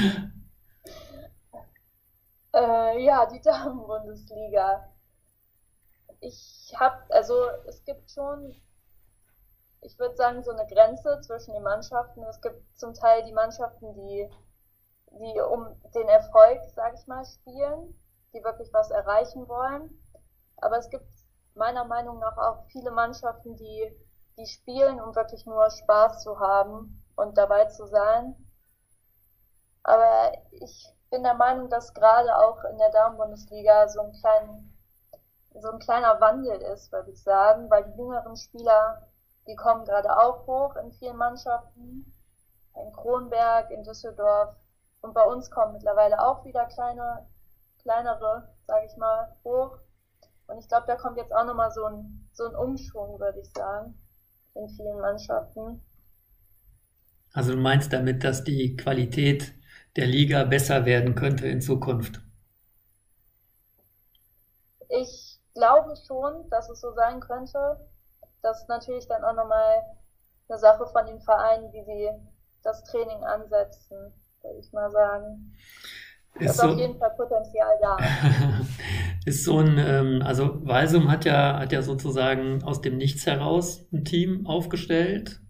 äh, 2.53 3.03
ja, 3.03 3.25
die 3.33 3.41
Damen-Bundesliga. 3.41 4.93
Ich 6.19 6.71
habe, 6.79 7.01
also 7.09 7.33
es 7.67 7.83
gibt 7.83 8.11
schon, 8.11 8.53
ich 9.81 9.97
würde 9.97 10.15
sagen, 10.15 10.43
so 10.43 10.51
eine 10.51 10.67
Grenze 10.71 11.19
zwischen 11.21 11.55
den 11.55 11.63
Mannschaften. 11.63 12.21
Es 12.29 12.39
gibt 12.41 12.61
zum 12.77 12.93
Teil 12.93 13.23
die 13.25 13.33
Mannschaften, 13.33 13.91
die, 13.95 14.29
die 15.13 15.41
um 15.41 15.65
den 15.95 16.07
Erfolg, 16.09 16.59
sage 16.75 16.95
ich 17.01 17.07
mal, 17.07 17.25
spielen 17.25 17.95
die 18.33 18.43
wirklich 18.43 18.71
was 18.73 18.91
erreichen 18.91 19.47
wollen. 19.47 19.89
Aber 20.57 20.77
es 20.77 20.89
gibt 20.89 21.05
meiner 21.55 21.85
Meinung 21.85 22.19
nach 22.19 22.37
auch 22.37 22.65
viele 22.67 22.91
Mannschaften, 22.91 23.55
die, 23.55 23.91
die 24.37 24.45
spielen, 24.45 25.01
um 25.01 25.15
wirklich 25.15 25.45
nur 25.45 25.69
Spaß 25.69 26.23
zu 26.23 26.39
haben 26.39 27.03
und 27.15 27.37
dabei 27.37 27.65
zu 27.65 27.87
sein. 27.87 28.35
Aber 29.83 30.31
ich 30.51 30.87
bin 31.09 31.23
der 31.23 31.33
Meinung, 31.33 31.69
dass 31.69 31.93
gerade 31.93 32.35
auch 32.37 32.63
in 32.63 32.77
der 32.77 32.91
Damenbundesliga 32.91 33.89
so 33.89 34.01
ein, 34.01 34.13
klein, 34.13 34.73
so 35.59 35.69
ein 35.71 35.79
kleiner 35.79 36.21
Wandel 36.21 36.61
ist, 36.61 36.91
würde 36.91 37.11
ich 37.11 37.21
sagen, 37.21 37.69
weil 37.69 37.83
die 37.83 37.97
jüngeren 37.97 38.37
Spieler, 38.37 39.07
die 39.47 39.55
kommen 39.55 39.85
gerade 39.85 40.17
auch 40.17 40.47
hoch 40.47 40.75
in 40.77 40.91
vielen 40.93 41.17
Mannschaften, 41.17 42.13
in 42.75 42.93
Kronberg, 42.93 43.69
in 43.71 43.83
Düsseldorf 43.83 44.55
und 45.01 45.13
bei 45.13 45.23
uns 45.23 45.49
kommen 45.49 45.73
mittlerweile 45.73 46.23
auch 46.23 46.45
wieder 46.45 46.65
kleine 46.67 47.27
kleinere, 47.81 48.49
sage 48.67 48.85
ich 48.85 48.97
mal, 48.97 49.35
hoch. 49.43 49.77
Und 50.47 50.57
ich 50.59 50.67
glaube, 50.67 50.85
da 50.87 50.95
kommt 50.95 51.17
jetzt 51.17 51.33
auch 51.33 51.45
nochmal 51.45 51.71
so 51.71 51.85
ein, 51.85 52.27
so 52.33 52.45
ein 52.45 52.55
Umschwung, 52.55 53.19
würde 53.19 53.39
ich 53.39 53.51
sagen, 53.55 53.97
in 54.55 54.69
vielen 54.69 54.99
Mannschaften. 54.99 55.81
Also 57.33 57.53
du 57.53 57.57
meinst 57.57 57.93
damit, 57.93 58.23
dass 58.23 58.43
die 58.43 58.75
Qualität 58.75 59.53
der 59.95 60.07
Liga 60.07 60.43
besser 60.43 60.85
werden 60.85 61.15
könnte 61.15 61.47
in 61.47 61.61
Zukunft? 61.61 62.21
Ich 64.89 65.39
glaube 65.53 65.95
schon, 66.07 66.49
dass 66.49 66.69
es 66.69 66.81
so 66.81 66.93
sein 66.93 67.19
könnte. 67.19 67.79
Das 68.41 68.61
ist 68.61 68.69
natürlich 68.69 69.07
dann 69.07 69.23
auch 69.23 69.35
nochmal 69.35 69.83
eine 70.49 70.59
Sache 70.59 70.85
von 70.87 71.05
den 71.05 71.21
Vereinen, 71.21 71.71
wie 71.71 71.83
sie 71.83 72.09
das 72.63 72.83
Training 72.83 73.23
ansetzen, 73.23 74.13
würde 74.41 74.59
ich 74.59 74.71
mal 74.71 74.91
sagen. 74.91 75.55
Ist, 76.39 76.51
ist 76.51 76.57
so, 76.57 76.69
auf 76.69 76.79
jeden 76.79 76.97
Fall 76.97 77.11
Potenzial 77.17 77.69
da. 77.81 77.97
ist 79.25 79.43
so 79.43 79.59
ein, 79.59 79.77
ähm, 79.77 80.21
also 80.21 80.65
Walsum 80.65 81.11
hat 81.11 81.25
ja, 81.25 81.59
hat 81.59 81.71
ja 81.71 81.81
sozusagen 81.81 82.63
aus 82.63 82.81
dem 82.81 82.97
Nichts 82.97 83.25
heraus 83.25 83.85
ein 83.91 84.05
Team 84.05 84.45
aufgestellt. 84.47 85.41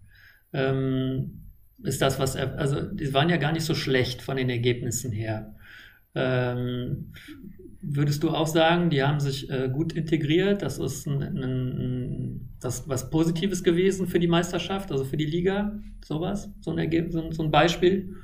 Ähm, 0.52 1.42
ist 1.82 2.02
das, 2.02 2.18
was 2.18 2.34
er, 2.34 2.58
also 2.58 2.80
die 2.80 3.12
waren 3.14 3.28
ja 3.28 3.36
gar 3.36 3.52
nicht 3.52 3.64
so 3.64 3.74
schlecht 3.74 4.22
von 4.22 4.36
den 4.36 4.50
Ergebnissen 4.50 5.12
her. 5.12 5.54
Ähm, 6.14 7.12
würdest 7.80 8.22
du 8.22 8.30
auch 8.30 8.46
sagen, 8.46 8.90
die 8.90 9.02
haben 9.02 9.20
sich 9.20 9.50
äh, 9.50 9.68
gut 9.72 9.92
integriert? 9.92 10.62
Das 10.62 10.78
ist 10.78 11.06
ein, 11.06 11.22
ein, 11.22 12.54
das 12.60 12.88
was 12.88 13.10
Positives 13.10 13.64
gewesen 13.64 14.06
für 14.06 14.20
die 14.20 14.28
Meisterschaft, 14.28 14.92
also 14.92 15.04
für 15.04 15.16
die 15.16 15.26
Liga, 15.26 15.80
sowas, 16.04 16.50
so 16.60 16.70
ein 16.70 16.78
Ergebnis, 16.78 17.36
so 17.36 17.42
ein 17.42 17.50
Beispiel? 17.50 18.16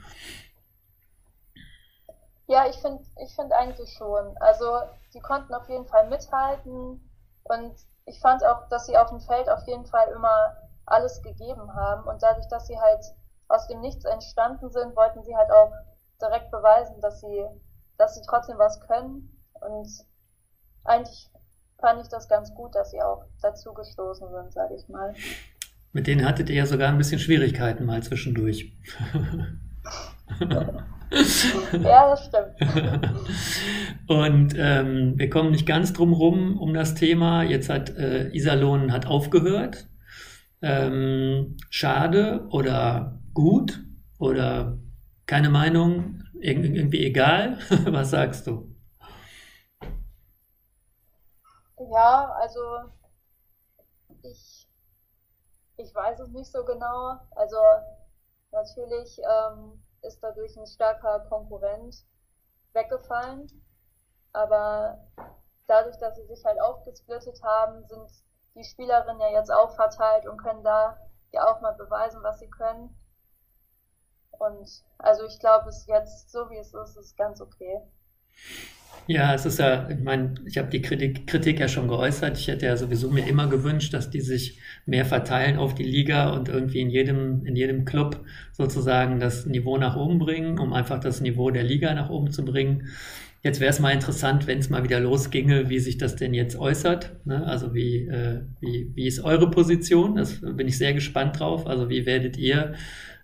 Ja, 2.48 2.66
ich 2.66 2.76
finde 2.78 3.04
ich 3.22 3.34
find 3.34 3.52
eigentlich 3.52 3.92
schon. 3.92 4.36
Also 4.38 4.80
die 5.12 5.20
konnten 5.20 5.54
auf 5.54 5.68
jeden 5.68 5.86
Fall 5.86 6.08
mithalten 6.08 7.00
und 7.44 7.74
ich 8.06 8.18
fand 8.20 8.42
auch, 8.44 8.68
dass 8.70 8.86
sie 8.86 8.96
auf 8.96 9.10
dem 9.10 9.20
Feld 9.20 9.50
auf 9.50 9.66
jeden 9.66 9.84
Fall 9.84 10.08
immer 10.08 10.56
alles 10.86 11.22
gegeben 11.22 11.74
haben 11.74 12.08
und 12.08 12.22
dadurch, 12.22 12.48
dass 12.48 12.66
sie 12.66 12.78
halt 12.78 13.04
aus 13.48 13.68
dem 13.68 13.80
Nichts 13.82 14.06
entstanden 14.06 14.70
sind, 14.70 14.96
wollten 14.96 15.22
sie 15.24 15.36
halt 15.36 15.50
auch 15.50 15.72
direkt 16.20 16.50
beweisen, 16.50 16.98
dass 17.02 17.20
sie, 17.20 17.46
dass 17.98 18.14
sie 18.14 18.22
trotzdem 18.26 18.56
was 18.56 18.80
können 18.80 19.30
und 19.60 19.88
eigentlich 20.84 21.30
fand 21.78 22.00
ich 22.00 22.08
das 22.08 22.28
ganz 22.28 22.54
gut, 22.54 22.74
dass 22.74 22.92
sie 22.92 23.02
auch 23.02 23.24
dazu 23.42 23.74
gestoßen 23.74 24.26
sind, 24.26 24.52
sage 24.54 24.74
ich 24.74 24.88
mal. 24.88 25.14
Mit 25.92 26.06
denen 26.06 26.26
hattet 26.26 26.48
ihr 26.48 26.56
ja 26.56 26.66
sogar 26.66 26.88
ein 26.88 26.98
bisschen 26.98 27.20
Schwierigkeiten 27.20 27.84
mal 27.84 28.02
zwischendurch. 28.02 28.72
ja, 31.10 32.10
das 32.10 32.26
stimmt. 32.26 33.10
Und 34.08 34.54
ähm, 34.56 35.14
wir 35.16 35.30
kommen 35.30 35.50
nicht 35.50 35.66
ganz 35.66 35.92
drum 35.92 36.12
rum 36.12 36.58
um 36.58 36.74
das 36.74 36.94
Thema. 36.94 37.42
Jetzt 37.42 37.68
hat 37.68 37.90
äh, 37.90 38.28
Iserlohn 38.34 38.92
hat 38.92 39.06
aufgehört. 39.06 39.88
Ähm, 40.60 41.56
schade 41.70 42.46
oder 42.50 43.20
gut 43.32 43.80
oder 44.18 44.78
keine 45.26 45.50
Meinung, 45.50 46.24
Ir 46.40 46.56
irgendwie 46.64 47.04
egal. 47.04 47.58
Was 47.86 48.10
sagst 48.10 48.46
du? 48.46 48.74
Ja, 51.78 52.32
also 52.40 52.60
ich, 54.22 54.68
ich 55.76 55.94
weiß 55.94 56.20
es 56.20 56.30
nicht 56.30 56.50
so 56.50 56.64
genau. 56.64 57.18
Also 57.30 57.56
natürlich 58.52 59.18
ähm, 59.18 59.82
ist 60.02 60.22
dadurch 60.22 60.56
ein 60.56 60.66
starker 60.66 61.20
Konkurrent 61.28 62.04
weggefallen. 62.72 63.50
Aber 64.32 64.98
dadurch, 65.66 65.98
dass 65.98 66.16
sie 66.16 66.26
sich 66.26 66.44
halt 66.44 66.60
aufgesplittet 66.60 67.42
haben, 67.42 67.86
sind 67.86 68.10
die 68.54 68.64
Spielerinnen 68.64 69.20
ja 69.20 69.30
jetzt 69.30 69.50
auch 69.50 69.74
verteilt 69.74 70.26
und 70.26 70.38
können 70.38 70.64
da 70.64 70.98
ja 71.32 71.46
auch 71.46 71.60
mal 71.60 71.74
beweisen, 71.74 72.22
was 72.22 72.38
sie 72.40 72.50
können. 72.50 72.94
Und 74.32 74.84
also 74.98 75.24
ich 75.24 75.38
glaube, 75.40 75.68
es 75.68 75.86
jetzt, 75.86 76.30
so 76.30 76.48
wie 76.50 76.58
es 76.58 76.72
ist, 76.72 76.96
ist 76.96 77.16
ganz 77.16 77.40
okay. 77.40 77.82
Ja, 79.08 79.34
es 79.34 79.46
ist 79.46 79.58
ja, 79.58 79.88
ich 79.88 80.00
meine, 80.00 80.34
ich 80.44 80.58
habe 80.58 80.68
die 80.68 80.82
Kritik, 80.82 81.26
Kritik 81.26 81.58
ja 81.60 81.66
schon 81.66 81.88
geäußert. 81.88 82.36
Ich 82.38 82.46
hätte 82.46 82.66
ja 82.66 82.76
sowieso 82.76 83.10
mir 83.10 83.26
immer 83.26 83.46
gewünscht, 83.46 83.94
dass 83.94 84.10
die 84.10 84.20
sich 84.20 84.58
mehr 84.84 85.06
verteilen 85.06 85.56
auf 85.56 85.74
die 85.74 85.84
Liga 85.84 86.28
und 86.34 86.50
irgendwie 86.50 86.80
in 86.80 86.90
jedem, 86.90 87.46
in 87.46 87.56
jedem 87.56 87.86
Club 87.86 88.22
sozusagen 88.52 89.18
das 89.18 89.46
Niveau 89.46 89.78
nach 89.78 89.96
oben 89.96 90.18
bringen, 90.18 90.58
um 90.58 90.74
einfach 90.74 91.00
das 91.00 91.22
Niveau 91.22 91.50
der 91.50 91.62
Liga 91.62 91.94
nach 91.94 92.10
oben 92.10 92.30
zu 92.30 92.44
bringen. 92.44 92.88
Jetzt 93.42 93.60
wäre 93.60 93.70
es 93.70 93.80
mal 93.80 93.92
interessant, 93.92 94.46
wenn 94.46 94.58
es 94.58 94.68
mal 94.68 94.84
wieder 94.84 95.00
losginge, 95.00 95.70
wie 95.70 95.78
sich 95.78 95.96
das 95.96 96.16
denn 96.16 96.34
jetzt 96.34 96.56
äußert. 96.56 97.24
Ne? 97.24 97.46
Also 97.46 97.72
wie, 97.72 98.06
äh, 98.08 98.42
wie, 98.60 98.92
wie 98.94 99.06
ist 99.06 99.20
eure 99.20 99.50
Position? 99.50 100.16
Das 100.16 100.42
bin 100.42 100.68
ich 100.68 100.76
sehr 100.76 100.92
gespannt 100.92 101.40
drauf. 101.40 101.66
Also 101.66 101.88
wie 101.88 102.04
werdet 102.04 102.36
ihr 102.36 102.74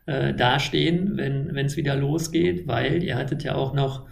äh, 0.07 0.33
dastehen, 0.33 1.19
wenn 1.19 1.67
es 1.67 1.77
wieder 1.77 1.95
losgeht? 1.95 2.67
Weil 2.67 3.03
ihr 3.03 3.17
hattet 3.17 3.45
ja 3.45 3.55
auch 3.55 3.75
noch 3.75 4.07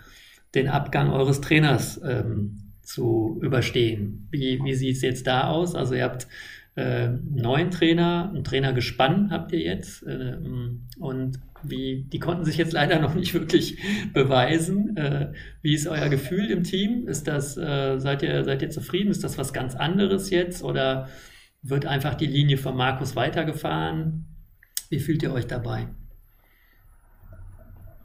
den 0.54 0.68
Abgang 0.68 1.10
eures 1.10 1.40
Trainers 1.40 2.00
ähm, 2.04 2.72
zu 2.82 3.38
überstehen. 3.42 4.28
Wie, 4.30 4.60
wie 4.62 4.74
sieht 4.74 4.96
es 4.96 5.02
jetzt 5.02 5.26
da 5.26 5.48
aus? 5.48 5.74
Also 5.74 5.94
ihr 5.94 6.04
habt 6.04 6.26
äh, 6.74 7.08
neuen 7.08 7.70
Trainer, 7.70 8.30
einen 8.30 8.44
Trainer 8.44 8.72
gespannt 8.72 9.30
habt 9.30 9.52
ihr 9.52 9.60
jetzt 9.60 10.02
äh, 10.04 10.38
und 10.98 11.38
wie, 11.62 12.04
die 12.04 12.18
konnten 12.18 12.44
sich 12.44 12.56
jetzt 12.56 12.72
leider 12.72 12.98
noch 13.00 13.14
nicht 13.14 13.34
wirklich 13.34 13.78
beweisen. 14.12 14.96
Äh, 14.96 15.32
wie 15.60 15.74
ist 15.74 15.86
euer 15.86 16.08
Gefühl 16.08 16.50
im 16.50 16.64
Team? 16.64 17.06
Ist 17.08 17.28
das, 17.28 17.56
äh, 17.56 17.98
seid 17.98 18.22
ihr, 18.22 18.44
seid 18.44 18.62
ihr 18.62 18.70
zufrieden? 18.70 19.10
Ist 19.10 19.24
das 19.24 19.38
was 19.38 19.52
ganz 19.52 19.74
anderes 19.74 20.30
jetzt 20.30 20.62
oder 20.62 21.08
wird 21.62 21.86
einfach 21.86 22.14
die 22.14 22.26
Linie 22.26 22.56
von 22.56 22.76
Markus 22.76 23.14
weitergefahren? 23.16 24.26
Wie 24.88 24.98
fühlt 24.98 25.22
ihr 25.22 25.32
euch 25.32 25.46
dabei? 25.46 25.88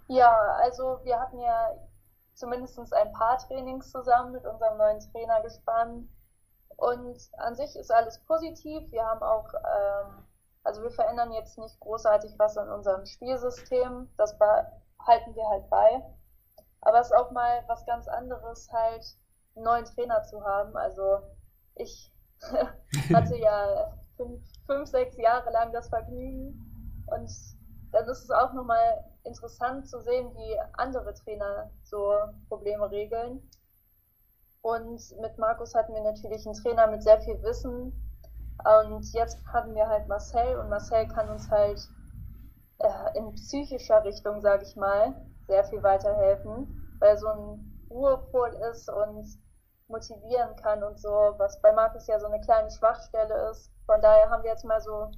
Ja, 0.09 0.31
also 0.63 0.99
wir 1.03 1.19
hatten 1.19 1.39
ja 1.39 1.86
zumindest 2.38 2.79
ein 2.93 3.11
paar 3.13 3.38
Trainings 3.39 3.91
zusammen 3.91 4.31
mit 4.31 4.45
unserem 4.45 4.77
neuen 4.77 4.99
Trainer 4.99 5.41
gespannt. 5.41 6.07
Und 6.77 7.17
an 7.38 7.55
sich 7.55 7.75
ist 7.75 7.91
alles 7.91 8.23
positiv. 8.25 8.91
Wir 8.91 9.03
haben 9.03 9.23
auch, 9.23 9.51
ähm, 9.53 10.27
also 10.63 10.83
wir 10.83 10.91
verändern 10.91 11.31
jetzt 11.31 11.57
nicht 11.57 11.79
großartig 11.79 12.38
was 12.38 12.57
an 12.57 12.69
unserem 12.69 13.05
Spielsystem. 13.05 14.09
Das 14.17 14.38
halten 14.39 15.35
wir 15.35 15.49
halt 15.49 15.69
bei. 15.69 16.03
Aber 16.81 16.99
es 16.99 17.07
ist 17.07 17.17
auch 17.17 17.31
mal 17.31 17.63
was 17.67 17.85
ganz 17.88 18.07
anderes, 18.07 18.71
halt 18.71 19.03
einen 19.55 19.65
neuen 19.65 19.85
Trainer 19.85 20.21
zu 20.23 20.43
haben. 20.45 20.77
Also 20.77 21.21
ich 21.73 22.13
hatte 23.13 23.35
ja 23.38 23.97
fünf, 24.15 24.43
fünf, 24.67 24.88
sechs 24.88 25.17
Jahre 25.17 25.49
lang 25.51 25.73
das 25.73 25.89
Vergnügen 25.89 27.03
und 27.07 27.31
dann 27.91 28.07
ist 28.07 28.23
es 28.23 28.29
auch 28.31 28.53
nochmal 28.53 29.03
interessant 29.28 29.88
zu 29.88 29.99
sehen, 30.01 30.34
wie 30.36 30.59
andere 30.73 31.13
Trainer 31.13 31.69
so 31.84 32.13
Probleme 32.47 32.89
regeln. 32.89 33.41
Und 34.61 35.01
mit 35.21 35.38
Markus 35.38 35.75
hatten 35.75 35.93
wir 35.93 36.01
natürlich 36.01 36.45
einen 36.45 36.55
Trainer 36.55 36.88
mit 36.88 37.03
sehr 37.03 37.19
viel 37.21 37.41
Wissen, 37.43 37.93
Und 38.63 39.13
jetzt 39.13 39.38
hatten 39.53 39.75
wir 39.75 39.88
halt 39.88 40.07
Marcel 40.07 40.57
und 40.57 40.69
Marcel 40.69 41.07
kann 41.07 41.30
uns 41.30 41.49
halt 41.49 41.80
äh, 42.80 43.17
in 43.17 43.32
psychischer 43.34 44.03
Richtung, 44.03 44.41
sage 44.41 44.63
ich 44.63 44.75
mal, 44.75 45.15
sehr 45.47 45.63
viel 45.65 45.82
weiterhelfen, 45.84 46.97
weil 46.99 47.17
so 47.17 47.28
ein 47.28 47.88
Ruhepol 47.89 48.49
ist 48.71 48.89
und 48.89 49.25
motivieren 49.88 50.55
kann 50.57 50.84
und 50.84 50.99
so, 50.99 51.36
was 51.38 51.61
bei 51.61 51.71
Markus 51.71 52.07
ja 52.07 52.19
so 52.19 52.28
eine 52.28 52.41
kleine 52.41 52.69
Schwachstelle 52.71 53.51
ist. 53.51 53.71
Von 53.86 54.01
daher 54.01 54.30
haben 54.30 54.43
wir 54.43 54.51
jetzt 54.51 54.65
mal 54.65 54.82
so 54.82 55.11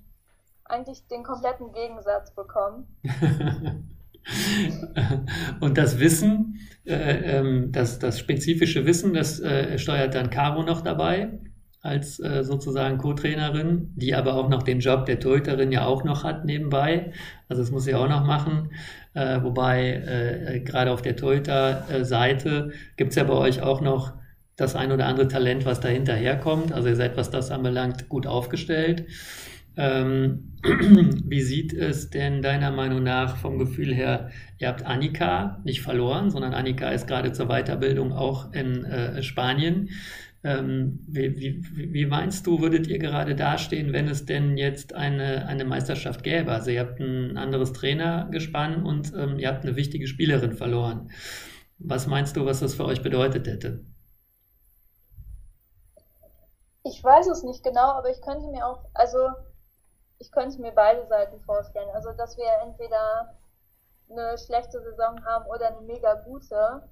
eigentlich 0.66 1.08
den 1.08 1.24
kompletten 1.24 1.72
Gegensatz 1.72 2.32
bekommen. 2.36 3.00
Und 5.60 5.78
das 5.78 6.00
Wissen, 6.00 6.60
äh, 6.86 7.38
ähm, 7.38 7.72
das, 7.72 8.00
das 8.00 8.20
spezifische 8.20 8.86
Wissen, 8.86 9.14
das 9.14 9.40
äh, 9.40 9.78
steuert 9.78 10.16
dann 10.16 10.30
Caro 10.30 10.64
noch 10.64 10.82
dabei 10.82 11.40
als 11.82 12.20
äh, 12.20 12.44
sozusagen 12.44 12.98
Co-Trainerin, 12.98 13.94
die 13.96 14.14
aber 14.14 14.34
auch 14.34 14.50
noch 14.50 14.64
den 14.64 14.80
Job 14.80 15.06
der 15.06 15.20
Torhüterin 15.20 15.72
ja 15.72 15.86
auch 15.86 16.04
noch 16.04 16.24
hat 16.24 16.44
nebenbei. 16.44 17.14
Also 17.48 17.62
das 17.62 17.72
muss 17.72 17.86
sie 17.86 17.96
auch 17.96 18.10
noch 18.10 18.26
machen. 18.26 18.72
Wobei 19.16 20.62
gerade 20.64 20.92
auf 20.92 21.02
der 21.02 21.16
Torhüter-Seite 21.16 22.72
gibt 22.96 23.10
es 23.10 23.16
ja 23.16 23.24
bei 23.24 23.34
euch 23.34 23.62
auch 23.62 23.82
noch 23.82 24.14
das 24.56 24.76
ein 24.76 24.92
oder 24.92 25.08
andere 25.08 25.28
Talent, 25.28 25.66
was 25.66 25.80
dahinter 25.80 26.14
herkommt. 26.14 26.72
Also 26.72 26.90
ihr 26.90 26.96
seid, 26.96 27.18
was 27.18 27.32
das 27.32 27.50
anbelangt, 27.50 28.08
gut 28.10 28.28
aufgestellt. 28.28 29.06
Ähm, 29.80 30.58
wie 30.62 31.42
sieht 31.42 31.72
es 31.72 32.10
denn 32.10 32.42
deiner 32.42 32.70
Meinung 32.70 33.02
nach 33.02 33.38
vom 33.38 33.58
Gefühl 33.58 33.96
her? 33.96 34.30
Ihr 34.58 34.68
habt 34.68 34.86
Annika 34.86 35.62
nicht 35.64 35.82
verloren, 35.82 36.30
sondern 36.32 36.54
Annika 36.54 36.90
ist 36.90 37.08
gerade 37.08 37.32
zur 37.32 37.48
Weiterbildung 37.48 38.12
auch 38.12 38.52
in 38.52 38.84
äh, 38.84 39.24
Spanien. 39.24 39.90
Ähm, 40.44 41.00
wie, 41.08 41.38
wie, 41.38 41.94
wie, 41.94 42.06
meinst 42.06 42.46
du, 42.46 42.62
würdet 42.62 42.88
ihr 42.88 43.00
gerade 43.00 43.36
dastehen, 43.36 43.94
wenn 43.94 44.10
es 44.10 44.26
denn 44.26 44.58
jetzt 44.58 44.94
eine, 44.96 45.48
eine 45.48 45.64
Meisterschaft 45.64 46.24
gäbe? 46.24 46.52
Also 46.52 46.72
ihr 46.72 46.82
habt 46.82 47.00
ein 47.00 47.38
anderes 47.38 47.72
Trainergespann 47.72 48.84
und 48.84 49.14
ähm, 49.16 49.40
ihr 49.40 49.48
habt 49.48 49.64
eine 49.64 49.78
wichtige 49.78 50.08
Spielerin 50.08 50.54
verloren. 50.54 51.10
Was 51.78 52.06
meinst 52.06 52.36
du, 52.36 52.46
was 52.46 52.60
das 52.60 52.76
für 52.76 52.86
euch 52.86 53.02
bedeutet 53.02 53.48
hätte? 53.48 53.86
Ich 56.84 57.02
weiß 57.02 57.28
es 57.28 57.44
nicht 57.44 57.64
genau, 57.64 57.92
aber 57.92 58.10
ich 58.10 58.22
könnte 58.22 58.48
mir 58.48 58.66
auch, 58.66 58.84
also 58.94 59.18
ich 60.20 60.32
könnte 60.32 60.62
mir 60.62 60.74
beide 60.74 61.08
Seiten 61.08 61.40
vorstellen. 61.42 61.90
Also, 61.94 62.12
dass 62.12 62.38
wir 62.38 62.46
entweder 62.62 63.36
eine 64.10 64.38
schlechte 64.38 64.82
Saison 64.82 65.24
haben 65.26 65.46
oder 65.46 65.68
eine 65.68 65.82
mega 65.82 66.14
gute. 66.16 66.84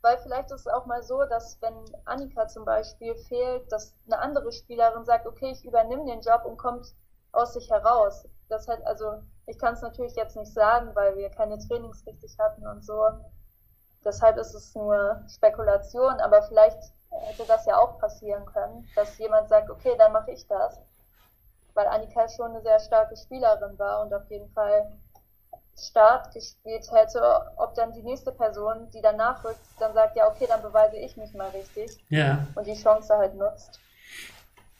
Weil 0.00 0.18
vielleicht 0.18 0.52
ist 0.52 0.60
es 0.60 0.68
auch 0.68 0.86
mal 0.86 1.02
so, 1.02 1.24
dass 1.24 1.60
wenn 1.60 1.74
Annika 2.04 2.46
zum 2.46 2.64
Beispiel 2.64 3.16
fehlt, 3.16 3.70
dass 3.72 3.94
eine 4.06 4.20
andere 4.20 4.52
Spielerin 4.52 5.04
sagt, 5.04 5.26
okay, 5.26 5.50
ich 5.50 5.64
übernehme 5.64 6.06
den 6.06 6.20
Job 6.20 6.44
und 6.44 6.56
kommt 6.56 6.94
aus 7.32 7.54
sich 7.54 7.68
heraus. 7.68 8.26
Das 8.48 8.68
halt, 8.68 8.86
also 8.86 9.22
ich 9.46 9.58
kann 9.58 9.74
es 9.74 9.82
natürlich 9.82 10.14
jetzt 10.14 10.36
nicht 10.36 10.54
sagen, 10.54 10.94
weil 10.94 11.16
wir 11.16 11.30
keine 11.30 11.58
Trainings 11.58 12.06
richtig 12.06 12.38
hatten 12.38 12.64
und 12.66 12.84
so. 12.84 13.08
Deshalb 14.04 14.36
ist 14.36 14.54
es 14.54 14.74
nur 14.76 15.24
Spekulation, 15.28 16.20
aber 16.20 16.42
vielleicht 16.42 16.92
hätte 17.10 17.44
das 17.46 17.66
ja 17.66 17.76
auch 17.76 17.98
passieren 17.98 18.46
können, 18.46 18.88
dass 18.94 19.18
jemand 19.18 19.48
sagt, 19.48 19.68
okay, 19.68 19.96
dann 19.98 20.12
mache 20.12 20.30
ich 20.30 20.46
das 20.46 20.80
weil 21.78 21.86
Annika 21.86 22.28
schon 22.28 22.50
eine 22.50 22.60
sehr 22.62 22.80
starke 22.80 23.16
Spielerin 23.16 23.78
war 23.78 24.04
und 24.04 24.12
auf 24.12 24.28
jeden 24.30 24.50
Fall 24.50 24.98
Start 25.80 26.34
gespielt 26.34 26.90
hätte, 26.90 27.22
ob 27.56 27.72
dann 27.76 27.92
die 27.92 28.02
nächste 28.02 28.32
Person, 28.32 28.88
die 28.92 29.00
danach 29.00 29.44
rückt, 29.44 29.60
dann 29.78 29.94
sagt, 29.94 30.16
ja, 30.16 30.28
okay, 30.28 30.46
dann 30.48 30.60
beweise 30.60 30.96
ich 30.96 31.16
mich 31.16 31.32
mal 31.34 31.50
richtig. 31.50 31.96
Ja. 32.08 32.48
Und 32.56 32.66
die 32.66 32.74
Chance 32.74 33.14
halt 33.16 33.36
nutzt. 33.36 33.78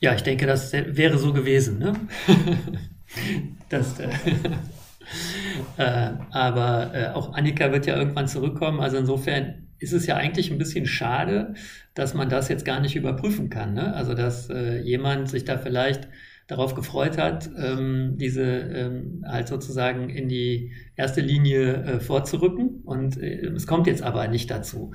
Ja, 0.01 0.14
ich 0.14 0.24
denke, 0.24 0.46
das 0.46 0.72
wäre 0.72 1.18
so 1.18 1.32
gewesen, 1.32 1.78
ne? 1.78 1.92
das, 3.68 4.01
äh, 4.01 4.09
äh, 5.76 6.11
aber 6.32 6.90
äh, 6.94 7.09
auch 7.11 7.32
Annika 7.32 7.70
wird 7.70 7.86
ja 7.86 7.96
irgendwann 7.96 8.26
zurückkommen. 8.26 8.80
Also 8.80 8.96
insofern 8.96 9.68
ist 9.78 9.92
es 9.92 10.07
ja 10.07 10.16
eigentlich 10.16 10.51
ein 10.51 10.59
bisschen 10.59 10.86
schade, 10.86 11.55
dass 11.94 12.14
man 12.14 12.28
das 12.28 12.49
jetzt 12.49 12.64
gar 12.64 12.80
nicht 12.80 12.96
überprüfen 12.96 13.51
kann. 13.51 13.74
Ne? 13.74 13.94
Also 13.94 14.14
dass 14.14 14.51
äh, 14.51 14.78
jemand 14.80 15.30
sich 15.30 15.44
da 15.44 15.59
vielleicht 15.59 16.09
darauf 16.49 16.74
gefreut 16.74 17.18
hat, 17.18 17.51
ähm, 17.59 18.16
diese 18.16 18.42
ähm, 18.42 19.22
halt 19.28 19.49
sozusagen 19.49 20.09
in 20.09 20.28
die 20.28 20.72
erste 20.96 21.20
Linie 21.20 21.74
äh, 21.84 22.01
vorzurücken. 22.01 22.82
Und 22.84 23.18
äh, 23.18 23.46
es 23.49 23.66
kommt 23.66 23.86
jetzt 23.86 24.03
aber 24.03 24.26
nicht 24.28 24.51
dazu. 24.51 24.92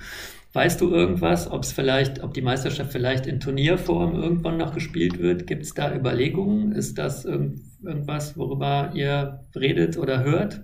Weißt 0.54 0.82
du 0.82 0.91
irgendwas, 0.91 1.49
ob 1.49 1.64
es 1.64 1.72
vielleicht, 1.72 2.24
ob 2.24 2.34
die 2.34 2.41
Meisterschaft 2.41 2.91
vielleicht 2.91 3.28
in 3.28 3.39
Turnierform 3.39 4.16
irgendwann 4.16 4.58
noch 4.58 4.74
gespielt 4.74 5.20
wird? 5.20 5.45
Gibt 5.45 5.64
es 5.64 5.76
da 5.76 5.93
Überlegungen? 5.93 6.72
Ist 6.72 6.97
das 6.97 7.24
irgend, 7.24 7.62
irgendwas, 7.84 8.36
worüber 8.36 8.89
ihr 8.95 9.45
redet 9.56 9.97
oder 9.97 10.24
hört? 10.24 10.64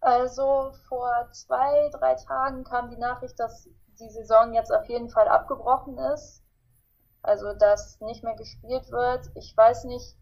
Also 0.00 0.72
vor 0.88 1.28
zwei, 1.32 1.88
drei 1.92 2.14
Tagen 2.14 2.64
kam 2.64 2.90
die 2.90 2.98
Nachricht, 2.98 3.38
dass 3.38 3.68
die 4.00 4.08
Saison 4.08 4.54
jetzt 4.54 4.72
auf 4.72 4.88
jeden 4.88 5.08
Fall 5.08 5.28
abgebrochen 5.28 5.98
ist 6.14 6.39
also 7.22 7.52
dass 7.54 8.00
nicht 8.00 8.24
mehr 8.24 8.36
gespielt 8.36 8.90
wird. 8.90 9.30
Ich 9.34 9.56
weiß 9.56 9.84
nicht, 9.84 10.16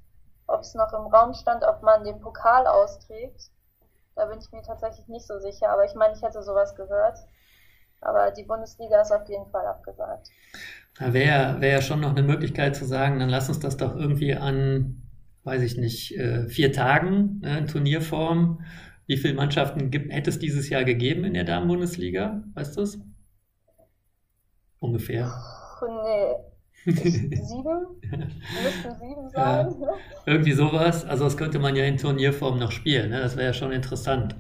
ob 0.47 0.61
es 0.61 0.75
noch 0.75 0.93
im 0.93 1.07
Raum 1.13 1.35
stand, 1.35 1.65
ob 1.65 1.83
man 1.83 2.05
den 2.05 2.21
Pokal 2.21 2.67
austrägt. 2.67 3.51
Da 4.17 4.27
bin 4.27 4.39
ich 4.41 4.51
mir 4.51 4.63
tatsächlich 4.63 5.07
nicht 5.07 5.27
so 5.27 5.39
sicher, 5.39 5.69
aber 5.71 5.85
ich 5.85 5.95
meine, 5.95 6.15
ich 6.15 6.23
hätte 6.23 6.43
sowas 6.43 6.75
gehört. 6.75 7.19
Aber 8.01 8.31
die 8.31 8.45
Bundesliga 8.45 9.01
ist 9.01 9.13
auf 9.13 9.29
jeden 9.29 9.47
Fall 9.51 9.67
abgesagt. 9.67 10.29
Da 10.99 11.13
wäre 11.13 11.61
wär 11.61 11.73
ja 11.73 11.83
schon 11.83 12.01
noch 12.01 12.11
eine 12.11 12.23
Möglichkeit 12.23 12.75
zu 12.75 12.85
sagen, 12.85 13.21
dann 13.21 13.29
lass 13.29 13.49
uns 13.49 13.61
das 13.61 13.77
doch 13.77 13.95
irgendwie 13.95 14.35
an, 14.35 15.03
weiß 15.45 15.63
ich 15.63 15.77
nicht, 15.77 16.17
äh, 16.17 16.49
vier 16.49 16.73
Tagen 16.73 17.41
ne, 17.41 17.59
in 17.59 17.67
Turnierform. 17.67 18.65
Wie 19.07 19.17
viele 19.17 19.35
Mannschaften 19.35 19.91
gibt, 19.91 20.13
hätte 20.13 20.31
es 20.31 20.39
dieses 20.39 20.69
Jahr 20.69 20.85
gegeben 20.85 21.25
in 21.25 21.35
der 21.35 21.45
Damen-Bundesliga? 21.45 22.43
Weißt 22.55 22.77
du 22.77 22.83
es? 22.83 22.99
Ungefähr. 24.81 25.33
Nee, 26.05 26.35
sieben? 26.85 27.87
Müssten 28.63 28.95
sieben 28.99 29.29
sein. 29.35 29.67
Ja, 29.81 30.01
irgendwie 30.27 30.53
sowas. 30.53 31.05
Also 31.05 31.25
das 31.25 31.37
könnte 31.37 31.59
man 31.59 31.77
ja 31.77 31.85
in 31.85 31.97
Turnierform 31.97 32.59
noch 32.59 32.73
spielen. 32.73 33.11
Ne? 33.11 33.21
Das 33.21 33.37
wäre 33.37 33.49
ja 33.49 33.53
schon 33.53 33.73
interessant. 33.73 34.37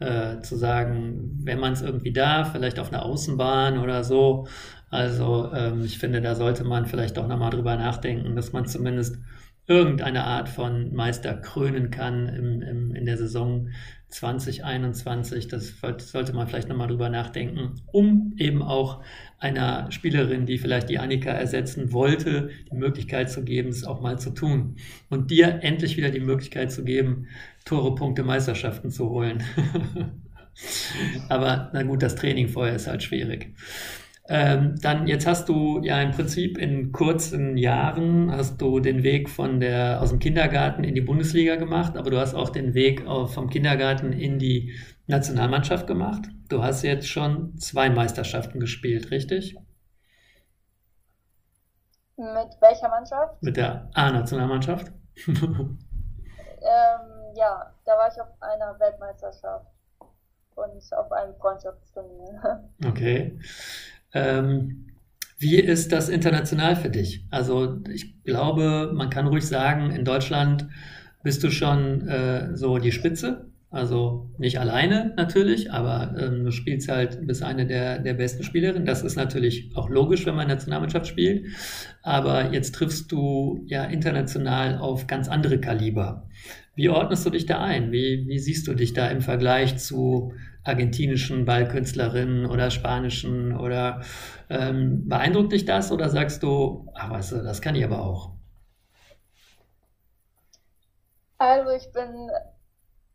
Äh, 0.00 0.42
zu 0.42 0.56
sagen, 0.56 1.40
wenn 1.42 1.58
man 1.58 1.72
es 1.72 1.82
irgendwie 1.82 2.12
darf, 2.12 2.52
vielleicht 2.52 2.78
auf 2.78 2.92
einer 2.92 3.04
Außenbahn 3.04 3.78
oder 3.78 4.04
so. 4.04 4.46
Also 4.90 5.50
ähm, 5.52 5.84
ich 5.84 5.98
finde, 5.98 6.20
da 6.20 6.36
sollte 6.36 6.62
man 6.62 6.86
vielleicht 6.86 7.18
auch 7.18 7.26
nochmal 7.26 7.50
drüber 7.50 7.74
nachdenken, 7.76 8.36
dass 8.36 8.52
man 8.52 8.66
zumindest 8.66 9.18
irgendeine 9.68 10.24
Art 10.24 10.48
von 10.48 10.94
Meister 10.94 11.34
krönen 11.34 11.90
kann 11.90 12.26
im, 12.26 12.62
im, 12.62 12.94
in 12.94 13.04
der 13.04 13.18
Saison 13.18 13.68
2021. 14.08 15.48
Das 15.48 15.74
sollte 15.98 16.32
man 16.32 16.48
vielleicht 16.48 16.68
nochmal 16.68 16.88
drüber 16.88 17.10
nachdenken, 17.10 17.74
um 17.92 18.32
eben 18.38 18.62
auch 18.62 19.02
einer 19.38 19.92
Spielerin, 19.92 20.46
die 20.46 20.56
vielleicht 20.56 20.88
die 20.88 20.98
Annika 20.98 21.30
ersetzen 21.30 21.92
wollte, 21.92 22.48
die 22.72 22.76
Möglichkeit 22.76 23.30
zu 23.30 23.44
geben, 23.44 23.68
es 23.68 23.84
auch 23.84 24.00
mal 24.00 24.18
zu 24.18 24.30
tun. 24.30 24.76
Und 25.10 25.30
dir 25.30 25.60
endlich 25.62 25.98
wieder 25.98 26.10
die 26.10 26.20
Möglichkeit 26.20 26.72
zu 26.72 26.82
geben, 26.82 27.28
Tore, 27.66 27.94
Punkte, 27.94 28.24
Meisterschaften 28.24 28.90
zu 28.90 29.10
holen. 29.10 29.42
Aber 31.28 31.70
na 31.74 31.82
gut, 31.82 32.02
das 32.02 32.16
Training 32.16 32.48
vorher 32.48 32.74
ist 32.74 32.88
halt 32.88 33.02
schwierig. 33.02 33.54
Ähm, 34.30 34.76
dann, 34.82 35.06
jetzt 35.06 35.26
hast 35.26 35.48
du 35.48 35.80
ja 35.82 36.02
im 36.02 36.10
Prinzip 36.10 36.58
in 36.58 36.92
kurzen 36.92 37.56
Jahren 37.56 38.30
hast 38.30 38.60
du 38.60 38.78
den 38.78 39.02
Weg 39.02 39.30
von 39.30 39.58
der, 39.58 40.02
aus 40.02 40.10
dem 40.10 40.18
Kindergarten 40.18 40.84
in 40.84 40.94
die 40.94 41.00
Bundesliga 41.00 41.56
gemacht, 41.56 41.96
aber 41.96 42.10
du 42.10 42.18
hast 42.18 42.34
auch 42.34 42.50
den 42.50 42.74
Weg 42.74 43.04
vom 43.06 43.48
Kindergarten 43.48 44.12
in 44.12 44.38
die 44.38 44.74
Nationalmannschaft 45.06 45.86
gemacht. 45.86 46.28
Du 46.50 46.62
hast 46.62 46.82
jetzt 46.82 47.08
schon 47.08 47.56
zwei 47.56 47.88
Meisterschaften 47.88 48.60
gespielt, 48.60 49.10
richtig? 49.10 49.56
Mit 52.18 52.50
welcher 52.60 52.90
Mannschaft? 52.90 53.42
Mit 53.42 53.56
der 53.56 53.88
A-Nationalmannschaft. 53.94 54.92
ähm, 55.26 55.36
ja, 57.34 57.74
da 57.86 57.92
war 57.92 58.12
ich 58.12 58.20
auf 58.20 58.28
einer 58.40 58.78
Weltmeisterschaft 58.78 59.66
und 60.54 60.92
auf 60.92 61.12
einem 61.12 61.34
Freundschaftsturnier. 61.36 62.68
Okay. 62.86 63.38
Ähm, 64.12 64.86
wie 65.38 65.56
ist 65.56 65.92
das 65.92 66.08
international 66.08 66.74
für 66.74 66.90
dich? 66.90 67.24
Also 67.30 67.78
ich 67.92 68.22
glaube, 68.24 68.92
man 68.94 69.10
kann 69.10 69.28
ruhig 69.28 69.46
sagen, 69.46 69.90
in 69.90 70.04
Deutschland 70.04 70.66
bist 71.22 71.44
du 71.44 71.50
schon 71.50 72.08
äh, 72.08 72.56
so 72.56 72.78
die 72.78 72.92
Spitze. 72.92 73.46
Also 73.70 74.30
nicht 74.38 74.58
alleine 74.58 75.12
natürlich, 75.16 75.70
aber 75.70 76.14
ähm, 76.18 76.42
du 76.42 76.50
spielst 76.50 76.88
halt, 76.88 77.26
bist 77.26 77.42
eine 77.42 77.66
der, 77.66 77.98
der 77.98 78.14
besten 78.14 78.42
Spielerinnen. 78.42 78.86
Das 78.86 79.02
ist 79.02 79.16
natürlich 79.16 79.70
auch 79.76 79.90
logisch, 79.90 80.24
wenn 80.24 80.34
man 80.34 80.44
in 80.44 80.48
der 80.48 80.56
Nationalmannschaft 80.56 81.06
spielt. 81.06 81.46
Aber 82.02 82.52
jetzt 82.52 82.74
triffst 82.74 83.12
du 83.12 83.62
ja 83.66 83.84
international 83.84 84.78
auf 84.78 85.06
ganz 85.06 85.28
andere 85.28 85.60
Kaliber. 85.60 86.26
Wie 86.76 86.88
ordnest 86.88 87.26
du 87.26 87.30
dich 87.30 87.44
da 87.44 87.62
ein? 87.62 87.92
Wie, 87.92 88.24
wie 88.26 88.38
siehst 88.38 88.66
du 88.68 88.74
dich 88.74 88.94
da 88.94 89.08
im 89.08 89.20
Vergleich 89.20 89.76
zu 89.76 90.32
argentinischen 90.68 91.44
Ballkünstlerinnen 91.44 92.46
oder 92.46 92.70
spanischen 92.70 93.56
oder 93.56 94.02
ähm, 94.50 95.08
beeindruckt 95.08 95.52
dich 95.52 95.64
das 95.64 95.90
oder 95.90 96.08
sagst 96.08 96.42
du, 96.42 96.90
ach 96.94 97.10
weißt 97.10 97.32
du, 97.32 97.42
das 97.42 97.60
kann 97.62 97.74
ich 97.74 97.84
aber 97.84 98.00
auch? 98.02 98.32
Also 101.38 101.70
ich 101.70 101.90
bin, 101.92 102.30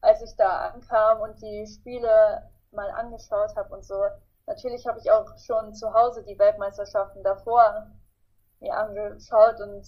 als 0.01 0.22
ich 0.22 0.36
da 0.38 0.72
ankam 0.72 1.22
und 1.22 1.41
die 1.41 1.68
Spiele 1.68 2.49
mal 2.72 2.89
angeschaut 2.91 3.56
habe 3.56 3.74
und 3.74 3.84
so, 3.84 4.01
natürlich 4.47 4.86
habe 4.88 4.99
ich 4.99 5.12
auch 5.12 5.38
schon 5.38 5.74
zu 5.74 5.93
Hause 5.93 6.24
die 6.24 6.39
Weltmeisterschaften 6.39 7.24
davor 7.24 7.91
mir 8.60 8.76
angeschaut 8.76 9.60
und 9.60 9.86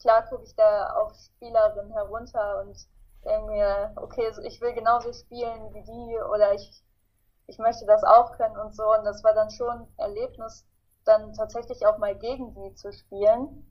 klar 0.00 0.26
gucke 0.28 0.44
ich 0.44 0.54
da 0.56 0.90
auf 0.94 1.12
Spielerinnen 1.14 1.92
herunter 1.92 2.60
und 2.62 2.76
denke 3.24 3.50
mir, 3.52 3.92
okay, 3.96 4.30
ich 4.44 4.60
will 4.60 4.72
genauso 4.72 5.12
spielen 5.12 5.72
wie 5.72 5.82
die 5.82 6.18
oder 6.30 6.54
ich, 6.54 6.82
ich 7.46 7.58
möchte 7.58 7.86
das 7.86 8.04
auch 8.04 8.32
können 8.32 8.56
und 8.56 8.74
so. 8.74 8.84
Und 8.84 9.04
das 9.04 9.22
war 9.24 9.34
dann 9.34 9.50
schon 9.50 9.88
Erlebnis, 9.96 10.66
dann 11.04 11.32
tatsächlich 11.34 11.86
auch 11.86 11.98
mal 11.98 12.16
gegen 12.16 12.54
die 12.54 12.74
zu 12.74 12.92
spielen. 12.92 13.68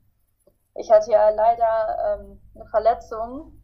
Ich 0.74 0.90
hatte 0.90 1.10
ja 1.10 1.28
leider 1.30 2.20
ähm, 2.20 2.40
eine 2.54 2.66
Verletzung, 2.66 3.62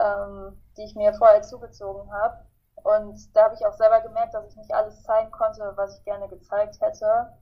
ähm, 0.00 0.60
die 0.76 0.84
ich 0.84 0.96
mir 0.96 1.14
vorher 1.14 1.42
zugezogen 1.42 2.12
habe. 2.12 2.46
Und 2.82 3.36
da 3.36 3.44
habe 3.44 3.54
ich 3.54 3.66
auch 3.66 3.74
selber 3.74 4.00
gemerkt, 4.00 4.34
dass 4.34 4.46
ich 4.46 4.56
nicht 4.56 4.74
alles 4.74 5.02
zeigen 5.02 5.30
konnte, 5.30 5.72
was 5.76 5.98
ich 5.98 6.04
gerne 6.04 6.28
gezeigt 6.28 6.80
hätte. 6.80 7.32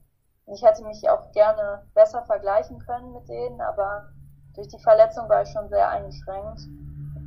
Und 0.45 0.55
ich 0.55 0.63
hätte 0.65 0.85
mich 0.85 1.09
auch 1.09 1.31
gerne 1.33 1.87
besser 1.95 2.25
vergleichen 2.25 2.79
können 2.81 3.13
mit 3.13 3.29
denen, 3.29 3.61
aber 3.61 4.09
durch 4.55 4.69
die 4.69 4.81
Verletzung 4.81 5.29
war 5.29 5.43
ich 5.43 5.51
schon 5.51 5.69
sehr 5.69 5.89
eingeschränkt. 5.89 6.61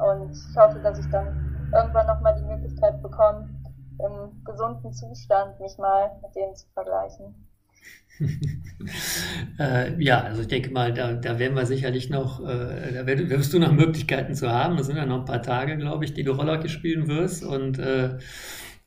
Und 0.01 0.31
ich 0.31 0.57
hoffe, 0.57 0.79
dass 0.79 0.99
ich 0.99 1.09
dann 1.09 1.71
irgendwann 1.73 2.07
nochmal 2.07 2.35
die 2.39 2.45
Möglichkeit 2.45 3.01
bekomme, 3.01 3.49
im 3.99 4.43
gesunden 4.43 4.91
Zustand 4.91 5.59
mich 5.59 5.77
mal 5.77 6.11
mit 6.21 6.35
denen 6.35 6.55
zu 6.55 6.67
vergleichen. 6.73 7.35
äh, 9.59 10.01
ja, 10.01 10.21
also 10.21 10.41
ich 10.41 10.47
denke 10.47 10.71
mal, 10.71 10.93
da, 10.93 11.13
da 11.13 11.39
werden 11.39 11.55
wir 11.55 11.65
sicherlich 11.65 12.09
noch, 12.09 12.45
äh, 12.45 12.93
da 12.93 13.05
wirst 13.07 13.53
du 13.53 13.59
noch 13.59 13.71
Möglichkeiten 13.71 14.35
zu 14.35 14.51
haben. 14.51 14.77
Das 14.77 14.87
sind 14.87 14.97
ja 14.97 15.05
noch 15.05 15.19
ein 15.19 15.25
paar 15.25 15.41
Tage, 15.41 15.77
glaube 15.77 16.05
ich, 16.05 16.13
die 16.13 16.23
du 16.23 16.33
Rollerhockey 16.33 16.69
spielen 16.69 17.07
wirst. 17.07 17.43
Und 17.43 17.79
äh, 17.79 18.17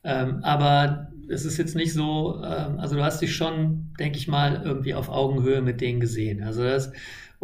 ähm, 0.03 0.39
aber 0.43 1.11
es 1.27 1.45
ist 1.45 1.57
jetzt 1.57 1.75
nicht 1.75 1.93
so, 1.93 2.41
ähm, 2.43 2.79
also 2.79 2.95
du 2.95 3.03
hast 3.03 3.21
dich 3.21 3.35
schon, 3.35 3.93
denke 3.99 4.17
ich 4.17 4.27
mal, 4.27 4.61
irgendwie 4.63 4.93
auf 4.93 5.09
Augenhöhe 5.09 5.61
mit 5.61 5.81
denen 5.81 5.99
gesehen. 5.99 6.43
Also 6.43 6.63
das, 6.63 6.91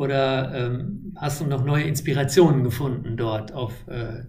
oder 0.01 0.51
ähm, 0.55 1.13
hast 1.15 1.41
du 1.41 1.45
noch 1.45 1.63
neue 1.63 1.83
Inspirationen 1.83 2.63
gefunden 2.63 3.17
dort 3.17 3.53
auf 3.53 3.87
äh, 3.87 4.23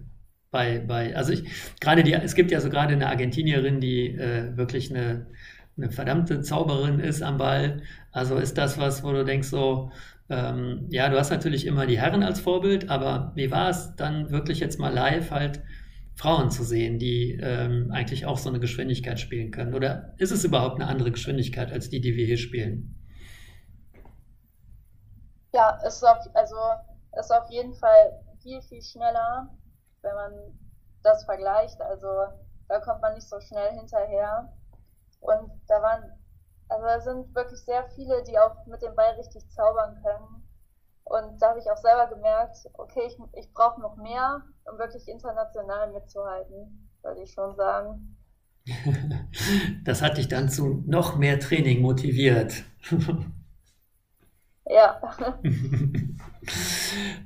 bei, 0.51 0.77
bei, 0.77 1.15
also 1.15 1.33
ich, 1.33 1.45
gerade 1.81 2.03
die, 2.03 2.13
es 2.13 2.35
gibt 2.35 2.51
ja 2.51 2.61
so 2.61 2.69
gerade 2.69 2.93
eine 2.93 3.07
Argentinierin, 3.09 3.79
die 3.79 4.09
äh, 4.09 4.55
wirklich 4.55 4.91
eine, 4.91 5.25
eine 5.75 5.89
verdammte 5.89 6.41
Zauberin 6.41 6.99
ist 6.99 7.23
am 7.23 7.37
Ball. 7.37 7.81
Also 8.11 8.37
ist 8.37 8.59
das 8.59 8.77
was, 8.77 9.03
wo 9.03 9.11
du 9.13 9.25
denkst 9.25 9.47
so, 9.47 9.91
ähm, 10.29 10.85
ja, 10.91 11.09
du 11.09 11.17
hast 11.17 11.31
natürlich 11.31 11.65
immer 11.65 11.87
die 11.87 11.99
Herren 11.99 12.21
als 12.21 12.39
Vorbild, 12.39 12.89
aber 12.91 13.31
wie 13.35 13.49
war 13.49 13.71
es 13.71 13.95
dann 13.95 14.29
wirklich 14.29 14.59
jetzt 14.59 14.79
mal 14.79 14.93
live 14.93 15.31
halt 15.31 15.63
Frauen 16.13 16.51
zu 16.51 16.63
sehen, 16.63 16.99
die 16.99 17.39
ähm, 17.41 17.89
eigentlich 17.89 18.27
auch 18.27 18.37
so 18.37 18.49
eine 18.49 18.59
Geschwindigkeit 18.59 19.19
spielen 19.19 19.49
können? 19.49 19.73
Oder 19.73 20.13
ist 20.19 20.31
es 20.31 20.45
überhaupt 20.45 20.79
eine 20.79 20.87
andere 20.87 21.11
Geschwindigkeit 21.11 21.71
als 21.71 21.89
die, 21.89 21.99
die 21.99 22.15
wir 22.15 22.27
hier 22.27 22.37
spielen? 22.37 23.02
Ja, 25.53 25.77
es 25.85 25.95
ist 25.95 26.03
auf, 26.03 26.17
also 26.33 26.55
ist 27.17 27.31
auf 27.31 27.49
jeden 27.49 27.75
Fall 27.75 28.23
viel, 28.41 28.61
viel 28.63 28.81
schneller, 28.81 29.47
wenn 30.01 30.15
man 30.15 30.59
das 31.03 31.23
vergleicht. 31.25 31.79
Also 31.81 32.07
da 32.67 32.79
kommt 32.79 33.01
man 33.01 33.13
nicht 33.13 33.29
so 33.29 33.39
schnell 33.39 33.71
hinterher. 33.73 34.51
Und 35.19 35.51
da 35.67 35.81
waren, 35.81 36.03
also 36.69 36.85
da 36.85 36.99
sind 36.99 37.35
wirklich 37.35 37.63
sehr 37.63 37.87
viele, 37.89 38.23
die 38.23 38.37
auch 38.37 38.65
mit 38.65 38.81
dem 38.81 38.95
Ball 38.95 39.11
richtig 39.11 39.49
zaubern 39.51 40.01
können. 40.01 40.43
Und 41.05 41.41
da 41.41 41.49
habe 41.49 41.59
ich 41.59 41.69
auch 41.69 41.77
selber 41.77 42.07
gemerkt, 42.07 42.57
okay, 42.73 43.03
ich, 43.05 43.17
ich 43.33 43.53
brauche 43.53 43.79
noch 43.81 43.95
mehr, 43.97 44.41
um 44.65 44.77
wirklich 44.79 45.07
international 45.07 45.91
mitzuhalten, 45.91 46.89
würde 47.03 47.21
ich 47.21 47.31
schon 47.31 47.55
sagen. 47.55 48.17
Das 49.83 50.01
hat 50.01 50.17
dich 50.17 50.29
dann 50.29 50.47
zu 50.47 50.83
noch 50.85 51.17
mehr 51.17 51.37
Training 51.39 51.81
motiviert. 51.81 52.63
Ja. 54.65 55.01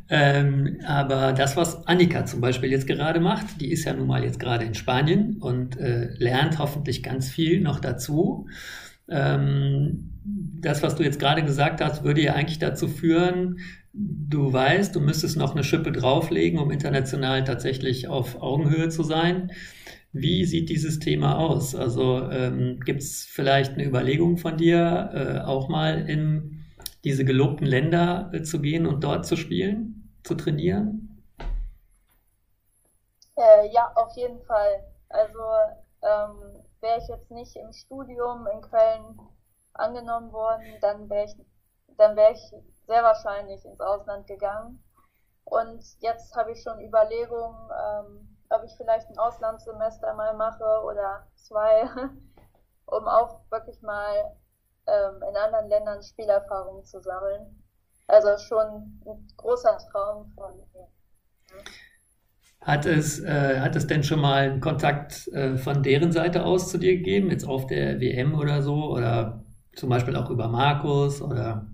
ähm, 0.10 0.80
aber 0.86 1.34
das, 1.34 1.56
was 1.56 1.86
Annika 1.88 2.26
zum 2.26 2.42
Beispiel 2.42 2.72
jetzt 2.72 2.88
gerade 2.88 3.20
macht, 3.20 3.62
die 3.62 3.72
ist 3.72 3.86
ja 3.86 3.94
nun 3.94 4.08
mal 4.08 4.24
jetzt 4.24 4.40
gerade 4.40 4.66
in 4.66 4.74
Spanien 4.74 5.38
und 5.40 5.78
äh, 5.78 6.10
lernt 6.18 6.58
hoffentlich 6.58 7.04
ganz 7.04 7.30
viel 7.30 7.62
noch 7.62 7.80
dazu. 7.80 8.48
Ähm, 9.10 10.14
das, 10.24 10.84
was 10.84 10.96
du 10.96 11.04
jetzt 11.04 11.20
gerade 11.20 11.44
gesagt 11.44 11.80
hast, 11.82 12.04
würde 12.04 12.22
ja 12.22 12.34
eigentlich 12.34 12.60
dazu 12.60 12.88
führen, 12.88 13.60
du 13.94 14.52
weißt, 14.52 14.96
du 14.96 15.00
müsstest 15.00 15.38
noch 15.38 15.54
eine 15.54 15.64
Schippe 15.64 15.92
drauflegen, 15.92 16.60
um 16.60 16.72
international 16.72 17.44
tatsächlich 17.44 18.08
auf 18.08 18.42
Augenhöhe 18.42 18.90
zu 18.90 19.04
sein. 19.04 19.52
Wie 20.12 20.46
sieht 20.46 20.70
dieses 20.70 21.00
Thema 21.00 21.38
aus? 21.38 21.76
Also 21.76 22.30
ähm, 22.32 22.80
gibt 22.84 23.02
es 23.02 23.26
vielleicht 23.26 23.74
eine 23.74 23.86
Überlegung 23.86 24.38
von 24.38 24.58
dir, 24.58 25.12
äh, 25.14 25.46
auch 25.46 25.70
mal 25.70 26.10
in 26.10 26.57
diese 27.08 27.24
gelobten 27.24 27.66
Länder 27.66 28.30
äh, 28.34 28.44
zu 28.44 28.60
gehen 28.60 28.86
und 28.86 29.02
dort 29.02 29.26
zu 29.26 29.38
spielen, 29.38 30.20
zu 30.26 30.36
trainieren? 30.36 31.24
Äh, 33.38 33.72
ja, 33.72 33.94
auf 33.96 34.14
jeden 34.18 34.42
Fall. 34.42 34.84
Also 35.08 35.40
ähm, 36.02 36.64
wäre 36.82 36.98
ich 36.98 37.08
jetzt 37.08 37.32
nicht 37.32 37.56
im 37.56 37.72
Studium 37.72 38.46
in 38.54 38.60
Köln 38.60 39.22
angenommen 39.74 40.34
worden, 40.34 40.66
dann 40.82 41.10
wäre 41.10 41.26
ich, 41.26 41.36
dann 41.98 42.18
ich 42.18 42.54
sehr 42.88 43.04
wahrscheinlich 43.04 43.64
ins 43.64 43.80
Ausland 43.80 44.28
gegangen. 44.28 44.84
Und 45.46 45.82
jetzt 46.02 46.36
habe 46.36 46.52
ich 46.52 46.62
schon 46.62 46.82
Überlegungen, 46.82 47.70
ähm, 47.72 48.38
ob 48.50 48.64
ich 48.66 48.76
vielleicht 48.76 49.10
ein 49.10 49.18
Auslandssemester 49.18 50.14
mal 50.14 50.34
mache 50.34 50.82
oder 50.84 51.26
zwei, 51.36 51.90
um 52.86 53.08
auch 53.08 53.40
wirklich 53.50 53.82
mal 53.82 54.36
ähm, 54.88 55.22
in 55.30 55.36
anderen 55.36 55.70
Ländern 55.70 56.02
Spielerfahrungen 56.02 56.86
zu 56.86 57.00
sammeln. 57.02 57.64
Also 58.08 58.38
schon 58.38 59.02
ein 59.06 59.28
großer 59.36 59.78
Traum 59.92 60.32
von 60.36 60.56
mir. 60.56 60.88
Hat 62.62 62.86
es, 62.86 63.20
äh, 63.24 63.60
hat 63.60 63.76
es 63.76 63.88
denn 63.88 64.04
schon 64.04 64.20
mal 64.20 64.60
Kontakt 64.60 65.28
äh, 65.30 65.58
von 65.58 65.84
deren 65.84 66.12
Seite 66.12 66.44
aus 66.44 66.70
zu 66.72 66.78
dir 66.78 66.98
gegeben, 66.98 67.32
jetzt 67.32 67.48
auf 67.48 67.68
der 67.68 68.00
WM 68.00 68.38
oder 68.38 68.62
so? 68.62 68.92
Oder 68.92 69.44
zum 69.76 69.90
Beispiel 69.90 70.16
auch 70.16 70.30
über 70.30 70.48
Markus 70.48 71.22
oder? 71.22 71.66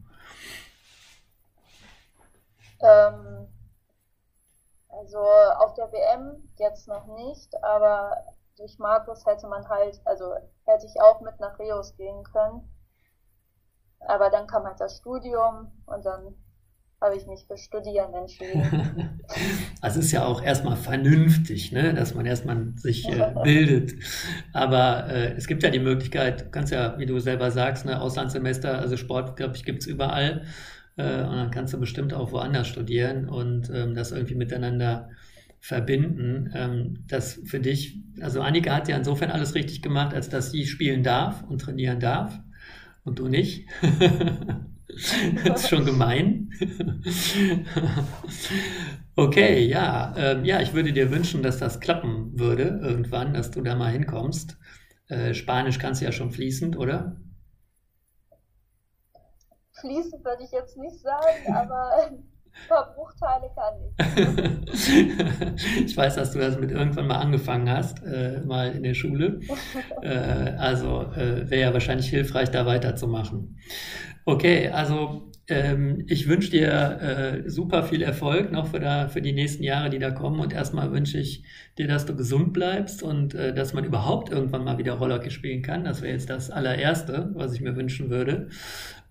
Ähm, 2.82 3.48
also 4.90 5.20
auf 5.20 5.74
der 5.76 5.92
WM 5.92 6.50
jetzt 6.58 6.88
noch 6.88 7.06
nicht, 7.16 7.52
aber 7.64 8.18
durch 8.58 8.78
Markus 8.78 9.26
hätte 9.26 9.48
man 9.48 9.68
halt, 9.70 10.00
also 10.06 10.34
hätte 10.66 10.86
ich 10.86 11.02
auch 11.02 11.22
mit 11.22 11.40
nach 11.40 11.58
Reos 11.60 11.96
gehen 11.96 12.24
können. 12.24 12.70
Aber 14.08 14.30
dann 14.30 14.48
kam 14.48 14.64
halt 14.64 14.80
das 14.80 14.98
Studium 14.98 15.72
und 15.86 16.06
dann 16.06 16.36
habe 17.04 17.18
ich 17.18 17.28
mich 17.28 17.46
für 17.46 17.58
Studieren 17.58 18.14
entschieden. 18.14 19.20
Also 19.82 20.00
ist 20.00 20.14
ja 20.14 20.26
auch 20.26 20.42
erstmal 20.42 20.78
vernünftig, 20.78 21.74
ne? 21.74 21.94
dass 21.94 22.16
man 22.16 22.26
erstmal 22.26 22.72
sich 22.78 23.06
äh, 23.10 23.34
bildet. 23.44 23.94
Aber 24.54 25.10
äh, 25.10 25.34
es 25.34 25.48
gibt 25.48 25.62
ja 25.64 25.70
die 25.70 25.80
Möglichkeit, 25.80 26.42
du 26.42 26.50
kannst 26.52 26.72
ja, 26.72 26.98
wie 27.00 27.06
du 27.06 27.20
selber 27.20 27.52
sagst, 27.52 27.86
ne, 27.86 28.00
Auslandssemester, 28.00 28.80
also 28.80 28.96
Sport, 28.96 29.36
glaube 29.36 29.58
ich, 29.58 29.66
gibt 29.66 29.82
es 29.82 29.88
überall. 29.88 30.46
Äh, 30.96 31.24
und 31.24 31.36
dann 31.36 31.52
kannst 31.52 31.74
du 31.74 31.80
bestimmt 31.82 32.14
auch 32.14 32.32
woanders 32.32 32.70
studieren 32.70 33.28
und 33.28 33.70
ähm, 33.74 33.94
das 33.94 34.14
irgendwie 34.14 34.36
miteinander 34.36 35.10
verbinden. 35.60 36.54
Ähm, 36.56 37.04
das 37.10 37.42
für 37.46 37.60
dich, 37.60 38.00
also 38.22 38.42
Annika 38.42 38.74
hat 38.74 38.88
ja 38.88 38.96
insofern 38.96 39.32
alles 39.32 39.54
richtig 39.54 39.82
gemacht, 39.82 40.14
als 40.14 40.30
dass 40.30 40.52
sie 40.52 40.66
spielen 40.66 41.04
darf 41.04 41.44
und 41.50 41.60
trainieren 41.60 42.00
darf 42.00 42.40
und 43.04 43.20
du 43.20 43.28
nicht. 43.28 43.68
das 45.44 45.64
ist 45.64 45.70
schon 45.70 45.86
gemein. 45.86 46.50
okay, 49.16 49.66
ja. 49.66 50.14
Ähm, 50.18 50.46
ja, 50.46 50.62
ich 50.62 50.74
würde 50.74 50.94
dir 50.94 51.12
wünschen, 51.12 51.44
dass 51.44 51.58
das 51.58 51.80
klappen 51.80 52.38
würde 52.40 52.80
irgendwann, 52.82 53.34
dass 53.34 53.52
du 53.52 53.62
da 53.62 53.76
mal 53.76 53.92
hinkommst. 53.92 54.58
Äh, 55.08 55.34
Spanisch 55.34 55.80
kannst 55.80 56.02
du 56.02 56.06
ja 56.06 56.12
schon 56.12 56.32
fließend, 56.32 56.78
oder? 56.78 57.18
Fließend 59.80 60.24
würde 60.24 60.44
ich 60.44 60.52
jetzt 60.52 60.78
nicht 60.78 61.00
sagen, 61.00 61.54
aber 61.54 62.12
Bruchteile 62.96 63.50
kann 63.56 63.74
ich. 63.86 63.94
ich 65.86 65.98
weiß, 65.98 66.16
dass 66.16 66.32
du 66.32 66.40
das 66.40 66.60
mit 66.60 66.72
irgendwann 66.72 67.08
mal 67.08 67.20
angefangen 67.20 67.70
hast, 67.70 68.02
äh, 68.04 68.42
mal 68.42 68.72
in 68.72 68.84
der 68.84 68.94
Schule. 68.94 69.40
Äh, 70.02 70.56
also 70.58 71.04
äh, 71.16 71.50
wäre 71.50 71.62
ja 71.62 71.74
wahrscheinlich 71.74 72.10
hilfreich, 72.10 72.52
da 72.52 72.66
weiterzumachen. 72.66 73.58
Okay, 74.26 74.70
also 74.70 75.32
ähm, 75.48 76.06
ich 76.08 76.28
wünsche 76.30 76.52
dir 76.52 76.72
äh, 77.02 77.50
super 77.50 77.84
viel 77.84 78.02
Erfolg 78.02 78.52
noch 78.52 78.68
für, 78.68 78.80
da, 78.80 79.10
für 79.10 79.22
die 79.22 79.34
nächsten 79.34 79.64
Jahre, 79.64 79.90
die 79.90 80.00
da 80.00 80.12
kommen. 80.12 80.40
Und 80.40 80.54
erstmal 80.54 80.92
wünsche 80.92 81.20
ich 81.20 81.44
dir, 81.78 81.88
dass 81.88 82.06
du 82.06 82.16
gesund 82.16 82.54
bleibst 82.54 83.04
und 83.04 83.36
äh, 83.36 83.54
dass 83.54 83.74
man 83.74 83.84
überhaupt 83.84 84.30
irgendwann 84.30 84.64
mal 84.64 84.78
wieder 84.78 84.94
Rollerhockey 84.94 85.32
spielen 85.32 85.62
kann. 85.62 85.84
Das 85.84 86.02
wäre 86.02 86.14
jetzt 86.14 86.30
das 86.30 86.50
allererste, 86.50 87.32
was 87.34 87.54
ich 87.54 87.62
mir 87.62 87.76
wünschen 87.76 88.10
würde. 88.10 88.50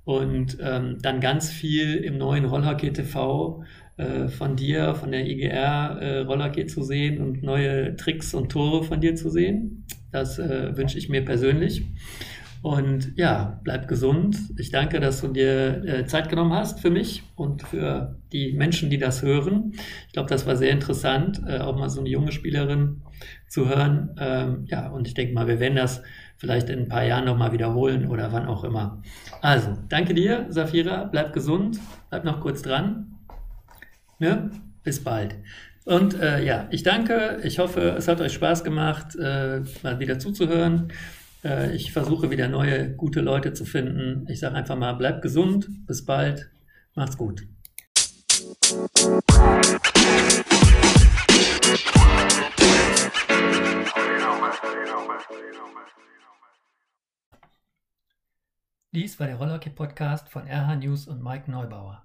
Und 0.05 0.59
ähm, 0.61 0.98
dann 1.00 1.20
ganz 1.20 1.50
viel 1.50 1.96
im 1.96 2.18
neuen 2.18 2.44
Rollhockey 2.44 2.92
TV 2.92 3.62
äh, 3.96 4.28
von 4.28 4.57
dir, 4.57 4.94
von 4.94 5.12
der 5.12 5.26
IGR 5.26 5.98
äh, 6.00 6.18
Rollhockey 6.20 6.66
zu 6.66 6.82
sehen 6.82 7.20
und 7.20 7.42
neue 7.42 7.94
Tricks 7.96 8.34
und 8.34 8.50
Tore 8.50 8.82
von 8.82 9.00
dir 9.00 9.14
zu 9.14 9.30
sehen. 9.30 9.84
Das 10.11 10.38
äh, 10.38 10.76
wünsche 10.76 10.98
ich 10.98 11.09
mir 11.09 11.24
persönlich. 11.24 11.84
Und 12.62 13.16
ja, 13.16 13.61
bleib 13.64 13.88
gesund. 13.88 14.38
Ich 14.57 14.70
danke, 14.70 15.00
dass 15.00 15.20
du 15.20 15.28
dir 15.28 15.84
äh, 15.84 16.07
Zeit 16.07 16.28
genommen 16.28 16.53
hast 16.53 16.78
für 16.78 16.90
mich 16.90 17.24
und 17.34 17.62
für 17.62 18.20
die 18.32 18.53
Menschen, 18.53 18.88
die 18.88 18.98
das 18.98 19.22
hören. 19.22 19.72
Ich 20.07 20.12
glaube, 20.12 20.28
das 20.28 20.46
war 20.46 20.55
sehr 20.55 20.70
interessant, 20.70 21.42
äh, 21.44 21.59
auch 21.59 21.76
mal 21.76 21.90
so 21.90 22.00
eine 22.00 22.09
junge 22.09 22.30
Spielerin 22.30 23.03
zu 23.48 23.68
hören. 23.68 24.14
Ähm, 24.18 24.64
ja, 24.68 24.88
und 24.90 25.09
ich 25.09 25.14
denke 25.14 25.34
mal, 25.34 25.48
wir 25.48 25.59
werden 25.59 25.74
das 25.74 26.03
vielleicht 26.43 26.70
in 26.70 26.80
ein 26.80 26.88
paar 26.88 27.05
Jahren 27.05 27.24
nochmal 27.24 27.53
wiederholen 27.53 28.09
oder 28.09 28.32
wann 28.32 28.47
auch 28.47 28.64
immer. 28.64 29.01
Also, 29.43 29.78
danke 29.88 30.12
dir, 30.12 30.47
Safira. 30.49 31.05
Bleib 31.05 31.32
gesund. 31.32 31.78
Bleib 32.11 32.24
noch 32.24 32.40
kurz 32.40 32.62
dran. 32.62 33.16
Ne? 34.18 34.51
Bis 34.82 35.05
bald. 35.05 35.36
Und 35.84 36.18
äh, 36.20 36.45
ja, 36.45 36.66
ich 36.72 36.82
danke. 36.82 37.38
Ich 37.45 37.61
hoffe, 37.61 37.95
es 37.97 38.09
hat 38.09 38.20
euch 38.20 38.32
Spaß 38.32 38.64
gemacht, 38.64 39.14
äh, 39.14 39.61
mal 39.84 40.01
wieder 40.01 40.18
zuzuhören. 40.18 40.88
Äh, 41.45 41.76
ich 41.76 41.93
versuche 41.93 42.32
wieder 42.32 42.49
neue, 42.49 42.90
gute 42.90 43.20
Leute 43.20 43.53
zu 43.53 43.64
finden. 43.64 44.26
Ich 44.28 44.40
sage 44.40 44.57
einfach 44.57 44.76
mal, 44.76 44.95
bleibt 44.95 45.22
gesund. 45.22 45.68
Bis 45.86 46.05
bald. 46.05 46.51
Macht's 46.97 47.16
gut. 47.16 47.47
Dies 58.95 59.18
war 59.18 59.26
der 59.26 59.36
Rollhockey-Podcast 59.36 60.28
von 60.28 60.47
RH 60.47 60.76
News 60.76 61.09
und 61.09 61.22
Mike 61.22 61.51
Neubauer. 61.51 62.05